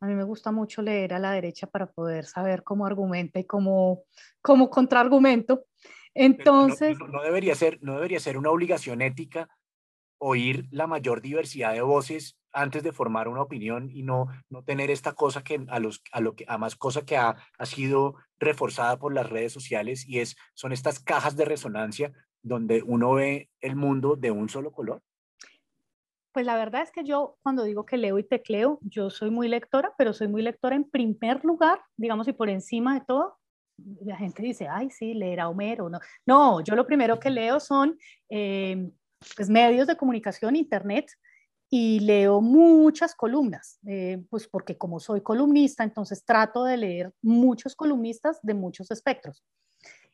a 0.00 0.06
mí 0.06 0.14
me 0.14 0.24
gusta 0.24 0.52
mucho 0.52 0.82
leer 0.82 1.14
a 1.14 1.18
la 1.18 1.32
derecha 1.32 1.66
para 1.66 1.86
poder 1.86 2.26
saber 2.26 2.62
cómo 2.62 2.86
argumenta 2.86 3.38
y 3.38 3.44
cómo, 3.44 4.04
cómo 4.42 4.68
contraargumento. 4.68 5.64
Entonces... 6.14 6.98
No, 6.98 7.22
debería 7.22 7.54
ser, 7.54 7.78
no 7.82 7.94
debería 7.94 8.20
ser 8.20 8.36
una 8.36 8.50
obligación 8.50 9.02
ética 9.02 9.48
oír 10.18 10.66
la 10.70 10.86
mayor 10.86 11.20
diversidad 11.20 11.72
de 11.72 11.82
voces 11.82 12.38
antes 12.52 12.82
de 12.82 12.92
formar 12.92 13.28
una 13.28 13.42
opinión 13.42 13.90
y 13.90 14.02
no, 14.02 14.28
no 14.48 14.62
tener 14.62 14.90
esta 14.90 15.12
cosa 15.12 15.44
que 15.44 15.64
a, 15.68 15.78
los, 15.78 16.02
a 16.10 16.20
lo 16.20 16.34
que 16.34 16.46
a 16.48 16.56
más 16.56 16.74
cosa 16.74 17.04
que 17.04 17.16
ha, 17.16 17.36
ha 17.58 17.66
sido 17.66 18.14
reforzada 18.38 18.98
por 18.98 19.12
las 19.12 19.28
redes 19.28 19.52
sociales 19.52 20.06
y 20.08 20.20
es 20.20 20.36
son 20.54 20.72
estas 20.72 20.98
cajas 20.98 21.36
de 21.36 21.44
resonancia 21.44 22.12
donde 22.42 22.82
uno 22.82 23.12
ve 23.12 23.50
el 23.60 23.76
mundo 23.76 24.16
de 24.16 24.30
un 24.30 24.48
solo 24.48 24.72
color. 24.72 25.02
Pues 26.32 26.46
la 26.46 26.56
verdad 26.56 26.82
es 26.82 26.92
que 26.92 27.02
yo 27.02 27.38
cuando 27.42 27.64
digo 27.64 27.86
que 27.86 27.96
leo 27.96 28.18
y 28.18 28.22
tecleo, 28.22 28.78
yo 28.82 29.10
soy 29.10 29.30
muy 29.30 29.48
lectora, 29.48 29.94
pero 29.96 30.12
soy 30.12 30.28
muy 30.28 30.42
lectora 30.42 30.76
en 30.76 30.84
primer 30.84 31.44
lugar, 31.44 31.80
digamos, 31.96 32.28
y 32.28 32.32
por 32.32 32.50
encima 32.50 32.94
de 32.94 33.04
todo. 33.06 33.38
La 34.04 34.16
gente 34.16 34.42
dice, 34.42 34.68
ay, 34.68 34.90
sí, 34.90 35.14
leer 35.14 35.40
a 35.40 35.48
Homero. 35.48 35.88
No, 35.88 35.98
no 36.26 36.60
yo 36.62 36.74
lo 36.74 36.86
primero 36.86 37.18
que 37.18 37.30
leo 37.30 37.58
son 37.58 37.98
eh, 38.28 38.90
pues, 39.36 39.48
medios 39.48 39.86
de 39.86 39.96
comunicación, 39.96 40.56
internet, 40.56 41.10
y 41.68 42.00
leo 42.00 42.40
muchas 42.40 43.14
columnas, 43.14 43.78
eh, 43.86 44.22
pues 44.30 44.46
porque 44.46 44.78
como 44.78 45.00
soy 45.00 45.20
columnista, 45.22 45.82
entonces 45.82 46.24
trato 46.24 46.64
de 46.64 46.76
leer 46.76 47.12
muchos 47.22 47.74
columnistas 47.74 48.38
de 48.42 48.54
muchos 48.54 48.90
espectros. 48.90 49.44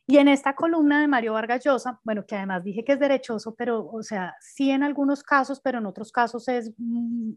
Y 0.05 0.17
en 0.17 0.27
esta 0.27 0.55
columna 0.55 0.99
de 0.99 1.07
Mario 1.07 1.33
Vargas 1.33 1.63
Llosa, 1.63 1.99
bueno, 2.03 2.25
que 2.25 2.35
además 2.35 2.63
dije 2.63 2.83
que 2.83 2.93
es 2.93 2.99
derechoso, 2.99 3.55
pero, 3.55 3.87
o 3.87 4.03
sea, 4.03 4.35
sí 4.41 4.71
en 4.71 4.83
algunos 4.83 5.23
casos, 5.23 5.61
pero 5.61 5.77
en 5.77 5.85
otros 5.85 6.11
casos 6.11 6.47
es, 6.49 6.73
mm, 6.77 7.31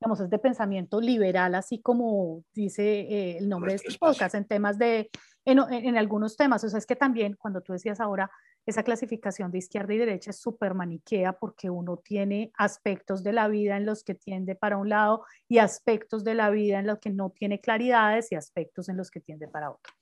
digamos, 0.00 0.20
es 0.20 0.28
de 0.28 0.38
pensamiento 0.38 1.00
liberal, 1.00 1.54
así 1.54 1.80
como 1.80 2.44
dice 2.52 2.82
eh, 2.82 3.38
el 3.38 3.48
nombre 3.48 3.72
de 3.72 3.76
estos 3.76 3.96
podcasts, 3.96 4.34
en 4.34 4.44
temas 4.44 4.76
de, 4.76 5.08
en, 5.46 5.60
en, 5.72 5.96
algunos 5.96 6.36
temas. 6.36 6.62
O 6.64 6.68
sea, 6.68 6.78
es 6.78 6.86
que 6.86 6.96
también, 6.96 7.36
cuando 7.40 7.62
tú 7.62 7.72
decías 7.72 8.00
ahora, 8.00 8.30
esa 8.64 8.82
clasificación 8.82 9.50
de 9.50 9.58
izquierda 9.58 9.94
y 9.94 9.98
derecha 9.98 10.30
es 10.30 10.40
súper 10.40 10.74
maniquea 10.74 11.32
porque 11.32 11.68
uno 11.68 11.96
tiene 11.96 12.52
aspectos 12.56 13.24
de 13.24 13.32
la 13.32 13.48
vida 13.48 13.76
en 13.76 13.86
los 13.86 14.04
que 14.04 14.14
tiende 14.14 14.54
para 14.54 14.76
un 14.76 14.88
lado 14.88 15.24
y 15.48 15.58
aspectos 15.58 16.22
de 16.22 16.34
la 16.34 16.50
vida 16.50 16.78
en 16.78 16.86
los 16.86 16.98
que 16.98 17.10
no 17.10 17.30
tiene 17.30 17.60
claridades 17.60 18.30
y 18.30 18.36
aspectos 18.36 18.88
en 18.88 18.96
los 18.96 19.10
que 19.10 19.20
tiende 19.20 19.48
para 19.48 19.70
otro. 19.70 19.92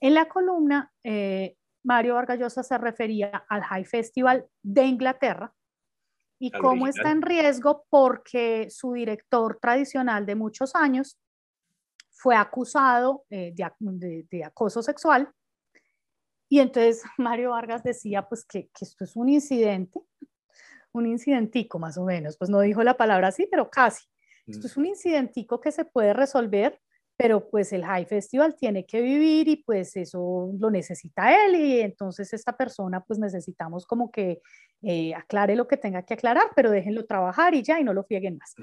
En 0.00 0.14
la 0.14 0.28
columna, 0.28 0.92
eh, 1.02 1.56
Mario 1.82 2.14
Vargallosa 2.14 2.62
se 2.62 2.78
refería 2.78 3.44
al 3.48 3.62
High 3.62 3.84
Festival 3.84 4.46
de 4.62 4.84
Inglaterra 4.84 5.52
y 6.38 6.52
cómo 6.52 6.86
está 6.86 7.10
en 7.10 7.22
riesgo 7.22 7.84
porque 7.90 8.68
su 8.70 8.92
director 8.92 9.58
tradicional 9.60 10.24
de 10.24 10.36
muchos 10.36 10.74
años 10.76 11.18
fue 12.10 12.36
acusado 12.36 13.24
eh, 13.30 13.54
de, 13.54 14.44
acoso 14.44 14.82
sexual. 14.82 15.32
Y 16.48 16.60
entonces 16.60 17.02
Mario 17.18 17.50
Vargas 17.50 17.82
decía 17.82 18.28
pues 18.28 18.44
que, 18.44 18.68
que 18.68 18.84
esto 18.84 19.04
es 19.04 19.16
un 19.16 19.28
incidente, 19.28 20.00
un 20.92 21.06
incidentico 21.06 21.78
más 21.78 21.98
o 21.98 22.04
menos, 22.04 22.36
pues 22.36 22.50
no 22.50 22.60
dijo 22.60 22.82
la 22.82 22.96
palabra 22.96 23.28
así, 23.28 23.46
pero 23.50 23.70
casi. 23.70 24.06
Esto 24.46 24.66
es 24.66 24.78
un 24.78 24.86
incidentico 24.86 25.60
que 25.60 25.70
se 25.70 25.84
puede 25.84 26.14
resolver 26.14 26.80
pero 27.18 27.50
pues 27.50 27.72
el 27.72 27.84
High 27.84 28.06
Festival 28.06 28.54
tiene 28.54 28.86
que 28.86 29.02
vivir 29.02 29.48
y 29.48 29.56
pues 29.56 29.96
eso 29.96 30.52
lo 30.56 30.70
necesita 30.70 31.44
él 31.44 31.56
y 31.56 31.80
entonces 31.80 32.32
esta 32.32 32.56
persona 32.56 33.04
pues 33.04 33.18
necesitamos 33.18 33.86
como 33.86 34.12
que 34.12 34.40
eh, 34.82 35.12
aclare 35.16 35.56
lo 35.56 35.66
que 35.66 35.76
tenga 35.76 36.04
que 36.04 36.14
aclarar, 36.14 36.44
pero 36.54 36.70
déjenlo 36.70 37.04
trabajar 37.06 37.56
y 37.56 37.64
ya 37.64 37.80
y 37.80 37.84
no 37.84 37.92
lo 37.92 38.04
fieguen 38.04 38.38
más. 38.38 38.54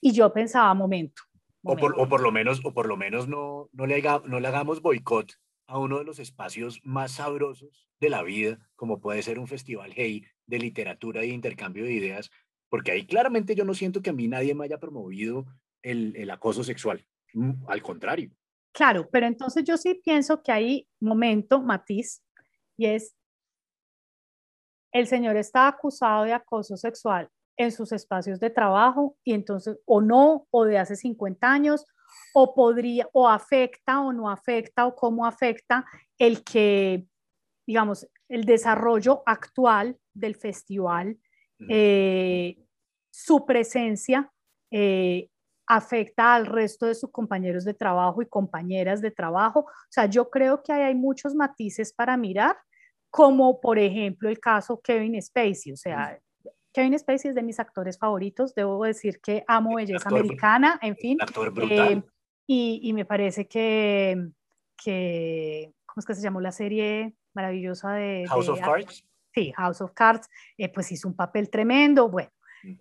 Y 0.00 0.12
yo 0.12 0.32
pensaba, 0.32 0.72
momento. 0.72 1.22
O, 1.62 1.76
por, 1.76 2.00
o, 2.00 2.08
por, 2.08 2.22
lo 2.22 2.32
menos, 2.32 2.64
o 2.64 2.72
por 2.72 2.86
lo 2.86 2.96
menos 2.96 3.28
no, 3.28 3.68
no, 3.74 3.84
le, 3.84 4.02
no 4.24 4.40
le 4.40 4.48
hagamos 4.48 4.80
boicot 4.80 5.30
a 5.70 5.78
uno 5.78 5.98
de 5.98 6.04
los 6.04 6.18
espacios 6.18 6.80
más 6.82 7.12
sabrosos 7.12 7.86
de 8.00 8.10
la 8.10 8.22
vida, 8.22 8.58
como 8.74 9.00
puede 9.00 9.22
ser 9.22 9.38
un 9.38 9.46
festival 9.46 9.92
hey 9.94 10.24
de 10.46 10.58
literatura 10.58 11.24
y 11.24 11.30
intercambio 11.30 11.84
de 11.84 11.92
ideas, 11.92 12.30
porque 12.68 12.90
ahí 12.90 13.06
claramente 13.06 13.54
yo 13.54 13.64
no 13.64 13.72
siento 13.72 14.02
que 14.02 14.10
a 14.10 14.12
mí 14.12 14.26
nadie 14.26 14.54
me 14.54 14.64
haya 14.64 14.80
promovido 14.80 15.46
el, 15.82 16.14
el 16.16 16.30
acoso 16.30 16.64
sexual, 16.64 17.06
mm, 17.34 17.68
al 17.68 17.82
contrario. 17.82 18.32
Claro, 18.72 19.08
pero 19.10 19.26
entonces 19.26 19.62
yo 19.64 19.76
sí 19.76 19.94
pienso 19.94 20.42
que 20.42 20.50
hay 20.50 20.88
momento, 21.00 21.62
matiz, 21.62 22.24
y 22.76 22.86
es, 22.86 23.14
el 24.92 25.06
señor 25.06 25.36
está 25.36 25.68
acusado 25.68 26.24
de 26.24 26.32
acoso 26.32 26.76
sexual 26.76 27.30
en 27.56 27.70
sus 27.70 27.92
espacios 27.92 28.40
de 28.40 28.50
trabajo 28.50 29.16
y 29.22 29.34
entonces 29.34 29.78
o 29.84 30.00
no, 30.00 30.48
o 30.50 30.64
de 30.64 30.78
hace 30.78 30.96
50 30.96 31.48
años, 31.48 31.84
o 32.34 32.54
podría, 32.54 33.08
o 33.12 33.28
afecta 33.28 34.00
o 34.00 34.12
no 34.12 34.30
afecta, 34.30 34.86
o 34.86 34.94
cómo 34.94 35.26
afecta 35.26 35.84
el 36.18 36.42
que, 36.44 37.06
digamos, 37.66 38.06
el 38.28 38.44
desarrollo 38.44 39.22
actual 39.26 39.98
del 40.14 40.36
festival, 40.36 41.18
eh, 41.68 42.56
su 43.10 43.44
presencia 43.44 44.32
eh, 44.70 45.28
afecta 45.66 46.34
al 46.34 46.46
resto 46.46 46.86
de 46.86 46.94
sus 46.94 47.10
compañeros 47.10 47.64
de 47.64 47.74
trabajo 47.74 48.22
y 48.22 48.26
compañeras 48.26 49.00
de 49.00 49.10
trabajo. 49.10 49.60
O 49.60 49.90
sea, 49.90 50.06
yo 50.06 50.30
creo 50.30 50.62
que 50.62 50.72
hay 50.72 50.94
muchos 50.94 51.34
matices 51.34 51.92
para 51.92 52.16
mirar, 52.16 52.56
como 53.10 53.60
por 53.60 53.78
ejemplo 53.78 54.28
el 54.28 54.40
caso 54.40 54.80
Kevin 54.80 55.20
Spacey. 55.20 55.72
O 55.72 55.76
sea, 55.76 56.18
Kevin 56.72 56.98
Spacey 56.98 57.30
es 57.30 57.34
de 57.34 57.42
mis 57.42 57.58
actores 57.58 57.98
favoritos. 57.98 58.54
Debo 58.54 58.84
decir 58.84 59.20
que 59.20 59.44
amo 59.48 59.76
belleza 59.76 60.08
americana, 60.08 60.78
en 60.82 60.96
fin. 60.96 61.18
Actor 61.20 61.52
brutal. 61.52 61.92
Eh, 61.92 62.02
y, 62.46 62.92
me 62.92 63.04
parece 63.04 63.46
que, 63.46 64.30
que, 64.76 65.72
¿cómo 65.86 66.00
es 66.00 66.06
que 66.06 66.14
se 66.14 66.22
llamó 66.22 66.40
la 66.40 66.50
serie 66.50 67.14
maravillosa 67.32 67.92
de... 67.92 68.24
House 68.28 68.48
of 68.48 68.60
Cards. 68.60 69.04
Sí, 69.32 69.52
House 69.52 69.80
of 69.80 69.92
Cards, 69.92 70.28
eh, 70.58 70.68
pues 70.68 70.90
hizo 70.90 71.06
un 71.06 71.14
papel 71.14 71.48
tremendo, 71.48 72.08
bueno. 72.08 72.30
Mm. 72.64 72.74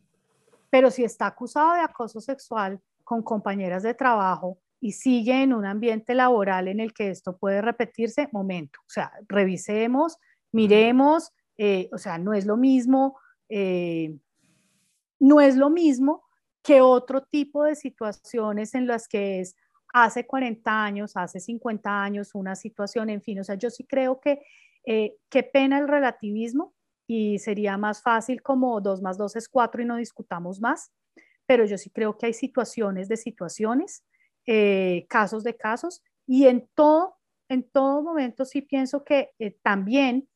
Pero 0.71 0.89
si 0.89 1.03
está 1.03 1.27
acusado 1.27 1.73
de 1.73 1.81
acoso 1.81 2.19
sexual 2.19 2.81
con 3.03 3.21
compañeras 3.21 3.83
de 3.83 3.93
trabajo 3.93 4.59
y 4.81 4.93
sigue 4.93 5.43
en 5.43 5.53
un 5.53 5.65
ambiente 5.65 6.15
laboral 6.15 6.67
en 6.67 6.79
el 6.79 6.93
que 6.93 7.09
esto 7.09 7.37
puede 7.37 7.61
repetirse, 7.61 8.29
momento, 8.31 8.79
o 8.81 8.89
sea, 8.89 9.11
revisemos, 9.27 10.17
miremos, 10.51 11.31
eh, 11.57 11.89
o 11.91 11.97
sea, 11.97 12.17
no 12.17 12.33
es 12.33 12.45
lo 12.45 12.57
mismo, 12.57 13.19
eh, 13.49 14.17
no 15.19 15.41
es 15.41 15.55
lo 15.55 15.69
mismo 15.69 16.23
que 16.63 16.81
otro 16.81 17.23
tipo 17.23 17.63
de 17.63 17.75
situaciones 17.75 18.75
en 18.75 18.87
las 18.87 19.07
que 19.07 19.39
es 19.39 19.55
hace 19.93 20.25
40 20.25 20.83
años, 20.83 21.13
hace 21.15 21.39
50 21.39 22.03
años, 22.03 22.35
una 22.35 22.55
situación, 22.55 23.09
en 23.09 23.21
fin, 23.21 23.39
o 23.39 23.43
sea, 23.43 23.55
yo 23.55 23.69
sí 23.69 23.85
creo 23.85 24.19
que 24.19 24.39
eh, 24.85 25.15
qué 25.29 25.43
pena 25.43 25.79
el 25.79 25.87
relativismo 25.87 26.73
y 27.07 27.39
sería 27.39 27.77
más 27.77 28.01
fácil 28.03 28.41
como 28.41 28.79
2 28.81 29.01
más 29.01 29.17
2 29.17 29.35
es 29.35 29.49
4 29.49 29.81
y 29.81 29.85
no 29.85 29.95
discutamos 29.97 30.61
más, 30.61 30.91
pero 31.47 31.65
yo 31.65 31.77
sí 31.77 31.89
creo 31.89 32.17
que 32.17 32.27
hay 32.27 32.33
situaciones 32.33 33.07
de 33.07 33.17
situaciones, 33.17 34.03
eh, 34.45 35.05
casos 35.09 35.43
de 35.43 35.55
casos 35.57 36.03
y 36.27 36.45
en 36.45 36.69
todo, 36.75 37.15
en 37.49 37.67
todo 37.67 38.03
momento 38.03 38.45
sí 38.45 38.61
pienso 38.61 39.03
que 39.03 39.31
también 39.63 40.29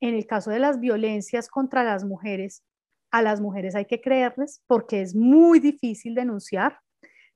en 0.00 0.14
el 0.14 0.26
caso 0.26 0.50
de 0.50 0.58
las 0.58 0.80
violencias 0.80 1.48
contra 1.48 1.84
las 1.84 2.04
mujeres, 2.04 2.64
a 3.10 3.22
las 3.22 3.40
mujeres 3.40 3.74
hay 3.74 3.84
que 3.84 4.00
creerles 4.00 4.62
porque 4.66 5.00
es 5.00 5.14
muy 5.14 5.60
difícil 5.60 6.14
denunciar, 6.14 6.80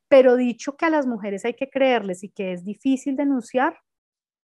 pero 0.09 0.37
dicho 0.37 0.77
que 0.77 0.87
a 0.87 0.91
las 0.91 1.07
mujeres 1.07 1.45
hay 1.45 1.55
que 1.55 1.71
creerles 1.71 2.25
y 2.25 2.31
que 2.31 2.53
es 2.53 2.65
difícil 2.65 3.17
denunciar, 3.17 3.79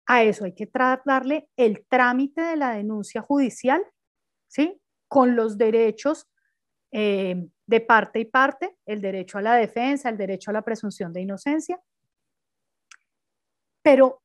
a 0.06 0.24
eso 0.24 0.46
hay 0.46 0.54
que 0.54 0.70
darle 1.06 1.50
el 1.58 1.86
trámite 1.88 2.42
de 2.42 2.58
la 2.58 2.72
denuncia 2.76 3.22
judicial, 3.22 3.82
¿sí? 4.48 4.80
Con 5.08 5.36
los 5.36 5.58
derechos 5.58 6.28
eh, 6.92 7.48
de 7.66 7.82
parte 7.82 8.20
y 8.20 8.26
parte, 8.26 8.78
el 8.86 9.02
derecho 9.02 9.38
a 9.38 9.42
la 9.42 9.56
defensa, 9.56 10.10
el 10.10 10.18
derecho 10.18 10.52
a 10.52 10.54
la 10.54 10.62
presunción 10.62 11.12
de 11.12 11.22
inocencia. 11.22 11.82
Pero 13.82 14.22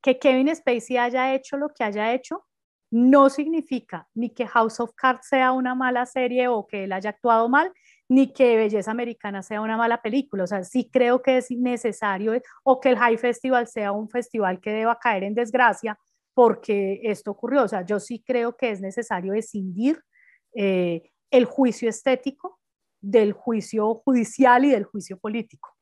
que 0.00 0.18
Kevin 0.18 0.54
Spacey 0.54 0.96
haya 0.96 1.34
hecho 1.34 1.56
lo 1.56 1.70
que 1.70 1.84
haya 1.84 2.12
hecho 2.12 2.46
no 2.92 3.30
significa 3.30 4.06
ni 4.14 4.28
que 4.28 4.46
House 4.46 4.78
of 4.78 4.92
Cards 4.94 5.26
sea 5.26 5.52
una 5.52 5.74
mala 5.74 6.04
serie 6.04 6.48
o 6.48 6.66
que 6.66 6.84
él 6.84 6.92
haya 6.92 7.10
actuado 7.10 7.48
mal, 7.48 7.72
ni 8.06 8.34
que 8.34 8.54
Belleza 8.56 8.90
Americana 8.90 9.42
sea 9.42 9.62
una 9.62 9.78
mala 9.78 10.02
película. 10.02 10.44
O 10.44 10.46
sea, 10.46 10.62
sí 10.62 10.90
creo 10.92 11.22
que 11.22 11.38
es 11.38 11.50
necesario 11.50 12.34
o 12.62 12.80
que 12.80 12.90
el 12.90 12.98
High 12.98 13.16
Festival 13.16 13.66
sea 13.66 13.92
un 13.92 14.10
festival 14.10 14.60
que 14.60 14.70
deba 14.70 14.98
caer 14.98 15.24
en 15.24 15.34
desgracia 15.34 15.98
porque 16.34 17.00
esto 17.02 17.30
ocurrió. 17.30 17.62
O 17.62 17.68
sea, 17.68 17.82
yo 17.82 17.98
sí 17.98 18.22
creo 18.22 18.58
que 18.58 18.70
es 18.70 18.82
necesario 18.82 19.32
escindir 19.32 19.98
eh, 20.54 21.10
el 21.30 21.46
juicio 21.46 21.88
estético 21.88 22.60
del 23.00 23.32
juicio 23.32 23.94
judicial 24.04 24.66
y 24.66 24.70
del 24.70 24.84
juicio 24.84 25.18
político. 25.18 25.74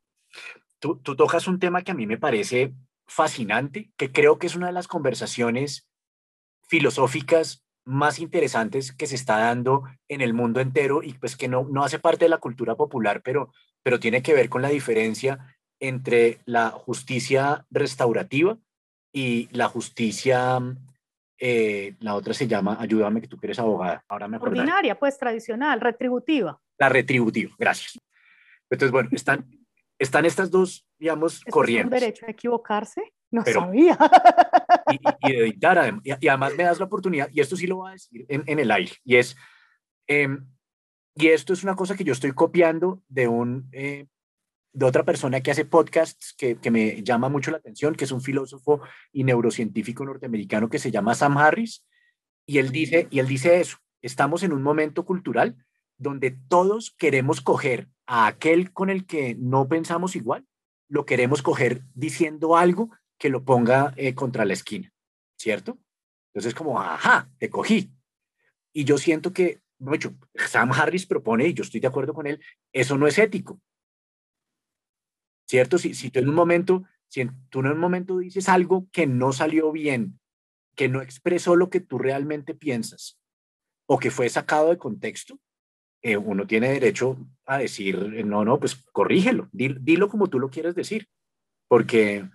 Tú, 0.79 0.97
tú 0.99 1.17
tocas 1.17 1.45
un 1.45 1.59
tema 1.59 1.81
que 1.81 1.91
a 1.91 1.95
mí 1.95 2.07
me 2.07 2.17
parece 2.17 2.73
fascinante, 3.05 3.91
que 3.97 4.13
creo 4.13 4.39
que 4.39 4.47
es 4.47 4.55
una 4.55 4.67
de 4.67 4.73
las 4.73 4.87
conversaciones 4.87 5.90
filosóficas 6.71 7.65
más 7.83 8.19
interesantes 8.19 8.93
que 8.93 9.05
se 9.05 9.15
está 9.15 9.39
dando 9.39 9.83
en 10.07 10.21
el 10.21 10.33
mundo 10.33 10.61
entero 10.61 11.03
y 11.03 11.13
pues 11.15 11.35
que 11.35 11.49
no, 11.49 11.67
no 11.69 11.83
hace 11.83 11.99
parte 11.99 12.23
de 12.23 12.29
la 12.29 12.37
cultura 12.37 12.75
popular, 12.75 13.21
pero, 13.21 13.51
pero 13.83 13.99
tiene 13.99 14.21
que 14.21 14.33
ver 14.33 14.47
con 14.47 14.61
la 14.61 14.69
diferencia 14.69 15.57
entre 15.81 16.39
la 16.45 16.69
justicia 16.69 17.65
restaurativa 17.71 18.57
y 19.11 19.49
la 19.51 19.67
justicia, 19.67 20.61
eh, 21.37 21.95
la 21.99 22.15
otra 22.15 22.33
se 22.33 22.47
llama, 22.47 22.77
ayúdame 22.79 23.19
que 23.19 23.27
tú 23.27 23.37
eres 23.41 23.59
abogada, 23.59 24.05
ahora 24.07 24.29
me 24.29 24.37
acuerdo. 24.37 24.57
Ordinaria, 24.57 24.97
pues 24.97 25.17
tradicional, 25.17 25.81
retributiva. 25.81 26.57
La 26.77 26.87
retributiva, 26.87 27.51
gracias. 27.59 27.99
Entonces, 28.69 28.93
bueno, 28.93 29.09
están, 29.11 29.45
están 29.99 30.23
estas 30.23 30.49
dos, 30.49 30.87
digamos, 30.97 31.43
corrientes. 31.49 31.95
¿Es 31.95 32.01
derecho 32.01 32.25
a 32.27 32.31
equivocarse? 32.31 33.11
No 33.31 33.43
sabía. 33.45 33.97
Y, 35.21 35.31
de 35.31 35.39
editar, 35.39 36.01
y, 36.03 36.27
además 36.27 36.53
me 36.57 36.63
das 36.63 36.79
la 36.79 36.85
oportunidad, 36.85 37.29
y 37.31 37.39
esto 37.39 37.55
sí 37.55 37.65
lo 37.65 37.77
voy 37.77 37.89
a 37.89 37.93
decir 37.93 38.25
en, 38.27 38.59
el 38.59 38.71
aire, 38.71 38.93
y 39.05 39.15
es, 39.15 39.37
em, 40.07 40.47
y 41.15 41.27
esto 41.27 41.53
es 41.53 41.63
una 41.63 41.75
cosa 41.75 41.95
que 41.95 42.03
yo 42.03 42.11
estoy 42.11 42.33
copiando 42.33 43.01
de 43.07 43.27
un, 43.27 43.69
eh, 43.71 44.07
de 44.73 44.85
otra 44.85 45.03
persona 45.03 45.39
que 45.41 45.51
hace 45.51 45.65
podcasts 45.65 46.33
que, 46.37 46.57
que, 46.57 46.71
me 46.71 47.03
llama 47.03 47.29
mucho 47.29 47.51
la 47.51 47.57
atención, 47.57 47.95
que 47.95 48.03
es 48.03 48.11
un 48.11 48.21
filósofo 48.21 48.81
y 49.13 49.23
neurocientífico 49.23 50.03
norteamericano 50.03 50.69
que 50.69 50.79
se 50.79 50.91
llama 50.91 51.15
Sam 51.15 51.37
Harris, 51.37 51.85
y 52.45 52.57
él 52.57 52.71
dice, 52.71 53.07
y 53.11 53.19
él 53.19 53.27
dice 53.27 53.61
eso, 53.61 53.77
estamos 54.01 54.43
en 54.43 54.51
un 54.51 54.61
momento 54.61 55.05
cultural 55.05 55.55
donde 55.97 56.31
todos 56.31 56.95
queremos 56.97 57.41
coger 57.41 57.87
a 58.07 58.27
aquel 58.27 58.73
con 58.73 58.89
el 58.89 59.05
que 59.05 59.35
no 59.39 59.67
pensamos 59.67 60.15
igual, 60.15 60.45
lo 60.89 61.05
queremos 61.05 61.41
coger 61.41 61.83
diciendo 61.93 62.57
algo 62.57 62.89
que 63.21 63.29
lo 63.29 63.45
ponga 63.45 63.93
eh, 63.97 64.15
contra 64.15 64.45
la 64.45 64.53
esquina, 64.53 64.91
¿cierto? 65.37 65.77
Entonces 66.33 66.55
como, 66.55 66.81
ajá, 66.81 67.29
te 67.37 67.51
cogí. 67.51 67.93
Y 68.73 68.83
yo 68.83 68.97
siento 68.97 69.31
que, 69.31 69.61
mucho, 69.77 70.15
Sam 70.33 70.71
Harris 70.71 71.05
propone, 71.05 71.47
y 71.47 71.53
yo 71.53 71.61
estoy 71.61 71.79
de 71.79 71.87
acuerdo 71.87 72.15
con 72.15 72.25
él, 72.25 72.43
eso 72.73 72.97
no 72.97 73.05
es 73.05 73.19
ético. 73.19 73.61
¿Cierto? 75.47 75.77
Si, 75.77 75.93
si 75.93 76.09
tú 76.09 76.17
en 76.17 76.29
un 76.29 76.33
momento, 76.33 76.83
si 77.09 77.29
tú 77.49 77.59
en 77.59 77.67
un 77.67 77.77
momento 77.77 78.17
dices 78.17 78.49
algo 78.49 78.87
que 78.91 79.05
no 79.05 79.33
salió 79.33 79.71
bien, 79.71 80.19
que 80.75 80.89
no 80.89 81.03
expresó 81.03 81.55
lo 81.55 81.69
que 81.69 81.79
tú 81.79 81.99
realmente 81.99 82.55
piensas, 82.55 83.19
o 83.85 83.99
que 83.99 84.09
fue 84.09 84.29
sacado 84.29 84.69
de 84.69 84.79
contexto, 84.79 85.39
eh, 86.01 86.17
uno 86.17 86.47
tiene 86.47 86.71
derecho 86.71 87.19
a 87.45 87.59
decir, 87.59 88.25
no, 88.25 88.43
no, 88.43 88.59
pues 88.59 88.83
corrígelo, 88.91 89.47
dilo 89.51 90.09
como 90.09 90.27
tú 90.27 90.39
lo 90.39 90.49
quieres 90.49 90.73
decir, 90.73 91.07
porque 91.67 92.27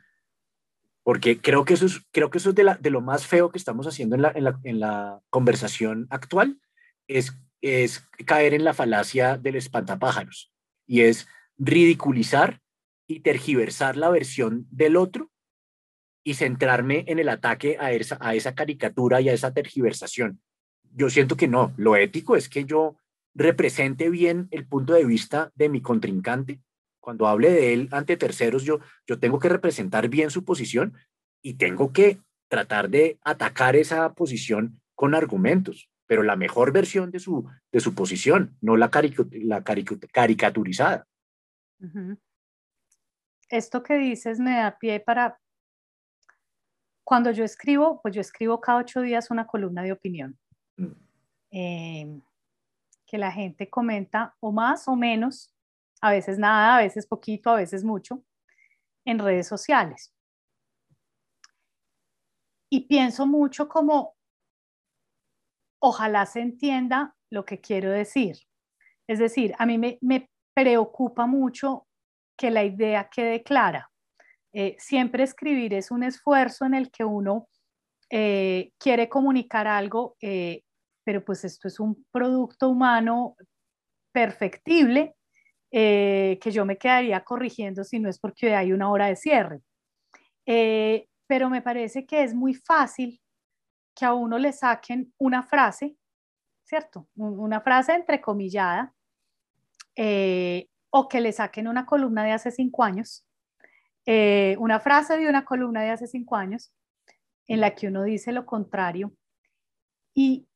porque 1.06 1.40
creo 1.40 1.64
que 1.64 1.74
eso 1.74 1.86
es, 1.86 2.00
creo 2.10 2.30
que 2.30 2.38
eso 2.38 2.50
es 2.50 2.56
de, 2.56 2.90
lo 2.90 3.00
más 3.00 3.28
feo 3.28 3.52
que 3.52 3.58
estamos 3.58 3.86
haciendo 3.86 4.16
en 4.16 4.80
la, 4.80 5.22
conversación 5.30 6.08
actual, 6.10 6.58
es, 7.06 7.32
caer 8.24 8.54
en 8.54 8.64
la 8.64 8.74
falacia 8.74 9.38
del 9.38 9.54
espantapájaros, 9.54 10.52
y 10.84 11.02
es 11.02 11.28
ridiculizar 11.58 12.60
y 13.06 13.20
tergiversar 13.20 13.96
la 13.96 14.10
versión 14.10 14.66
del 14.72 14.96
otro 14.96 15.30
y 16.24 16.34
centrarme 16.34 17.04
en 17.06 17.20
el 17.20 17.28
ataque 17.28 17.76
a 17.78 17.92
esa 17.92 18.54
caricatura 18.56 19.20
y 19.20 19.28
a 19.28 19.32
esa 19.32 19.54
tergiversación. 19.54 20.40
Yo 20.92 21.08
siento 21.08 21.36
que 21.36 21.46
no, 21.46 21.72
lo 21.76 21.94
ético 21.94 22.34
es 22.34 22.48
que 22.48 22.64
yo 22.64 22.96
represente 23.32 24.10
bien 24.10 24.48
el 24.50 24.66
punto 24.66 24.94
de 24.94 25.04
vista 25.04 25.52
de 25.54 25.68
mi 25.68 25.80
contrincante 25.80 26.58
cuando 27.06 27.28
hable 27.28 27.52
de 27.52 27.72
él 27.72 27.88
ante 27.92 28.16
terceros, 28.16 28.64
yo, 28.64 28.80
yo 29.06 29.20
tengo 29.20 29.38
que 29.38 29.48
representar 29.48 30.08
bien 30.08 30.28
su 30.28 30.44
posición 30.44 30.94
y 31.40 31.54
tengo 31.54 31.92
que 31.92 32.18
tratar 32.48 32.90
de 32.90 33.20
atacar 33.22 33.76
esa 33.76 34.12
posición 34.14 34.80
con 34.96 35.14
argumentos, 35.14 35.88
pero 36.06 36.24
la 36.24 36.34
mejor 36.34 36.72
versión 36.72 37.12
de 37.12 37.20
su, 37.20 37.48
de 37.70 37.78
su 37.78 37.94
posición, 37.94 38.56
no 38.60 38.76
la, 38.76 38.90
la 39.30 39.62
caricaturizada. 39.62 41.06
Esto 43.50 43.84
que 43.84 43.98
dices 43.98 44.40
me 44.40 44.56
da 44.56 44.76
pie 44.76 44.98
para... 44.98 45.38
Cuando 47.04 47.30
yo 47.30 47.44
escribo, 47.44 48.02
pues 48.02 48.16
yo 48.16 48.20
escribo 48.20 48.60
cada 48.60 48.78
ocho 48.78 49.00
días 49.00 49.30
una 49.30 49.46
columna 49.46 49.84
de 49.84 49.92
opinión. 49.92 50.36
Mm. 50.76 50.92
Em, 51.52 52.22
que 53.06 53.16
la 53.16 53.30
gente 53.30 53.70
comenta 53.70 54.34
o 54.40 54.50
más 54.50 54.88
o 54.88 54.96
menos, 54.96 55.55
a 56.00 56.10
veces 56.10 56.38
nada, 56.38 56.76
a 56.76 56.82
veces 56.82 57.06
poquito, 57.06 57.50
a 57.50 57.56
veces 57.56 57.84
mucho, 57.84 58.22
en 59.04 59.18
redes 59.18 59.46
sociales. 59.46 60.12
Y 62.70 62.86
pienso 62.86 63.26
mucho 63.26 63.68
como, 63.68 64.16
ojalá 65.80 66.26
se 66.26 66.40
entienda 66.40 67.14
lo 67.30 67.44
que 67.44 67.60
quiero 67.60 67.90
decir. 67.90 68.36
Es 69.08 69.18
decir, 69.18 69.54
a 69.58 69.66
mí 69.66 69.78
me, 69.78 70.30
preocupa 70.54 71.26
mucho 71.26 71.86
que 72.34 72.50
la 72.50 72.64
idea 72.64 73.10
quede 73.10 73.42
clara. 73.42 73.90
Eh, 74.54 74.74
siempre 74.78 75.22
escribir 75.22 75.74
es 75.74 75.90
un 75.90 76.02
esfuerzo 76.02 76.64
en 76.64 76.72
el 76.72 76.90
que 76.90 77.04
uno 77.04 77.46
eh, 78.08 78.72
quiere 78.78 79.10
comunicar 79.10 79.66
algo, 79.66 80.16
eh, 80.22 80.62
pero 81.04 81.22
pues 81.22 81.44
esto 81.44 81.68
es 81.68 81.78
un 81.78 82.06
producto 82.10 82.70
humano 82.70 83.36
perfectible 84.12 85.15
que 85.78 86.50
yo 86.50 86.64
me 86.64 86.78
quedaría 86.78 87.22
corrigiendo 87.22 87.84
si 87.84 87.98
no 87.98 88.08
es 88.08 88.18
porque 88.18 88.54
hay 88.54 88.72
una 88.72 88.90
hora 88.90 89.06
de 89.06 89.16
cierre. 89.16 89.60
pero 91.26 91.50
me 91.50 91.60
parece 91.60 92.06
que 92.06 92.22
es 92.22 92.34
muy 92.34 92.54
fácil 92.54 93.20
que 93.96 94.04
a 94.04 94.12
uno 94.12 94.38
le 94.38 94.52
saquen 94.52 95.12
una 95.18 95.42
frase, 95.42 95.96
¿cierto? 96.64 97.08
Una 97.16 97.60
frase 97.62 97.94
entrecomillada 97.94 98.94
eh, 99.96 100.68
o 100.90 101.08
que 101.08 101.20
le 101.22 101.32
saquen 101.32 101.66
una 101.66 101.86
columna 101.86 102.22
de 102.22 102.32
hace 102.32 102.50
cinco 102.50 102.84
años, 102.84 103.26
eh, 104.04 104.54
una 104.58 104.78
frase 104.78 105.16
de 105.16 105.28
una 105.28 105.44
columna 105.44 105.82
de 105.82 105.90
hace 105.90 106.06
cinco 106.06 106.36
años, 106.36 106.72
en 107.48 107.60
la 107.60 107.74
que 107.74 107.88
uno 107.88 108.02
dice 108.02 108.32
lo 108.32 108.44
contrario. 108.44 109.12
Y, 110.14 110.46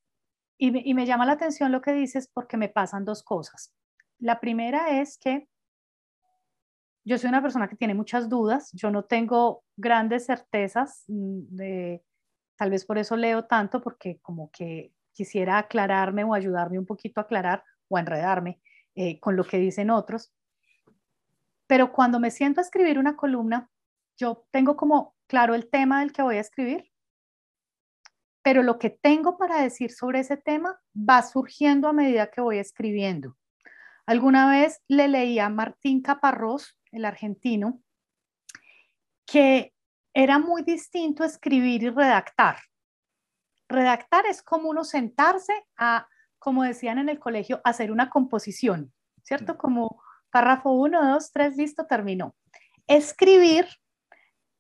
y, 0.59 0.95
me 0.95 1.07
llama 1.07 1.27
la 1.27 1.33
atención 1.33 1.73
lo 1.73 1.81
que 1.81 1.93
dices 1.93 2.29
porque 2.33 2.57
me 2.57 2.69
pasan 2.69 3.05
dos 3.05 3.23
cosas. 3.23 3.73
La 4.21 4.41
primera 4.41 5.01
es 5.01 5.19
que 5.19 5.49
yo 7.05 7.19
soy 7.19 7.29
una 7.29 7.43
persona 7.43 7.69
que 7.69 7.77
tiene 7.77 7.95
muchas 7.95 8.29
dudas, 8.29 8.71
yo 8.73 8.91
no 8.91 9.05
tengo 9.05 9.65
grandes 9.77 10.27
certezas, 10.27 11.05
mm, 11.09 11.57
de, 11.57 12.05
tal 12.57 12.71
vez 12.71 12.85
por 12.85 12.99
eso 12.99 13.17
leo 13.17 13.47
tanto, 13.47 13.81
porque 13.81 14.19
como 14.21 14.51
que 14.51 14.93
quisiera 15.13 15.59
aclararme 15.59 16.25
o 16.25 16.35
ayudarme 16.35 16.79
un 16.79 16.87
poquito 16.87 17.21
a 17.21 17.25
aclarar 17.25 17.65
o 17.89 17.99
enredarme. 17.99 18.61
Eh, 18.97 19.21
con 19.21 19.37
lo 19.37 19.45
que 19.45 19.59
dicen 19.59 19.89
otros. 19.89 20.33
Pero 21.67 21.93
cuando 21.93 22.19
me 22.19 22.31
siento 22.31 22.61
a 22.61 22.65
escribir 22.65 22.99
una 22.99 23.17
columna, 23.17 23.71
yo 24.19 24.45
tengo 24.51 24.77
como 24.77 25.15
claro 25.29 25.55
el 25.55 25.71
tema 25.71 26.01
del 26.01 26.13
que 26.13 26.23
voy 26.23 26.37
a 26.37 26.41
escribir, 26.41 26.91
pero 28.43 28.63
lo 28.63 28.79
que 28.79 28.91
tengo 28.91 29.39
para 29.39 29.63
decir 29.63 29.93
sobre 29.93 30.21
ese 30.21 30.37
tema 30.37 30.81
va 30.95 31.23
surgiendo 31.23 31.89
a 31.89 31.93
medida 31.93 32.31
que 32.31 32.41
voy 32.41 32.59
escribiendo. 32.59 33.37
Alguna 34.11 34.51
vez 34.51 34.83
le 34.89 35.07
leí 35.07 35.39
a 35.39 35.49
Martín 35.49 36.03
Caparrós, 36.03 36.77
el 36.91 37.05
argentino, 37.05 37.81
que 39.25 39.73
era 40.13 40.41
muy 40.41 40.63
distinto 40.63 41.23
escribir 41.23 41.85
y 41.85 41.91
redactar. 41.91 42.57
Redactar 43.69 44.27
es 44.27 44.43
como 44.43 44.69
uno 44.69 44.83
sentarse 44.83 45.53
a 45.77 46.09
como 46.41 46.65
decían 46.65 46.99
en 46.99 47.09
el 47.09 47.21
colegio, 47.21 47.61
hacer 47.63 47.93
una 47.93 48.11
composición, 48.11 48.93
¿cierto? 49.23 49.57
Como 49.57 50.03
párrafo 50.33 50.73
1, 50.73 51.13
2, 51.13 51.31
3, 51.31 51.57
listo, 51.57 51.87
terminó. 51.87 52.35
Escribir 52.89 53.69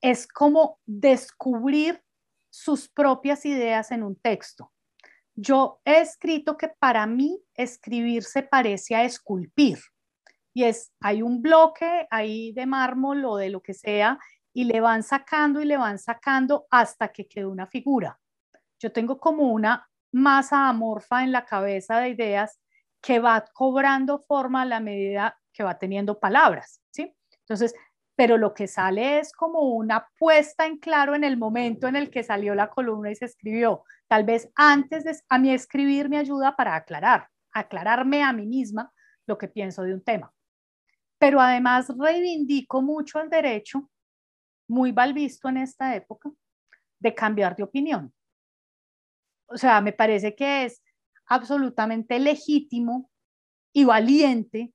es 0.00 0.28
como 0.28 0.78
descubrir 0.86 2.04
sus 2.50 2.88
propias 2.88 3.44
ideas 3.44 3.90
en 3.90 4.04
un 4.04 4.14
texto. 4.14 4.70
Yo 5.42 5.80
he 5.86 6.00
escrito 6.00 6.56
que 6.58 6.68
para 6.68 7.06
mí 7.06 7.42
escribir 7.54 8.24
se 8.24 8.42
parece 8.42 8.94
a 8.94 9.04
esculpir. 9.04 9.78
Y 10.52 10.64
es, 10.64 10.92
hay 11.00 11.22
un 11.22 11.40
bloque 11.40 12.06
ahí 12.10 12.52
de 12.52 12.66
mármol 12.66 13.24
o 13.24 13.36
de 13.36 13.48
lo 13.48 13.62
que 13.62 13.72
sea, 13.72 14.18
y 14.52 14.64
le 14.64 14.80
van 14.80 15.02
sacando 15.02 15.62
y 15.62 15.64
le 15.64 15.78
van 15.78 15.98
sacando 15.98 16.66
hasta 16.70 17.08
que 17.08 17.26
quede 17.26 17.46
una 17.46 17.66
figura. 17.66 18.18
Yo 18.78 18.92
tengo 18.92 19.18
como 19.18 19.44
una 19.52 19.88
masa 20.12 20.68
amorfa 20.68 21.22
en 21.22 21.32
la 21.32 21.46
cabeza 21.46 22.00
de 22.00 22.10
ideas 22.10 22.60
que 23.00 23.18
va 23.18 23.44
cobrando 23.54 24.18
forma 24.18 24.62
a 24.62 24.66
la 24.66 24.80
medida 24.80 25.38
que 25.52 25.62
va 25.62 25.78
teniendo 25.78 26.18
palabras, 26.18 26.82
¿sí? 26.90 27.16
Entonces, 27.40 27.74
pero 28.20 28.36
lo 28.36 28.52
que 28.52 28.66
sale 28.66 29.18
es 29.18 29.32
como 29.32 29.60
una 29.60 30.06
puesta 30.18 30.66
en 30.66 30.76
claro 30.76 31.14
en 31.14 31.24
el 31.24 31.38
momento 31.38 31.86
en 31.86 31.96
el 31.96 32.10
que 32.10 32.22
salió 32.22 32.54
la 32.54 32.68
columna 32.68 33.10
y 33.10 33.14
se 33.14 33.24
escribió. 33.24 33.82
Tal 34.08 34.24
vez 34.24 34.52
antes 34.56 35.04
de 35.04 35.16
a 35.30 35.38
mí 35.38 35.50
escribir 35.50 36.10
me 36.10 36.18
ayuda 36.18 36.54
para 36.54 36.74
aclarar, 36.74 37.28
aclararme 37.50 38.22
a 38.22 38.34
mí 38.34 38.46
misma 38.46 38.92
lo 39.26 39.38
que 39.38 39.48
pienso 39.48 39.84
de 39.84 39.94
un 39.94 40.04
tema. 40.04 40.30
Pero 41.18 41.40
además 41.40 41.90
reivindico 41.96 42.82
mucho 42.82 43.20
el 43.20 43.30
derecho, 43.30 43.88
muy 44.68 44.92
mal 44.92 45.14
visto 45.14 45.48
en 45.48 45.56
esta 45.56 45.96
época, 45.96 46.30
de 46.98 47.14
cambiar 47.14 47.56
de 47.56 47.62
opinión 47.62 48.12
o 49.46 49.56
sea, 49.56 49.80
me 49.80 49.94
parece 49.94 50.34
que 50.34 50.66
es 50.66 50.82
absolutamente 51.26 52.18
legítimo 52.18 53.10
y 53.72 53.84
valiente 53.84 54.74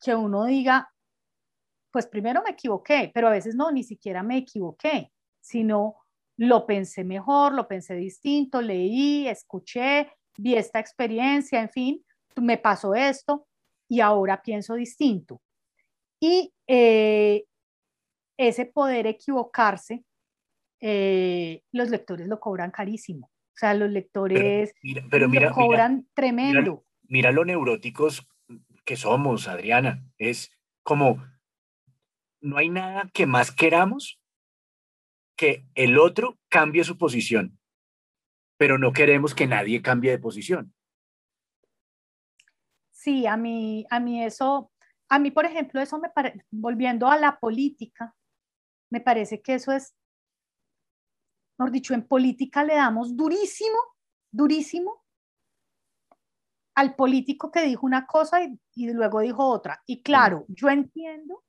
que 0.00 0.14
uno 0.14 0.44
diga, 0.44 0.91
pues 1.92 2.06
primero 2.06 2.42
me 2.42 2.52
equivoqué, 2.52 3.10
pero 3.14 3.28
a 3.28 3.32
veces 3.32 3.54
no, 3.54 3.70
ni 3.70 3.84
siquiera 3.84 4.22
me 4.22 4.38
equivoqué, 4.38 5.12
sino 5.40 5.96
lo 6.38 6.66
pensé 6.66 7.04
mejor, 7.04 7.52
lo 7.52 7.68
pensé 7.68 7.94
distinto, 7.94 8.60
leí, 8.62 9.28
escuché, 9.28 10.10
vi 10.38 10.54
esta 10.54 10.80
experiencia, 10.80 11.60
en 11.60 11.68
fin, 11.68 12.04
me 12.36 12.58
pasó 12.58 12.94
esto 12.94 13.46
y 13.88 14.00
ahora 14.00 14.42
pienso 14.42 14.74
distinto. 14.74 15.42
Y 16.18 16.52
eh, 16.66 17.44
ese 18.38 18.66
poder 18.66 19.06
equivocarse, 19.06 20.02
eh, 20.80 21.62
los 21.72 21.90
lectores 21.90 22.26
lo 22.26 22.40
cobran 22.40 22.70
carísimo. 22.70 23.26
O 23.26 23.56
sea, 23.56 23.74
los 23.74 23.90
lectores 23.90 24.72
pero, 25.10 25.28
mira, 25.28 25.52
cobran 25.52 26.08
tremendo. 26.14 26.84
Mira, 27.02 27.30
lo 27.32 27.44
neuróticos 27.44 28.26
que 28.84 28.96
somos, 28.96 29.46
Adriana. 29.46 30.02
Es 30.16 30.50
como, 30.82 31.22
no 32.42 32.58
hay 32.58 32.68
nada 32.68 33.10
que 33.14 33.26
más 33.26 33.50
queramos 33.50 34.20
que 35.36 35.66
el 35.74 35.98
otro 35.98 36.38
cambie 36.50 36.84
su 36.84 36.98
posición, 36.98 37.58
pero 38.58 38.78
no 38.78 38.92
queremos 38.92 39.34
que 39.34 39.46
nadie 39.46 39.80
cambie 39.80 40.10
de 40.10 40.18
posición. 40.18 40.74
Sí, 42.90 43.26
a 43.26 43.36
mí, 43.36 43.86
a 43.90 43.98
mí 43.98 44.22
eso, 44.22 44.70
a 45.08 45.18
mí, 45.18 45.30
por 45.30 45.46
ejemplo, 45.46 45.80
eso 45.80 45.98
me 45.98 46.10
parece, 46.10 46.44
volviendo 46.50 47.08
a 47.08 47.16
la 47.16 47.38
política, 47.38 48.14
me 48.90 49.00
parece 49.00 49.40
que 49.40 49.54
eso 49.54 49.72
es 49.72 49.94
mejor 51.62 51.72
dicho, 51.72 51.94
en 51.94 52.06
política 52.06 52.64
le 52.64 52.74
damos 52.74 53.16
durísimo, 53.16 53.78
durísimo 54.30 55.04
al 56.74 56.96
político 56.96 57.52
que 57.52 57.62
dijo 57.62 57.86
una 57.86 58.06
cosa 58.06 58.38
y, 58.42 58.92
luego 58.92 59.20
dijo 59.20 59.46
otra. 59.46 59.82
Y 59.86 60.02
claro, 60.02 60.44
yo 60.48 60.70
entiendo, 60.70 61.44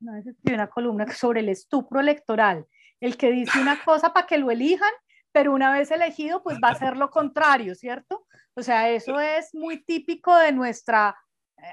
una 0.00 0.14
vez 0.14 0.26
escribí 0.26 0.54
una 0.54 0.68
columna 0.68 1.06
sobre 1.12 1.40
el 1.40 1.48
estupro 1.48 2.00
electoral, 2.00 2.66
el 3.00 3.16
que 3.16 3.30
dice 3.30 3.60
una 3.60 3.78
cosa 3.84 4.12
para 4.12 4.26
que 4.26 4.38
lo 4.38 4.50
elijan, 4.50 4.92
pero 5.32 5.52
una 5.52 5.72
vez 5.72 5.90
elegido, 5.90 6.42
pues 6.42 6.58
va 6.62 6.70
a 6.70 6.74
ser 6.74 6.96
lo 6.96 7.10
contrario, 7.10 7.74
¿cierto? 7.74 8.26
O 8.54 8.62
sea, 8.62 8.90
eso 8.90 9.20
es 9.20 9.54
muy 9.54 9.84
típico 9.84 10.36
de 10.36 10.52
nuestra 10.52 11.16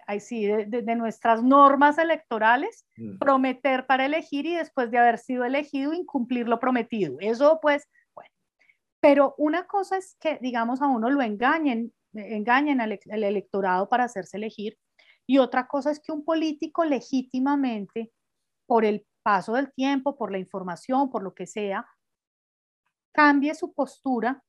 ahí 0.07 0.19
sí, 0.19 0.45
de, 0.45 0.95
nuestras 0.95 1.43
normas 1.43 1.97
electorales, 1.97 2.85
mm. 2.97 3.17
prometer 3.17 3.85
para 3.85 4.05
elegir 4.05 4.45
y 4.45 4.55
después 4.55 4.91
de 4.91 4.97
haber 4.97 5.17
sido 5.17 5.43
elegido, 5.43 5.93
incumplir 5.93 6.47
lo 6.47 6.59
prometido. 6.59 7.17
Eso 7.19 7.59
pues, 7.61 7.87
bueno. 8.15 8.29
Pero 8.99 9.35
una 9.37 9.67
cosa 9.67 9.97
es 9.97 10.15
que, 10.19 10.39
digamos, 10.41 10.81
a 10.81 10.87
uno 10.87 11.09
lo 11.09 11.21
engañen, 11.21 11.93
engañen 12.13 12.81
al, 12.81 12.99
electorado 13.09 13.89
para 13.89 14.05
hacerse 14.05 14.37
elegir, 14.37 14.77
y 15.27 15.39
otra 15.39 15.67
cosa 15.67 15.91
es 15.91 15.99
que 15.99 16.11
un 16.11 16.23
político 16.23 16.85
legítimamente, 16.85 18.11
por 18.65 18.85
el 18.85 19.05
paso 19.23 19.53
del 19.53 19.71
tiempo, 19.73 20.17
por 20.17 20.31
la 20.31 20.37
información, 20.37 21.09
por 21.09 21.23
lo 21.23 21.33
que 21.33 21.47
sea, 21.47 21.85
cambie 23.11 23.55
su 23.55 23.73
postura 23.73 24.43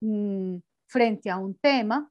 mm, 0.00 0.58
frente 0.86 1.30
a 1.30 1.38
un 1.38 1.58
tema 1.58 2.10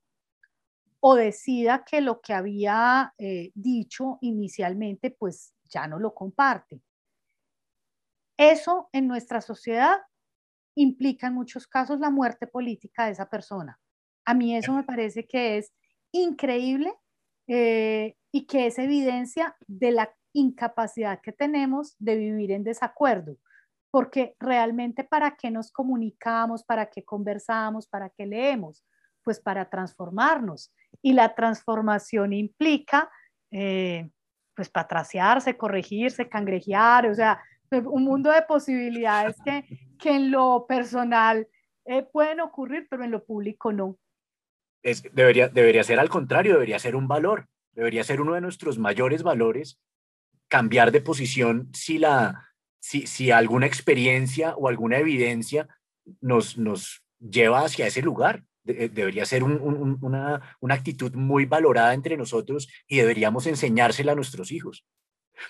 o 1.00 1.16
decida 1.16 1.84
que 1.86 2.02
lo 2.02 2.20
que 2.20 2.34
había 2.34 3.14
eh, 3.18 3.52
dicho 3.54 4.18
inicialmente, 4.22 5.12
pues 5.12 5.54
ya 5.64 5.88
no 5.88 6.00
lo 6.00 6.14
comparte. 6.14 6.82
Eso 8.38 8.89
en 8.91 9.08
nuestra 9.08 9.39
sociedad 9.41 9.98
implica 10.76 11.28
en 11.28 11.34
muchos 11.34 11.68
casos 11.68 12.00
la 12.00 12.10
muerte 12.10 12.48
política 12.48 13.06
de 13.06 13.12
esa 13.12 13.30
persona. 13.30 13.80
A 14.26 14.34
mí 14.34 14.56
eso 14.56 14.74
me 14.74 14.84
parece 14.84 15.28
que 15.28 15.58
es 15.58 15.74
increíble 16.12 16.93
eh, 17.48 18.16
y 18.32 18.48
que 18.48 18.68
es 18.68 18.80
evidencia 18.80 19.56
de 19.68 19.91
la 19.91 20.14
incapacidad 20.36 21.22
que 21.22 21.32
tenemos 21.32 21.96
de 21.98 22.18
vivir 22.18 22.52
en 22.52 22.64
desacuerdo, 22.64 23.38
porque 23.90 24.36
realmente 24.40 25.04
para 25.04 25.36
qué 25.36 25.50
nos 25.50 25.72
comunicamos, 25.72 26.64
para 26.64 26.88
qué 26.90 27.04
conversamos, 27.04 27.88
para 27.88 28.10
qué 28.10 28.26
leemos, 28.26 28.84
pues 29.24 29.40
para 29.40 29.70
transformarnos. 29.70 30.72
Y 31.02 31.14
la 31.14 31.34
transformación 31.34 32.34
implica, 32.34 33.10
eh, 33.52 34.10
pues, 34.54 34.70
patraciarse, 34.70 35.58
corregirse, 35.58 36.30
cangrejear, 36.30 37.08
o 37.08 37.16
sea, 37.16 37.42
un 37.72 38.04
mundo 38.04 38.32
de 38.32 38.42
posibilidades 38.44 39.38
que, 39.44 39.66
que 39.98 40.16
en 40.16 40.32
lo 40.32 40.66
personal 40.68 41.48
eh, 41.86 42.04
pueden 42.04 42.42
ocurrir, 42.42 42.88
pero 42.90 43.04
en 43.04 43.12
lo 43.12 43.24
público 43.24 43.72
no. 43.72 43.98
Es, 44.84 45.04
debería, 45.14 45.48
debería 45.48 45.84
ser 45.84 46.00
al 46.00 46.10
contrario, 46.10 46.54
debería 46.54 46.80
ser 46.80 46.96
un 46.96 47.08
valor, 47.08 47.48
debería 47.72 48.04
ser 48.04 48.22
uno 48.22 48.34
de 48.34 48.42
nuestros 48.42 48.78
mayores 48.78 49.24
valores 49.24 49.80
cambiar 50.48 50.91
de 50.91 51.02
posición 51.02 51.70
si, 51.74 51.98
la, 51.98 52.50
si, 52.80 53.08
si 53.08 53.32
alguna 53.32 53.66
experiencia 53.66 54.56
o 54.56 54.68
alguna 54.68 54.98
evidencia 54.98 55.68
nos, 56.22 56.58
nos 56.58 57.04
lleva 57.20 57.66
hacia 57.66 57.88
ese 57.88 58.02
lugar. 58.02 58.43
Eh, 58.68 58.89
debería 58.91 59.26
ser 59.26 59.43
una, 59.43 60.58
una 60.60 60.74
actitud 60.74 61.14
muy 61.14 61.46
valorada 61.46 61.93
entre 61.93 62.18
nosotros 62.18 62.68
y 62.88 62.98
deberíamos 62.98 63.46
enseñársela 63.46 64.14
a 64.14 64.16
nuestros 64.16 64.52
hijos. 64.52 64.86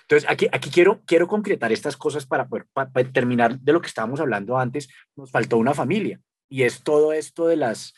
Entonces, 0.02 0.28
aquí, 0.28 0.48
aquí 0.52 0.70
quiero, 0.70 1.02
quiero 1.06 1.28
concretar 1.28 1.72
estas 1.72 1.96
cosas 1.96 2.26
para, 2.26 2.48
para, 2.48 2.90
terminar 3.12 3.58
de 3.58 3.72
lo 3.72 3.80
que 3.80 3.86
estábamos 3.86 4.20
hablando 4.20 4.58
antes. 4.58 4.88
Nos 5.14 5.30
faltó 5.30 5.58
una 5.58 5.74
familia 5.74 6.20
y 6.48 6.62
es 6.62 6.82
todo 6.82 7.12
esto 7.12 7.46
de 7.46 7.56
las 7.56 7.94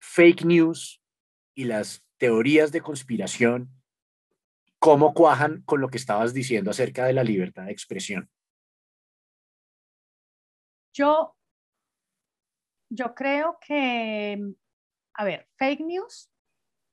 fake 0.00 0.44
news 0.44 1.00
y 1.54 1.64
las 1.64 2.04
teorías 2.18 2.72
de 2.72 2.80
conspiración, 2.80 3.70
cómo 4.82 5.14
cuajan 5.14 5.62
con 5.62 5.80
lo 5.80 5.88
que 5.88 5.96
estabas 5.96 6.34
diciendo 6.34 6.72
acerca 6.72 7.04
de 7.04 7.12
la 7.12 7.22
libertad 7.22 7.66
de 7.66 7.70
expresión. 7.70 8.28
Yo, 10.92 11.36
yo 12.90 13.14
creo 13.14 13.58
que, 13.64 14.42
a 15.14 15.24
ver, 15.24 15.46
fake 15.56 15.82
news, 15.82 16.28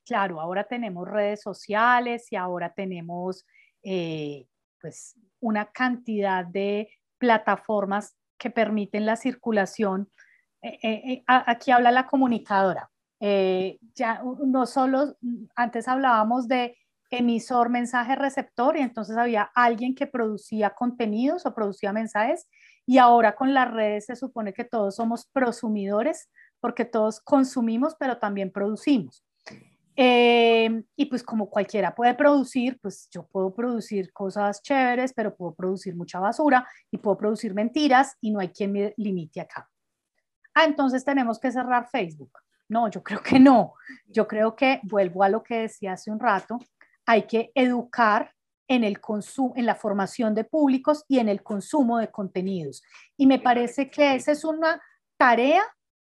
claro, 0.06 0.40
ahora 0.40 0.66
tenemos 0.66 1.08
redes 1.08 1.42
sociales 1.42 2.32
y 2.32 2.36
ahora 2.36 2.72
tenemos 2.76 3.48
eh, 3.82 4.46
pues 4.80 5.16
una 5.40 5.72
cantidad 5.72 6.46
de 6.46 6.92
plataformas 7.18 8.16
que 8.38 8.52
permiten 8.52 9.08
la 9.08 9.16
circulación. 9.16 10.12
Eh, 10.62 10.78
eh, 10.84 11.24
aquí 11.26 11.72
habla 11.72 11.90
la 11.90 12.06
comunicadora. 12.06 12.92
ya 13.20 14.22
no 14.46 14.68
solo, 14.68 15.18
antes 15.56 15.88
hablábamos 15.88 16.48
de 16.48 16.78
emisor, 17.10 17.70
mensaje, 17.70 18.16
receptor, 18.16 18.78
y 18.78 18.82
entonces 18.82 19.18
había 19.18 19.49
alguien 19.55 19.95
que 19.95 20.07
producía 20.07 20.72
contenidos 20.72 21.45
o 21.45 21.53
producía 21.53 21.93
mensajes, 21.93 22.47
y 22.86 22.97
ahora 22.97 23.36
con 23.36 23.53
las 23.53 23.72
redes 23.72 24.05
se 24.05 24.16
supone 24.16 24.53
que 24.53 24.64
todos 24.64 24.95
somos 24.95 25.28
prosumidores, 25.32 26.30
porque 26.60 26.86
todos 26.86 27.20
consumimos, 27.20 27.95
pero 27.99 28.18
también 28.18 28.51
producimos. 28.51 29.24
Eh, 30.01 30.84
y 30.95 31.05
pues 31.07 31.24
como 31.24 31.49
cualquiera 31.49 31.93
puede 31.93 32.14
producir, 32.14 32.80
pues 32.82 33.10
yo 33.12 33.28
puedo 33.28 33.53
producir 33.53 34.14
cosas 34.14 34.62
chéveres, 34.62 35.12
pero 35.14 35.36
puedo 35.36 35.53
producir 35.53 35.93
mucha 35.95 36.22
basura 36.22 36.66
y 36.89 36.97
puedo 36.97 37.18
producir 37.18 37.53
mentiras 37.53 38.16
y 38.22 38.32
no 38.32 38.39
hay 38.39 38.47
quien 38.47 38.72
me 38.72 38.93
limite 38.95 39.41
acá. 39.41 39.70
Ah, 40.53 40.64
entonces 40.64 41.03
tenemos 41.03 41.38
que 41.38 41.51
cerrar 41.51 41.89
Facebook. 41.89 42.32
No, 42.70 42.89
yo 42.89 43.03
creo 43.03 43.22
que 43.22 43.39
no. 43.39 43.74
Yo 44.07 44.28
creo 44.28 44.55
que, 44.55 44.80
vuelvo 44.84 45.24
a 45.24 45.30
lo 45.30 45.43
que 45.43 45.62
decía 45.62 45.93
hace 45.93 46.12
un 46.12 46.20
rato, 46.20 46.60
hay 47.10 47.24
que 47.24 47.51
educar 47.55 48.36
en 48.68 48.84
el 48.84 49.01
consumo, 49.01 49.53
en 49.55 49.66
la 49.66 49.74
formación 49.74 50.36
de 50.36 50.43
públicos 50.43 51.05
y 51.07 51.18
en 51.18 51.28
el 51.28 51.41
consumo 51.41 51.97
de 51.97 52.12
contenidos. 52.12 52.84
Y 53.18 53.26
me 53.26 53.39
parece 53.39 53.89
que 53.89 54.14
esa 54.14 54.32
es 54.32 54.43
una 54.43 54.80
tarea 55.18 55.64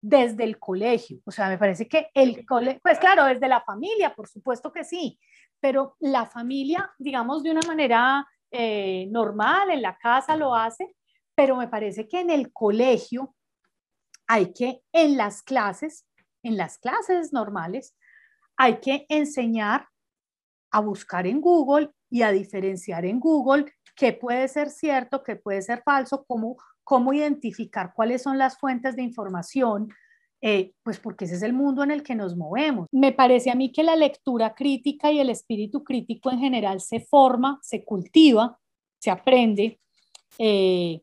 desde 0.02 0.44
el 0.44 0.58
colegio. 0.58 1.20
O 1.24 1.30
sea, 1.30 1.48
me 1.48 1.56
parece 1.56 1.88
que 1.88 2.10
el 2.12 2.44
colegio, 2.44 2.78
pues 2.82 2.98
claro, 2.98 3.24
desde 3.24 3.48
la 3.48 3.62
familia, 3.62 4.14
por 4.14 4.28
supuesto 4.28 4.70
que 4.70 4.84
sí, 4.84 5.18
pero 5.60 5.96
la 5.98 6.26
familia, 6.26 6.92
digamos, 6.98 7.42
de 7.42 7.52
una 7.52 7.66
manera 7.66 8.28
eh, 8.50 9.08
normal, 9.10 9.70
en 9.70 9.80
la 9.80 9.96
casa 9.96 10.36
lo 10.36 10.54
hace, 10.54 10.94
pero 11.34 11.56
me 11.56 11.68
parece 11.68 12.06
que 12.06 12.20
en 12.20 12.28
el 12.28 12.52
colegio 12.52 13.34
hay 14.26 14.52
que, 14.52 14.82
en 14.92 15.16
las 15.16 15.42
clases, 15.42 16.06
en 16.42 16.58
las 16.58 16.76
clases 16.76 17.32
normales, 17.32 17.96
hay 18.58 18.78
que 18.80 19.06
enseñar 19.08 19.88
a 20.72 20.80
buscar 20.80 21.26
en 21.26 21.40
Google 21.40 21.90
y 22.10 22.22
a 22.22 22.32
diferenciar 22.32 23.04
en 23.04 23.20
Google 23.20 23.66
qué 23.94 24.12
puede 24.12 24.48
ser 24.48 24.70
cierto, 24.70 25.22
qué 25.22 25.36
puede 25.36 25.62
ser 25.62 25.82
falso, 25.84 26.24
cómo 26.26 26.56
cómo 26.84 27.12
identificar 27.12 27.92
cuáles 27.94 28.22
son 28.22 28.38
las 28.38 28.58
fuentes 28.58 28.96
de 28.96 29.02
información, 29.02 29.88
eh, 30.40 30.72
pues 30.82 30.98
porque 30.98 31.24
ese 31.24 31.36
es 31.36 31.42
el 31.42 31.52
mundo 31.52 31.84
en 31.84 31.90
el 31.90 32.02
que 32.02 32.14
nos 32.14 32.36
movemos. 32.36 32.88
Me 32.90 33.12
parece 33.12 33.50
a 33.50 33.54
mí 33.54 33.70
que 33.70 33.84
la 33.84 33.96
lectura 33.96 34.54
crítica 34.54 35.12
y 35.12 35.20
el 35.20 35.30
espíritu 35.30 35.84
crítico 35.84 36.30
en 36.30 36.40
general 36.40 36.80
se 36.80 37.00
forma, 37.00 37.58
se 37.62 37.84
cultiva, 37.84 38.58
se 38.98 39.10
aprende 39.10 39.80
eh, 40.38 41.00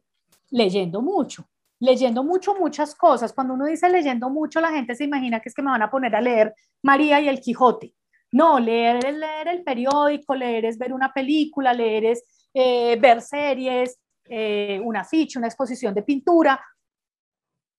leyendo 0.51 1.01
mucho. 1.01 1.45
Leyendo 1.81 2.25
mucho, 2.25 2.55
muchas 2.55 2.93
cosas. 2.93 3.31
Cuando 3.31 3.53
uno 3.53 3.65
dice 3.65 3.89
leyendo 3.89 4.29
mucho, 4.29 4.59
la 4.59 4.71
gente 4.71 4.95
se 4.95 5.05
imagina 5.05 5.39
que 5.39 5.47
es 5.47 5.55
que 5.55 5.61
me 5.61 5.71
van 5.71 5.81
a 5.81 5.89
poner 5.89 6.13
a 6.13 6.19
leer 6.19 6.53
María 6.83 7.21
y 7.21 7.29
el 7.29 7.39
Quijote. 7.39 7.95
No, 8.31 8.59
leer 8.59 9.05
es 9.05 9.15
leer 9.15 9.47
el 9.47 9.63
periódico, 9.63 10.35
leer 10.35 10.65
es 10.65 10.77
ver 10.77 10.93
una 10.93 11.11
película, 11.11 11.73
leer 11.73 12.05
es 12.05 12.23
eh, 12.53 12.97
ver 12.99 13.21
series, 13.21 13.99
eh, 14.25 14.79
una 14.83 15.03
ficha, 15.03 15.39
una 15.39 15.47
exposición 15.47 15.93
de 15.93 16.03
pintura, 16.03 16.63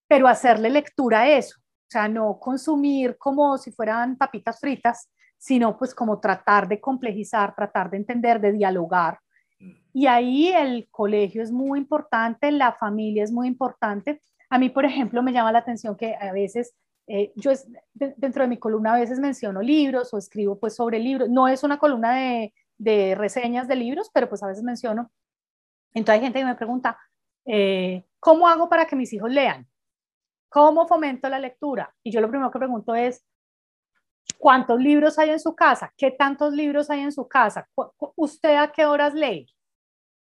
pero 0.08 0.26
hacerle 0.26 0.70
lectura 0.70 1.20
a 1.20 1.28
eso, 1.28 1.60
o 1.60 1.90
sea, 1.90 2.08
no 2.08 2.38
consumir 2.40 3.16
como 3.16 3.56
si 3.58 3.70
fueran 3.70 4.16
papitas 4.16 4.58
fritas, 4.58 5.08
sino 5.38 5.78
pues 5.78 5.94
como 5.94 6.18
tratar 6.18 6.66
de 6.66 6.80
complejizar, 6.80 7.54
tratar 7.54 7.90
de 7.90 7.98
entender, 7.98 8.40
de 8.40 8.52
dialogar. 8.52 9.20
Y 9.92 10.06
ahí 10.06 10.48
el 10.48 10.88
colegio 10.90 11.42
es 11.42 11.52
muy 11.52 11.78
importante, 11.78 12.50
la 12.50 12.72
familia 12.72 13.22
es 13.22 13.32
muy 13.32 13.46
importante. 13.46 14.20
A 14.48 14.58
mí, 14.58 14.68
por 14.70 14.84
ejemplo, 14.84 15.22
me 15.22 15.32
llama 15.32 15.52
la 15.52 15.60
atención 15.60 15.96
que 15.96 16.14
a 16.14 16.32
veces 16.32 16.74
eh, 17.10 17.32
yo 17.36 17.50
dentro 17.94 18.42
de 18.42 18.48
mi 18.48 18.58
columna 18.58 18.94
a 18.94 19.00
veces 19.00 19.18
menciono 19.18 19.60
libros 19.62 20.14
o 20.14 20.18
escribo 20.18 20.58
pues 20.58 20.76
sobre 20.76 20.98
libros. 20.98 21.28
No 21.28 21.48
es 21.48 21.62
una 21.62 21.78
columna 21.78 22.14
de, 22.16 22.54
de, 22.78 23.14
reseñas 23.14 23.68
de 23.68 23.76
libros, 23.76 24.10
pero 24.12 24.28
pues 24.28 24.42
a 24.42 24.46
veces 24.46 24.62
menciono 24.62 25.10
entonces 25.94 26.14
hay 26.14 26.20
gente 26.20 26.38
que 26.38 26.44
me 26.44 26.54
pregunta, 26.54 26.98
eh, 27.44 28.04
¿cómo 28.18 28.46
hago 28.48 28.68
para 28.68 28.86
que 28.86 28.96
mis 28.96 29.12
hijos 29.12 29.30
lean? 29.30 29.66
¿Cómo 30.48 30.86
fomento 30.86 31.28
la 31.28 31.38
lectura? 31.38 31.94
Y 32.02 32.10
yo 32.10 32.20
lo 32.20 32.28
primero 32.28 32.50
que 32.50 32.58
pregunto 32.58 32.94
es, 32.94 33.24
¿cuántos 34.38 34.80
libros 34.80 35.18
hay 35.18 35.30
en 35.30 35.40
su 35.40 35.54
casa? 35.54 35.92
¿Qué 35.96 36.10
tantos 36.10 36.52
libros 36.52 36.90
hay 36.90 37.00
en 37.00 37.12
su 37.12 37.26
casa? 37.28 37.68
¿Usted 38.16 38.56
a 38.56 38.72
qué 38.72 38.86
horas 38.86 39.14
lee? 39.14 39.46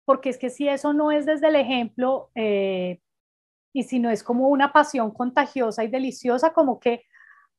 Porque 0.05 0.29
es 0.29 0.37
que 0.37 0.49
si 0.49 0.67
eso 0.67 0.93
no 0.93 1.11
es 1.11 1.25
desde 1.25 1.47
el 1.47 1.55
ejemplo 1.55 2.31
eh, 2.35 2.99
y 3.73 3.83
si 3.83 3.99
no 3.99 4.09
es 4.09 4.23
como 4.23 4.49
una 4.49 4.71
pasión 4.73 5.11
contagiosa 5.11 5.83
y 5.83 5.87
deliciosa, 5.87 6.53
como 6.53 6.79
que 6.79 7.03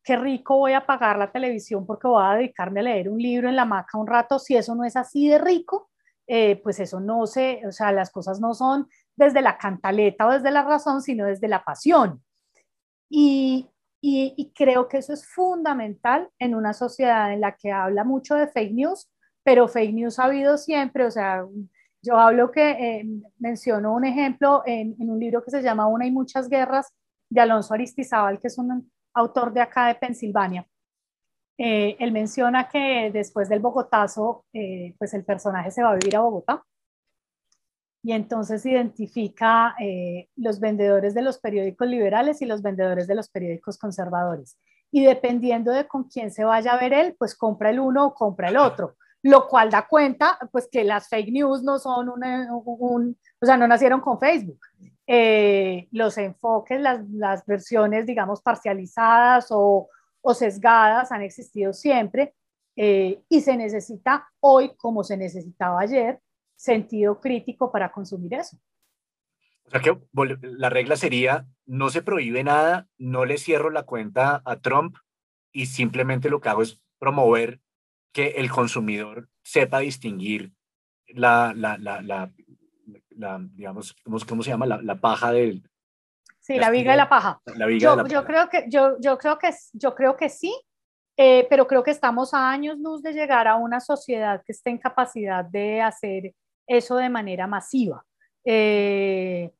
qué 0.03 0.17
rico 0.17 0.57
voy 0.57 0.73
a 0.73 0.87
pagar 0.87 1.19
la 1.19 1.31
televisión 1.31 1.87
porque 1.87 2.09
voy 2.09 2.23
a 2.25 2.37
dedicarme 2.37 2.81
a 2.81 2.85
leer 2.85 3.09
un 3.09 3.19
libro 3.19 3.49
en 3.49 3.57
la 3.57 3.63
hamaca 3.63 3.99
un 3.99 4.07
rato, 4.07 4.39
si 4.39 4.57
eso 4.57 4.75
no 4.75 4.85
es 4.85 4.97
así 4.97 5.29
de 5.29 5.39
rico, 5.39 5.91
eh, 6.27 6.61
pues 6.63 6.81
eso 6.81 7.01
no 7.01 7.27
se, 7.27 7.67
o 7.67 7.73
sea, 7.73 7.93
las 7.93 8.11
cosas 8.11 8.41
no 8.41 8.55
son 8.55 8.89
desde 9.17 9.43
la 9.43 9.59
cantaleta 9.59 10.27
o 10.27 10.33
desde 10.33 10.51
la 10.51 10.63
razón, 10.63 11.03
sino 11.03 11.27
desde 11.27 11.49
la 11.49 11.65
pasión. 11.65 12.23
Y, 13.09 13.69
y, 14.01 14.53
creo 14.55 14.89
que 14.89 14.99
eso 14.99 15.13
es 15.13 15.27
fundamental 15.27 16.31
en 16.39 16.55
una 16.55 16.73
sociedad 16.73 17.33
en 17.33 17.41
la 17.41 17.57
que 17.57 17.73
habla 17.73 18.05
mucho 18.05 18.37
de 18.37 18.47
fake 18.47 18.73
news, 18.73 19.11
pero 19.43 19.67
fake 19.67 19.93
news 19.93 20.19
ha 20.19 20.25
habido 20.25 20.57
siempre, 20.57 21.05
o 21.05 21.11
sea, 21.11 21.45
yo 22.03 22.19
hablo 22.19 22.51
que 22.51 22.71
eh, 22.71 23.05
menciono 23.39 23.95
un 23.95 24.05
ejemplo 24.05 24.63
en, 24.67 24.97
un 24.99 25.19
libro 25.19 25.43
que 25.43 25.51
se 25.51 25.63
llama 25.63 25.87
Una 25.87 26.07
y 26.07 26.11
muchas 26.11 26.49
guerras 26.49 26.93
de 27.29 27.41
Alonso 27.41 27.75
Aristizábal, 27.75 28.39
que 28.41 28.49
es 28.49 28.59
un 28.59 28.91
autor 29.15 29.53
de 29.53 29.61
acá 29.61 29.87
de 29.89 29.95
Pensilvania. 29.97 30.67
Eh, 31.59 31.97
él 31.99 32.13
menciona 32.13 32.69
que 32.69 33.11
después 33.13 33.49
del 33.49 33.61
Bogotazo, 33.61 34.47
eh, 34.53 34.95
pues 34.99 35.13
el 35.13 35.25
personaje 35.25 35.71
se 35.71 35.83
va 35.83 35.91
a 35.91 35.97
vivir 35.97 36.17
a 36.17 36.21
Bogotá 36.21 36.65
y 38.03 38.13
entonces 38.13 38.65
identifica 38.65 39.75
eh, 39.79 40.29
los 40.37 40.59
vendedores 40.59 41.13
de 41.13 41.21
los 41.21 41.39
periódicos 41.39 41.87
liberales 41.87 42.41
y 42.41 42.47
los 42.47 42.63
vendedores 42.63 43.07
de 43.07 43.15
los 43.15 43.29
periódicos 43.29 43.79
conservadores. 43.79 44.59
y 44.93 45.05
dependiendo 45.05 45.71
de 45.71 45.87
con 45.87 46.05
quién 46.05 46.33
se 46.33 46.43
vaya 46.43 46.73
a 46.73 46.81
ver 46.81 46.93
él, 46.93 47.15
pues 47.17 47.37
compra 47.37 47.71
el 47.71 47.79
uno 47.79 48.07
o 48.07 48.15
compra 48.15 48.49
el 48.49 48.57
otro, 48.57 48.97
lo 49.23 49.49
cual 49.49 49.71
da 49.71 49.87
cuenta 49.87 50.39
pues 50.51 50.69
que 50.71 50.85
las 50.85 51.09
fake 51.09 51.33
news 51.33 51.63
no 51.63 51.79
son 51.79 52.09
un, 52.09 53.19
o 53.41 53.47
sea, 53.47 53.57
no 53.57 53.69
nacieron 53.69 54.01
con 54.01 54.19
Facebook. 54.19 54.61
Eh, 55.07 55.89
los 55.91 56.17
enfoques, 56.19 56.81
las, 56.81 57.01
las, 57.11 57.45
versiones, 57.45 58.07
digamos, 58.07 58.43
parcializadas 58.43 59.49
o, 59.51 59.89
o 60.21 60.35
sesgadas 60.35 61.11
han 61.11 61.23
existido 61.23 61.73
siempre 61.73 62.35
eh, 62.77 63.23
y 63.29 63.41
se 63.41 63.57
necesita 63.57 64.29
hoy, 64.41 64.73
como 64.77 65.03
se 65.03 65.17
necesitaba 65.17 65.81
ayer, 65.81 66.21
sentido 66.57 67.21
crítico 67.21 67.73
para 67.73 67.91
consumir 67.91 68.35
eso. 68.35 68.57
O 69.65 69.71
sea 69.71 69.81
que 69.81 69.99
la 70.43 70.69
regla 70.69 70.97
sería, 70.97 71.47
no 71.67 71.91
se 71.91 72.03
prohíbe 72.03 72.43
nada, 72.43 72.89
no 72.99 73.25
le 73.25 73.39
cierro 73.39 73.71
la 73.71 73.85
cuenta 73.85 74.43
a 74.45 74.57
Trump 74.61 74.97
y 75.53 75.67
simplemente 75.67 76.31
lo 76.31 76.41
que 76.41 76.49
hago 76.49 76.63
es 76.63 76.83
promover 76.99 77.61
que 78.13 78.29
el 78.37 78.51
consumidor 78.51 79.29
sepa 79.43 79.81
distinguir 79.81 80.53
la, 81.09 81.53
la, 81.57 81.79
la, 81.79 82.03
la, 83.11 83.41
digamos, 83.53 83.95
¿cómo, 84.05 84.43
se 84.43 84.51
llama? 84.51 84.67
La, 84.67 85.01
paja 85.01 85.33
del... 85.33 85.63
Sí, 86.39 86.57
la 86.57 86.71
viga 86.71 86.93
de 86.93 86.97
la 86.97 87.09
paja. 87.09 87.41
yo, 87.79 88.07
yo, 88.07 88.25
creo 88.25 88.49
que, 88.49 88.65
yo, 88.69 88.97
yo, 89.01 89.19
creo 89.19 89.39
que, 89.39 89.51
yo 89.73 89.95
creo 89.95 90.17
que 90.17 90.29
sí, 90.29 90.55
eh, 91.17 91.47
pero 91.51 91.67
creo 91.67 91.83
que 91.83 91.91
estamos 91.91 92.33
a 92.33 92.51
años 92.51 92.79
luz 92.79 93.03
de 93.03 93.13
llegar 93.13 93.47
a 93.47 93.57
una 93.57 93.81
sociedad 93.81 94.43
que 94.45 94.53
esté 94.53 94.71
en 94.71 94.79
capacidad 94.79 95.45
de 95.45 95.83
hacer 95.83 96.35
eso 96.67 96.97
de 96.97 97.11
manera 97.11 97.47
masiva. 97.47 98.05
Eh, 98.45 99.51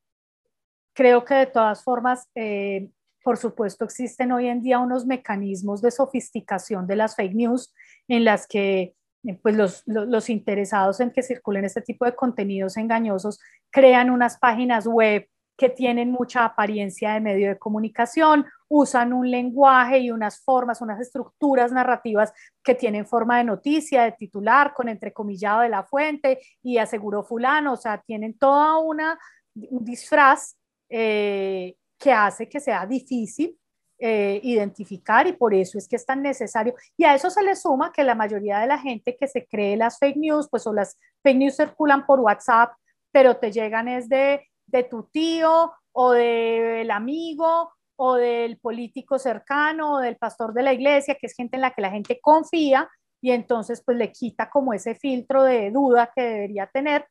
creo 0.95 1.25
que 1.25 1.35
de 1.35 1.47
todas 1.47 1.83
formas, 1.85 2.29
eh, 2.35 2.89
por 3.23 3.37
supuesto, 3.37 3.85
existen 3.85 4.33
hoy 4.33 4.49
en 4.49 4.63
día 4.63 4.79
unos 4.79 5.07
mecanismos 5.07 5.83
de 5.83 5.91
sofisticación 5.91 6.87
de 6.87 6.97
las 6.97 7.17
fake 7.17 7.35
news 7.35 7.75
en 8.09 8.25
las 8.25 8.47
que 8.47 8.95
eh, 9.25 9.39
pues 9.43 9.57
los, 9.57 9.83
los, 9.87 10.31
interesados 10.31 11.01
en 11.01 11.11
que 11.11 11.23
circulen 11.23 11.65
este 11.65 11.83
tipo 11.83 12.07
de 12.07 12.15
contenidos 12.15 12.77
engañosos 12.77 13.39
crean 13.71 14.11
unas 14.11 14.39
páginas 14.39 14.87
web 14.87 15.29
que 15.59 15.69
tienen 15.69 16.11
mucha 16.11 16.47
apariencia 16.47 17.13
de 17.13 17.21
medio 17.21 17.49
de 17.51 17.59
comunicación, 17.59 18.47
usan 18.67 19.13
un 19.13 19.31
lenguaje 19.31 19.99
y 19.99 20.11
unas 20.11 20.43
formas, 20.43 20.81
unas 20.81 20.99
estructuras 21.01 21.71
narrativas 21.71 22.33
que 22.65 22.75
tienen 22.75 23.07
forma 23.07 23.37
de 23.37 23.45
noticia, 23.45 24.05
de 24.05 24.13
titular, 24.13 24.73
con 24.73 24.89
entrecomillado 24.89 25.61
de 25.61 25.69
la 25.69 25.83
fuente 25.83 26.41
y 26.63 26.79
aseguró 26.79 27.25
fulano, 27.25 27.75
o 27.75 27.77
sea, 27.77 28.01
tienen 28.01 28.39
toda 28.39 28.79
una 28.79 29.19
un 29.55 29.85
disfraz 29.85 30.57
eh, 30.89 31.77
que 32.01 32.13
hace 32.13 32.49
que 32.49 32.59
sea 32.59 32.87
difícil 32.87 33.57
eh, 33.99 34.41
identificar 34.43 35.27
y 35.27 35.35
por 35.35 35.55
eso 35.55 35.79
es 35.79 35.87
que 35.87 35.97
es 35.97 36.07
tan 36.07 36.23
necesario. 36.23 36.75
Y 36.97 37.05
a 37.05 37.15
eso 37.15 37.31
se 37.31 37.43
le 37.43 37.55
suma 37.55 37.93
que 37.93 38.03
la 38.03 38.15
mayoría 38.15 38.59
de 38.59 38.67
la 38.67 38.79
gente 38.79 39.17
que 39.17 39.29
se 39.29 39.47
cree 39.47 39.77
las 39.77 39.99
fake 39.99 40.17
news, 40.17 40.49
pues 40.51 40.67
o 40.67 40.73
las 40.73 40.99
fake 41.23 41.37
news 41.37 41.57
circulan 41.57 42.07
por 42.07 42.19
WhatsApp, 42.21 42.73
pero 43.13 43.37
te 43.37 43.53
llegan 43.53 43.87
es 43.89 44.09
de 44.09 44.41
de 44.71 44.85
tu 44.85 45.05
tío 45.05 45.73
o 45.93 46.13
del 46.13 46.91
amigo 46.91 47.73
o 47.97 48.15
del 48.15 48.59
político 48.59 49.19
cercano 49.19 49.95
o 49.95 49.99
del 49.99 50.17
pastor 50.17 50.55
de 50.55 50.63
la 50.63 50.73
iglesia, 50.73 51.17
que 51.21 51.27
es 51.27 51.35
gente 51.35 51.57
en 51.57 51.63
la 51.63 51.73
que 51.73 51.83
la 51.83 51.91
gente 51.91 52.19
confía 52.21 52.89
y 53.21 53.33
entonces 53.33 53.83
pues 53.85 53.99
le 53.99 54.11
quita 54.13 54.49
como 54.49 54.73
ese 54.73 54.95
filtro 54.95 55.45
de 55.45 55.71
duda 55.71 56.11
que 56.15 56.23
debería 56.23 56.67
tener 56.69 57.07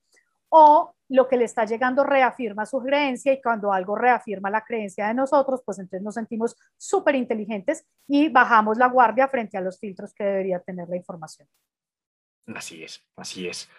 o 0.49 0.93
lo 1.09 1.27
que 1.27 1.37
le 1.37 1.45
está 1.45 1.65
llegando 1.65 2.03
reafirma 2.03 2.65
su 2.65 2.79
creencia 2.79 3.33
y 3.33 3.41
cuando 3.41 3.73
algo 3.73 3.95
reafirma 3.95 4.49
la 4.49 4.63
creencia 4.63 5.07
de 5.07 5.15
nosotros, 5.15 5.61
pues 5.65 5.79
entonces 5.79 6.03
nos 6.03 6.15
sentimos 6.15 6.55
súper 6.77 7.15
inteligentes 7.15 7.85
y 8.07 8.29
bajamos 8.29 8.77
la 8.77 8.87
guardia 8.87 9.27
frente 9.27 9.57
a 9.57 9.61
los 9.61 9.79
filtros 9.79 10.13
que 10.13 10.23
debería 10.23 10.59
tener 10.59 10.87
la 10.87 10.95
información. 10.95 11.47
Así 12.55 12.83
es, 12.83 13.03
así 13.15 13.47
es. 13.47 13.69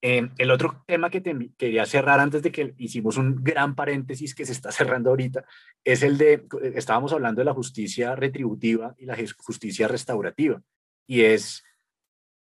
Em, 0.00 0.30
el 0.38 0.52
otro 0.52 0.84
tema 0.86 1.10
que 1.10 1.20
quería 1.56 1.84
cerrar 1.84 2.20
antes 2.20 2.40
de 2.42 2.52
que 2.52 2.72
hicimos 2.78 3.16
un 3.16 3.42
gran 3.42 3.74
paréntesis 3.74 4.32
que 4.32 4.46
se 4.46 4.52
está 4.52 4.70
cerrando 4.72 5.10
ahorita 5.10 5.44
es 5.82 6.02
el 6.04 6.16
de, 6.16 6.46
estábamos 6.74 7.12
hablando 7.12 7.40
de 7.40 7.46
la 7.46 7.54
justicia 7.54 8.14
retributiva 8.14 8.94
y 8.98 9.06
la 9.06 9.16
justicia 9.38 9.88
restaurativa. 9.88 10.62
Y 11.08 11.22
es, 11.22 11.64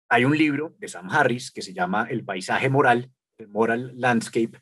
hay 0.10 0.26
un 0.26 0.38
libro 0.38 0.76
de 0.78 0.90
Sam 0.90 1.10
Harris 1.10 1.52
que 1.52 1.62
se 1.62 1.74
llama 1.74 2.08
El 2.10 2.26
paisaje 2.26 2.68
moral, 2.68 3.12
Moral 3.48 3.94
Landscape, 3.96 4.62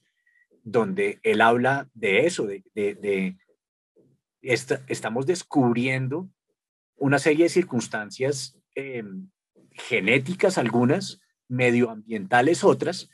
donde 0.63 1.19
él 1.23 1.41
habla 1.41 1.89
de 1.93 2.25
eso, 2.25 2.45
de, 2.45 2.63
de, 2.73 3.37
estamos 4.41 5.25
descubriendo 5.25 6.29
una 6.97 7.19
serie 7.19 7.45
de 7.45 7.49
circunstancias 7.49 8.57
em, 8.75 9.29
genéticas 9.71 10.57
algunas, 10.57 11.21
medioambientales 11.47 12.63
otras, 12.63 13.09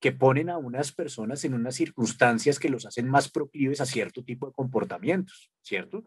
que 0.00 0.12
ponen 0.12 0.48
a 0.48 0.56
unas 0.56 0.92
personas 0.92 1.44
en 1.44 1.54
unas 1.54 1.74
circunstancias 1.74 2.58
que 2.58 2.70
los 2.70 2.86
hacen 2.86 3.08
más 3.08 3.28
proclives 3.30 3.80
a 3.80 3.86
cierto 3.86 4.24
tipo 4.24 4.46
de 4.46 4.52
comportamientos, 4.52 5.52
¿cierto? 5.60 6.04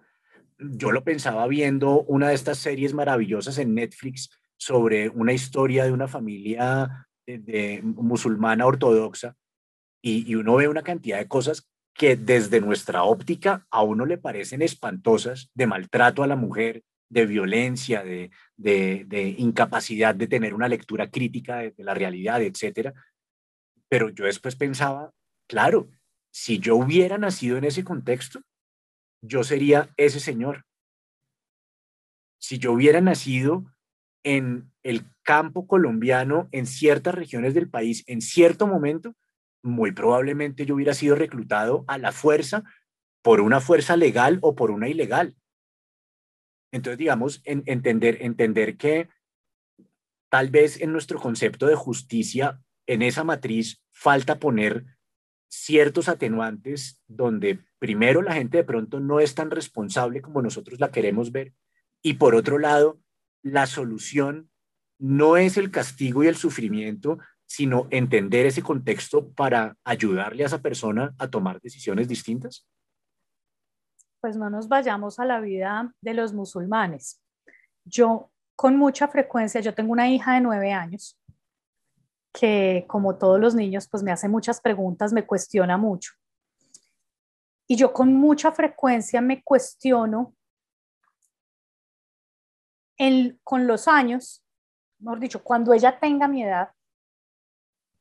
Yo 0.58 0.91
lo 0.91 1.04
pensaba 1.04 1.46
viendo 1.48 2.02
una 2.04 2.30
de 2.30 2.36
estas 2.36 2.58
series 2.58 2.94
maravillosas 2.94 3.60
en 3.60 3.76
Netflix 3.76 4.32
sobre 4.58 5.10
una 5.10 5.34
historia 5.34 5.84
de 5.84 5.91
una 5.91 6.08
familia 6.08 7.08
de, 7.26 7.82
musulmana 7.84 8.65
ortodoxa 8.65 9.36
y, 10.01 10.30
y 10.30 10.36
uno 10.36 10.55
ve 10.55 10.67
una 10.67 10.84
cantidad 10.84 11.17
de 11.17 11.28
cosas 11.28 11.69
que 11.93 12.15
desde 12.15 12.59
nuestra 12.59 13.03
óptica 13.03 13.65
a 13.69 13.84
uno 13.84 14.05
le 14.05 14.17
parecen 14.17 14.61
espantosas, 14.61 15.51
de 15.53 15.67
maltrato 15.67 16.24
a 16.24 16.28
la 16.28 16.36
mujer, 16.36 16.84
de 17.13 17.28
violencia, 17.28 18.03
de, 18.03 18.32
de, 18.57 19.36
incapacidad 19.38 20.15
de 20.15 20.28
tener 20.28 20.53
una 20.55 20.67
lectura 20.67 21.09
crítica 21.09 21.57
de, 21.57 21.74
la 21.78 21.93
realidad, 21.93 22.41
etcétera. 22.41 22.93
Pero 23.88 24.09
yo 24.09 24.26
después 24.26 24.55
pensaba, 24.55 25.13
claro, 25.47 25.89
si 26.32 26.57
yo 26.57 26.76
hubiera 26.76 27.19
nacido 27.19 27.57
en 27.57 27.65
ese 27.65 27.84
contexto, 27.84 28.41
yo 29.21 29.43
sería 29.43 29.89
ese 29.95 30.19
señor. 30.19 30.65
Si 32.41 32.57
yo 32.57 32.74
hubiera 32.74 32.99
nacido 32.99 33.63
en 34.24 34.71
el 34.84 35.05
campo 35.21 35.67
colombiano, 35.67 36.49
en 36.51 36.65
ciertas 36.65 37.15
regiones 37.15 37.53
del 37.53 37.69
país, 37.69 38.03
en 38.07 38.21
cierto 38.21 38.67
momento, 38.67 39.15
muy 39.61 39.91
probablemente 39.91 40.65
yo 40.65 40.76
hubiera 40.76 40.93
sido 40.93 41.15
reclutado 41.15 41.86
a 41.88 41.97
la 41.97 42.11
fuerza 42.11 42.63
por 43.21 43.39
una 43.39 43.61
fuerza 43.61 43.95
legal 43.95 44.39
o 44.41 44.55
por 44.55 44.71
una 44.71 44.89
ilegal. 44.89 45.36
Entonces, 46.71 46.97
digamos, 46.97 47.41
entender, 47.45 48.17
entender 48.21 48.78
que 48.78 49.07
tal 50.30 50.49
vez 50.49 50.82
en 50.82 50.91
nuestro 50.91 51.19
concepto 51.19 51.67
de 51.67 51.76
justicia, 51.76 52.59
en 52.88 53.01
esa 53.01 53.24
matriz, 53.24 53.82
falta 53.91 54.39
poner 54.39 54.84
ciertos 55.47 56.09
atenuantes 56.09 57.01
donde 57.07 57.59
primero 57.78 58.24
la 58.24 58.34
gente 58.34 58.57
de 58.57 58.63
pronto 58.63 58.99
no 58.99 59.19
es 59.19 59.36
tan 59.36 59.51
responsable 59.51 60.21
como 60.21 60.41
nosotros 60.41 60.80
la 60.80 60.91
queremos 60.91 61.32
ver 61.32 61.53
y 62.01 62.15
por 62.15 62.36
otro 62.36 62.57
lado, 62.57 62.99
la 63.44 63.68
solución 63.68 64.50
no 65.00 65.38
es 65.38 65.58
el 65.58 65.70
castigo 65.70 66.24
y 66.24 66.28
el 66.28 66.36
sufrimiento, 66.36 67.20
sino 67.46 67.88
entender 67.91 68.48
ese 68.48 68.64
contexto 68.64 69.32
para 69.34 69.78
ayudarle 69.84 70.44
a 70.44 70.48
esa 70.48 70.62
persona 70.62 71.14
a 71.20 71.30
tomar 71.30 71.62
decisiones 71.62 72.08
distintas? 72.08 72.66
pues 74.24 74.38
no 74.38 74.50
nos 74.50 74.70
vayamos 74.70 75.20
a 75.20 75.26
la 75.26 75.41
vida 75.41 75.94
de 76.00 76.14
los 76.14 76.32
musulmanes. 76.32 77.22
Yo 77.84 78.32
con 78.56 78.78
mucha 78.78 79.10
frecuencia, 79.10 79.60
yo 79.60 79.76
tengo 79.76 79.91
una 79.91 80.08
hija 80.08 80.36
de 80.36 80.39
nueve 80.39 80.72
años 80.72 81.20
que 82.32 82.86
como 82.88 83.18
todos 83.18 83.38
los 83.38 83.54
niños, 83.54 83.89
pues 83.89 84.02
me 84.02 84.14
hace 84.14 84.30
muchas 84.30 84.62
preguntas, 84.62 85.12
me 85.12 85.28
cuestiona 85.28 85.76
mucho. 85.76 86.14
Y 87.68 87.76
yo 87.76 87.91
con 87.91 88.14
mucha 88.14 88.54
frecuencia 88.54 89.20
me 89.20 89.44
cuestiono 89.44 90.34
con 93.44 93.68
los 93.68 93.88
años, 93.88 94.44
mejor 95.00 95.20
dicho, 95.20 95.44
cuando 95.44 95.74
ella 95.74 96.00
tenga 96.00 96.28
mi 96.28 96.44
edad, 96.44 96.70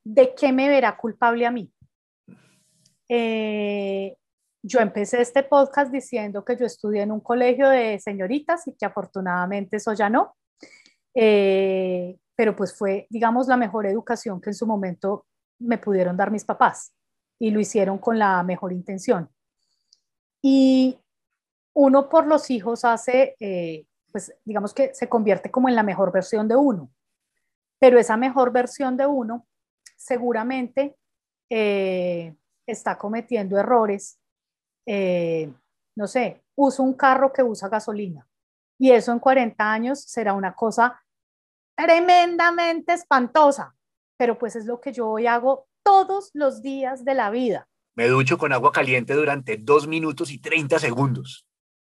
¿de 0.04 0.34
qué 0.34 0.52
me 0.52 0.68
verá 0.68 0.96
culpable 0.96 1.46
a 1.46 1.50
mí? 1.50 1.72
Eh, 3.08 4.16
yo 4.62 4.80
empecé 4.80 5.20
este 5.20 5.42
podcast 5.42 5.92
diciendo 5.92 6.44
que 6.44 6.56
yo 6.56 6.66
estudié 6.66 7.02
en 7.02 7.12
un 7.12 7.20
colegio 7.20 7.68
de 7.68 7.98
señoritas 7.98 8.66
y 8.68 8.74
que 8.74 8.86
afortunadamente 8.86 9.76
eso 9.76 9.92
ya 9.92 10.08
no. 10.08 10.36
Eh, 11.14 12.16
pero 12.34 12.56
pues 12.56 12.76
fue, 12.76 13.06
digamos, 13.10 13.48
la 13.48 13.56
mejor 13.56 13.86
educación 13.86 14.40
que 14.40 14.50
en 14.50 14.54
su 14.54 14.66
momento 14.66 15.26
me 15.58 15.78
pudieron 15.78 16.16
dar 16.16 16.30
mis 16.30 16.44
papás 16.44 16.94
y 17.38 17.50
lo 17.50 17.60
hicieron 17.60 17.98
con 17.98 18.18
la 18.18 18.42
mejor 18.42 18.72
intención. 18.72 19.28
Y 20.40 20.98
uno 21.74 22.08
por 22.08 22.26
los 22.26 22.50
hijos 22.50 22.84
hace, 22.84 23.36
eh, 23.40 23.86
pues 24.12 24.34
digamos 24.44 24.72
que 24.74 24.94
se 24.94 25.08
convierte 25.08 25.50
como 25.50 25.68
en 25.68 25.74
la 25.74 25.82
mejor 25.82 26.12
versión 26.12 26.46
de 26.46 26.56
uno, 26.56 26.90
pero 27.78 27.98
esa 27.98 28.16
mejor 28.16 28.52
versión 28.52 28.96
de 28.96 29.06
uno 29.06 29.46
seguramente 29.96 30.96
eh, 31.50 32.34
está 32.66 32.96
cometiendo 32.96 33.58
errores 33.58 34.20
eh, 34.86 35.52
no 35.94 36.06
sé, 36.06 36.42
uso 36.54 36.82
un 36.82 36.94
carro 36.94 37.32
que 37.32 37.42
usa 37.42 37.68
gasolina 37.68 38.26
Y 38.78 38.90
eso 38.90 39.12
en 39.12 39.18
40 39.18 39.72
años 39.72 40.02
será 40.02 40.32
una 40.32 40.54
cosa 40.54 41.00
tremendamente 41.76 42.92
espantosa, 42.92 43.74
pero 44.16 44.38
pues 44.38 44.56
es 44.56 44.66
lo 44.66 44.80
que 44.80 44.92
yo 44.92 45.08
hoy 45.08 45.26
hago 45.26 45.66
todos 45.82 46.30
los 46.34 46.62
días 46.62 47.04
de 47.04 47.14
la 47.14 47.30
vida. 47.30 47.68
Me 47.94 48.08
ducho 48.08 48.38
con 48.38 48.52
agua 48.52 48.72
caliente 48.72 49.14
durante 49.14 49.56
dos 49.56 49.86
minutos 49.86 50.30
y 50.30 50.38
30 50.38 50.78
segundos. 50.78 51.46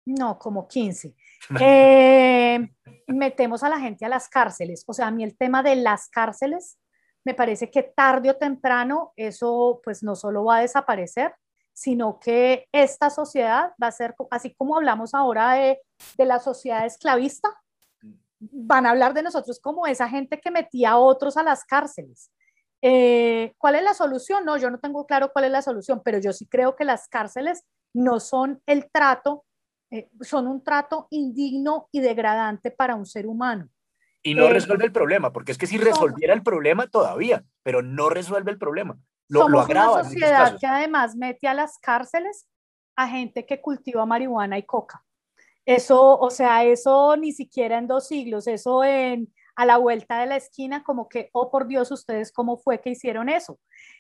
No, 0.08 0.40
como 0.40 0.68
15. 0.68 1.16
Eh, 1.62 2.68
metemos 3.08 3.64
a 3.64 3.70
la 3.70 3.80
gente 3.80 4.04
a 4.04 4.10
las 4.10 4.28
cárceles. 4.28 4.84
O 4.88 4.94
sea, 4.94 5.08
a 5.08 5.12
mí 5.12 5.24
el 5.24 5.38
tema 5.38 5.62
de 5.64 5.76
las 5.76 6.10
cárceles, 6.10 6.78
me 7.24 7.34
parece 7.34 7.70
que 7.70 7.84
tarde 7.84 8.32
o 8.32 8.36
temprano 8.36 9.14
eso 9.16 9.80
pues 9.84 10.02
no 10.04 10.16
solo 10.16 10.46
va 10.46 10.58
a 10.58 10.62
desaparecer, 10.62 11.36
sino 11.74 12.20
que 12.20 12.68
esta 12.72 13.10
sociedad 13.10 13.74
va 13.82 13.88
a 13.88 13.92
ser, 13.92 14.16
así 14.32 14.54
como 14.56 14.76
hablamos 14.76 15.14
ahora 15.14 15.54
de, 15.54 15.80
de 16.18 16.26
la 16.26 16.40
sociedad 16.40 16.86
esclavista, 16.86 17.50
van 18.40 18.86
a 18.86 18.90
hablar 18.90 19.14
de 19.14 19.24
nosotros 19.24 19.60
como 19.60 19.88
esa 19.88 20.10
gente 20.10 20.40
que 20.42 20.52
metía 20.52 20.92
a 20.92 20.98
otros 20.98 21.38
a 21.38 21.44
las 21.44 21.64
cárceles. 21.64 22.32
Eh, 22.82 23.54
¿Cuál 23.58 23.76
es 23.76 23.84
la 23.84 23.94
solución? 23.94 24.44
No, 24.44 24.58
yo 24.58 24.70
no 24.70 24.80
tengo 24.80 25.06
claro 25.06 25.32
cuál 25.32 25.46
es 25.46 25.52
la 25.52 25.62
solución, 25.62 26.02
pero 26.04 26.20
yo 26.20 26.34
sí 26.34 26.48
creo 26.48 26.76
que 26.76 26.84
las 26.84 27.08
cárceles 27.08 27.64
no 27.94 28.20
son 28.20 28.62
el 28.66 28.90
trato, 28.92 29.46
eh, 29.92 30.10
son 30.22 30.48
un 30.48 30.64
trato 30.64 31.08
indigno 31.12 31.90
y 31.92 32.02
degradante 32.02 32.72
para 32.72 32.96
un 32.96 33.06
ser 33.06 33.28
humano. 33.28 33.70
Y 34.24 34.36
no 34.36 34.46
eh, 34.46 34.54
resuelve 34.54 34.86
el 34.86 34.92
problema, 34.92 35.32
porque 35.32 35.52
es 35.52 35.58
que 35.58 35.68
si 35.68 35.78
resolviera 35.78 36.34
el 36.34 36.44
problema 36.44 36.88
todavía, 36.88 37.44
pero 37.64 37.82
no 37.82 38.10
resuelve 38.10 38.52
el 38.52 38.58
problema. 38.58 38.98
Lo, 39.30 39.42
somos 39.42 39.66
agrava 39.66 39.94
una 39.94 40.04
sociedad 40.04 40.58
que 40.60 40.68
además 40.68 41.16
mete 41.16 41.48
a 41.48 41.54
las 41.54 41.78
cárceles 41.80 42.48
a 42.96 43.08
gente 43.08 43.46
que 43.46 43.62
cultiva 43.62 44.06
marihuana 44.06 44.58
y 44.58 44.64
coca. 44.64 45.04
Eso, 45.66 46.18
o 46.18 46.30
sea, 46.30 46.64
eso 46.64 47.16
ni 47.18 47.32
siquiera 47.32 47.78
en 47.78 47.88
dos 47.88 48.08
siglos, 48.08 48.48
eso 48.48 48.84
en, 48.84 49.34
a 49.56 49.66
la 49.66 49.78
vuelta 49.78 50.20
de 50.20 50.28
la 50.28 50.38
esquina, 50.38 50.84
como 50.84 51.10
que, 51.10 51.30
oh 51.34 51.52
por 51.52 51.68
Dios, 51.68 51.92
ustedes, 51.92 52.32
¿cómo 52.32 52.58
fue 52.58 52.80
que 52.80 52.92
hicieron 52.92 53.28
eso? 53.28 53.60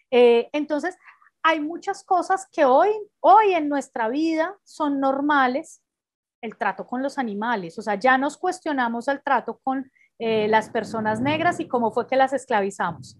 Eh, 0.09 0.49
entonces, 0.53 0.95
hay 1.43 1.59
muchas 1.59 2.03
cosas 2.03 2.47
que 2.51 2.65
hoy, 2.65 2.89
hoy 3.19 3.53
en 3.53 3.69
nuestra 3.69 4.09
vida 4.09 4.57
son 4.63 4.99
normales, 4.99 5.81
el 6.41 6.57
trato 6.57 6.85
con 6.85 7.01
los 7.01 7.17
animales, 7.17 7.77
o 7.79 7.81
sea, 7.81 7.95
ya 7.95 8.17
nos 8.17 8.38
cuestionamos 8.38 9.07
el 9.07 9.23
trato 9.23 9.59
con 9.63 9.91
eh, 10.19 10.47
las 10.47 10.69
personas 10.69 11.19
negras 11.19 11.59
y 11.59 11.67
cómo 11.67 11.91
fue 11.91 12.07
que 12.07 12.15
las 12.15 12.33
esclavizamos. 12.33 13.17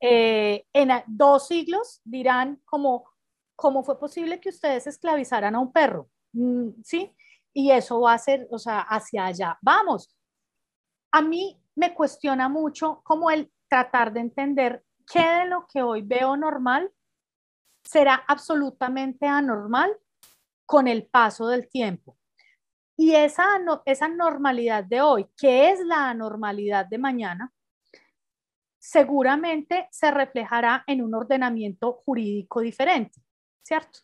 Eh, 0.00 0.64
en 0.72 0.90
dos 1.06 1.48
siglos 1.48 2.00
dirán 2.04 2.60
como, 2.64 3.04
¿cómo 3.56 3.82
fue 3.82 3.98
posible 3.98 4.40
que 4.40 4.48
ustedes 4.50 4.86
esclavizaran 4.86 5.54
a 5.54 5.60
un 5.60 5.72
perro? 5.72 6.08
Mm, 6.32 6.70
¿Sí? 6.84 7.14
y 7.52 7.70
eso 7.70 8.00
va 8.00 8.14
a 8.14 8.18
ser, 8.18 8.46
o 8.50 8.58
sea, 8.58 8.80
hacia 8.80 9.26
allá. 9.26 9.58
Vamos, 9.62 10.14
a 11.12 11.22
mí 11.22 11.60
me 11.74 11.94
cuestiona 11.94 12.48
mucho 12.48 13.00
como 13.04 13.30
el 13.30 13.52
tratar 13.68 14.12
de 14.12 14.20
entender 14.20 14.84
qué 15.10 15.26
de 15.26 15.46
lo 15.46 15.66
que 15.66 15.82
hoy 15.82 16.02
veo 16.02 16.36
normal 16.36 16.90
será 17.90 18.22
absolutamente 18.28 19.26
anormal 19.26 19.96
con 20.64 20.86
el 20.86 21.06
paso 21.06 21.48
del 21.48 21.68
tiempo. 21.68 22.16
Y 22.96 23.16
esa, 23.16 23.58
esa 23.84 24.08
normalidad 24.08 24.84
de 24.84 25.00
hoy, 25.00 25.26
que 25.36 25.70
es 25.70 25.80
la 25.80 26.08
anormalidad 26.10 26.86
de 26.86 26.98
mañana, 26.98 27.52
seguramente 28.78 29.88
se 29.90 30.12
reflejará 30.12 30.84
en 30.86 31.02
un 31.02 31.14
ordenamiento 31.14 31.94
jurídico 32.04 32.60
diferente, 32.60 33.20
¿cierto? 33.62 34.00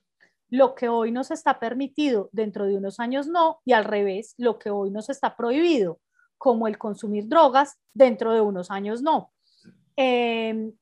lo 0.49 0.75
que 0.75 0.89
hoy 0.89 1.13
nos 1.13 1.31
está 1.31 1.61
permitido 1.61 2.29
dentro 2.33 2.67
de 2.67 2.77
unos 2.77 2.99
años 3.01 3.29
no, 3.29 3.61
y 3.65 3.73
al 3.73 3.85
revés, 3.85 4.35
lo 4.37 4.59
que 4.59 4.71
hoy 4.71 4.91
nos 4.91 5.11
está 5.11 5.37
prohibido, 5.37 6.01
como 6.39 6.67
el 6.67 6.77
consumir 6.79 7.29
drogas, 7.29 7.79
dentro 7.95 8.33
de 8.33 8.41
unos 8.41 8.71
años 8.71 9.03
no. 9.03 9.33
Em, 9.97 10.73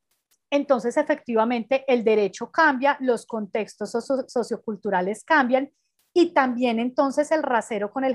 entonces, 0.50 0.96
efectivamente, 0.96 1.84
el 1.88 2.04
derecho 2.04 2.50
cambia, 2.50 2.96
los 3.00 3.26
contextos 3.26 3.90
socioculturales 4.28 5.24
cambian 5.24 5.70
y 6.14 6.32
también 6.32 6.78
entonces 6.78 7.32
el 7.32 7.42
rasero 7.42 7.90
con 7.90 8.04
el, 8.04 8.14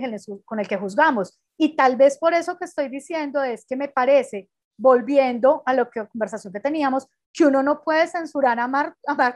que 0.67 0.77
juzgamos. 0.77 1.37
Y 1.57 1.75
tal 1.75 1.97
vez 1.97 2.17
por 2.17 2.33
eso 2.33 2.57
que 2.57 2.65
estoy 2.65 2.87
diciendo 2.87 3.43
es 3.43 3.65
que 3.65 3.75
me 3.75 3.89
parece, 3.89 4.49
volviendo 4.77 5.61
a 5.65 5.75
que 5.89 6.07
conversación 6.07 6.53
que 6.53 6.61
teníamos, 6.61 7.07
que 7.33 7.45
uno 7.45 7.61
no 7.61 7.83
puede 7.83 8.07
censurar 8.07 8.57
a 8.59 8.67
Mark, 8.67 8.95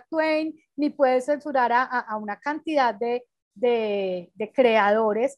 Twain 0.09 0.57
ni 0.77 0.89
puede 0.89 1.19
censurar 1.19 1.71
a, 1.73 2.15
una 2.15 2.39
cantidad 2.39 2.95
de, 2.95 3.25
de, 3.53 4.51
creadores 4.55 5.37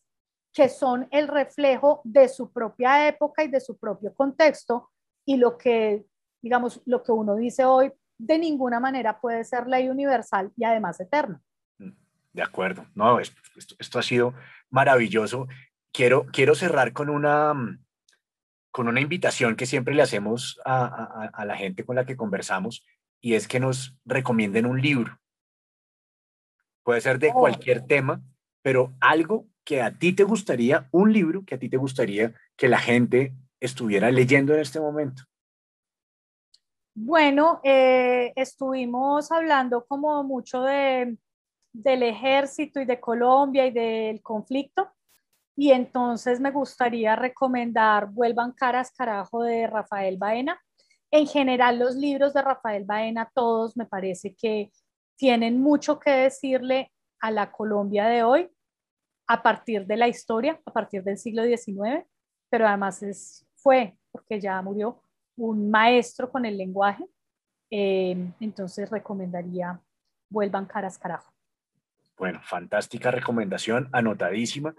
que 0.53 0.69
son 0.69 1.07
el 1.11 1.27
reflejo 1.27 2.01
de 2.03 2.29
su 2.29 2.51
propia 2.51 3.07
época 3.07 3.43
y 3.43 3.47
de 3.47 3.59
su 3.59 3.75
propio 3.75 4.13
contexto 4.13 4.91
y 5.25 5.37
lo 5.37 5.57
que, 5.57 6.05
digamos, 6.45 6.79
lo 6.85 7.01
que 7.01 7.11
uno 7.11 7.35
dice 7.35 7.65
hoy 7.65 7.91
de 8.19 8.37
ninguna 8.37 8.79
manera 8.79 9.19
puede 9.19 9.43
ser 9.43 9.65
ley 9.65 9.89
universal 9.89 10.51
y 10.55 10.63
además 10.63 10.99
eterna. 10.99 11.41
De 12.33 12.43
acuerdo, 12.43 12.85
no, 12.93 13.19
esto, 13.19 13.41
esto, 13.79 13.97
ha 13.97 14.03
sido 14.03 14.35
maravilloso. 14.69 15.47
Quiero, 15.91 16.27
quiero 16.31 16.53
cerrar 16.53 16.93
con 16.93 17.09
una, 17.09 17.79
con 18.69 18.87
una 18.87 19.01
invitación 19.01 19.55
que 19.55 19.65
siempre 19.65 19.95
le 19.95 20.03
hacemos 20.03 20.61
a, 20.65 21.31
la 21.45 21.57
gente 21.57 21.83
con 21.83 21.95
la 21.95 22.05
que 22.05 22.15
conversamos 22.15 22.85
y 23.21 23.33
es 23.33 23.47
que 23.47 23.59
nos 23.59 23.97
recomienden 24.05 24.67
un 24.67 24.79
libro. 24.79 25.19
Puede 26.83 27.01
ser 27.01 27.17
de 27.17 27.29
oh. 27.29 27.39
cualquier 27.39 27.87
tema, 27.87 28.21
pero 28.61 28.93
algo 28.99 29.47
que 29.63 29.81
a 29.81 29.97
ti 29.97 30.13
te 30.13 30.25
gustaría, 30.25 30.87
un 30.91 31.11
libro 31.11 31.43
que 31.43 31.55
a 31.55 31.59
ti 31.59 31.69
te 31.69 31.77
gustaría 31.77 32.35
que 32.55 32.67
la 32.67 32.77
gente 32.77 33.33
estuviera 33.59 34.11
leyendo 34.11 34.53
en 34.53 34.59
este 34.59 34.79
momento. 34.79 35.23
Bueno, 36.97 37.59
eh, 37.63 38.31
estuvimos 38.37 39.29
hablando 39.29 39.85
como 39.85 40.23
mucho 40.23 40.61
de, 40.61 41.17
del 41.73 42.03
ejército 42.03 42.79
y 42.79 42.85
de 42.85 43.01
Colombia 43.01 43.67
y 43.67 43.71
del 43.71 44.21
conflicto. 44.21 44.89
Y 45.57 45.71
entonces 45.71 46.39
me 46.39 46.51
gustaría 46.51 47.15
recomendar 47.17 48.07
Vuelvan 48.11 48.53
caras 48.53 48.91
carajo 48.91 49.43
de 49.43 49.67
Rafael 49.67 50.17
Baena. 50.17 50.57
En 51.11 51.27
general, 51.27 51.79
los 51.79 51.95
libros 51.95 52.33
de 52.33 52.41
Rafael 52.41 52.85
Baena, 52.85 53.29
todos 53.35 53.75
me 53.75 53.85
parece 53.85 54.33
que 54.33 54.71
tienen 55.17 55.61
mucho 55.61 55.99
que 55.99 56.11
decirle 56.11 56.93
a 57.19 57.29
la 57.29 57.51
Colombia 57.51 58.05
de 58.07 58.23
hoy 58.23 58.49
a 59.27 59.43
partir 59.43 59.85
de 59.85 59.97
la 59.97 60.07
historia, 60.07 60.61
a 60.65 60.71
partir 60.71 61.03
del 61.03 61.17
siglo 61.17 61.43
XIX, 61.43 62.05
pero 62.49 62.67
además 62.67 63.03
es, 63.03 63.45
fue, 63.55 63.97
porque 64.11 64.39
ya 64.39 64.61
murió, 64.61 65.01
un 65.35 65.69
maestro 65.69 66.31
con 66.31 66.45
el 66.45 66.57
lenguaje. 66.57 67.05
Eh, 67.69 68.31
entonces 68.39 68.89
recomendaría 68.89 69.81
Vuelvan 70.29 70.65
caras 70.65 70.97
carajo. 70.97 71.31
Bueno, 72.17 72.39
fantástica 72.43 73.11
recomendación, 73.11 73.89
anotadísima. 73.91 74.75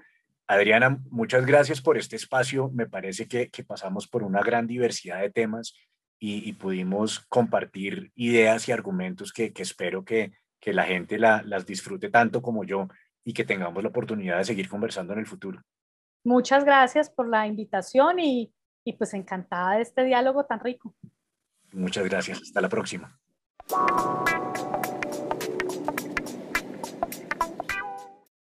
Adriana, 0.47 1.01
muchas 1.11 1.45
gracias 1.45 1.81
por 1.81 1.99
este 1.99 2.17
espacio. 2.17 2.71
Me 2.73 2.87
parece 2.87 3.29
que, 3.29 3.51
pasamos 3.67 4.07
por 4.07 4.23
una 4.23 4.43
gran 4.43 4.67
diversidad 4.67 5.21
de 5.21 5.31
temas 5.31 5.75
y, 6.19 6.53
pudimos 6.55 7.21
compartir 7.29 8.11
ideas 8.15 8.69
y 8.69 8.73
argumentos 8.73 9.33
que, 9.33 9.53
espero 9.57 10.05
que, 10.05 10.33
la 10.63 10.83
gente 10.83 11.17
las 11.19 11.65
disfrute 11.65 12.11
tanto 12.11 12.43
como 12.43 12.65
yo 12.65 12.89
y 13.25 13.33
que 13.33 13.45
tengamos 13.45 13.85
la 13.85 13.91
oportunidad 13.91 14.39
de 14.39 14.45
seguir 14.45 14.69
conversando 14.69 15.13
en 15.13 15.21
el 15.21 15.27
futuro. 15.27 15.63
Muchas 16.25 16.65
gracias 16.65 17.09
por 17.09 17.29
la 17.29 17.47
invitación 17.47 18.19
y, 18.19 18.53
y 18.87 18.93
pues 18.93 19.13
encantada 19.15 19.75
de 19.75 19.83
este 19.83 20.05
diálogo 20.05 20.45
tan 20.45 20.61
rico. 20.61 20.95
Muchas 21.73 22.05
gracias. 22.05 22.41
Hasta 22.41 22.61
la 22.61 22.69
próxima. 22.69 23.19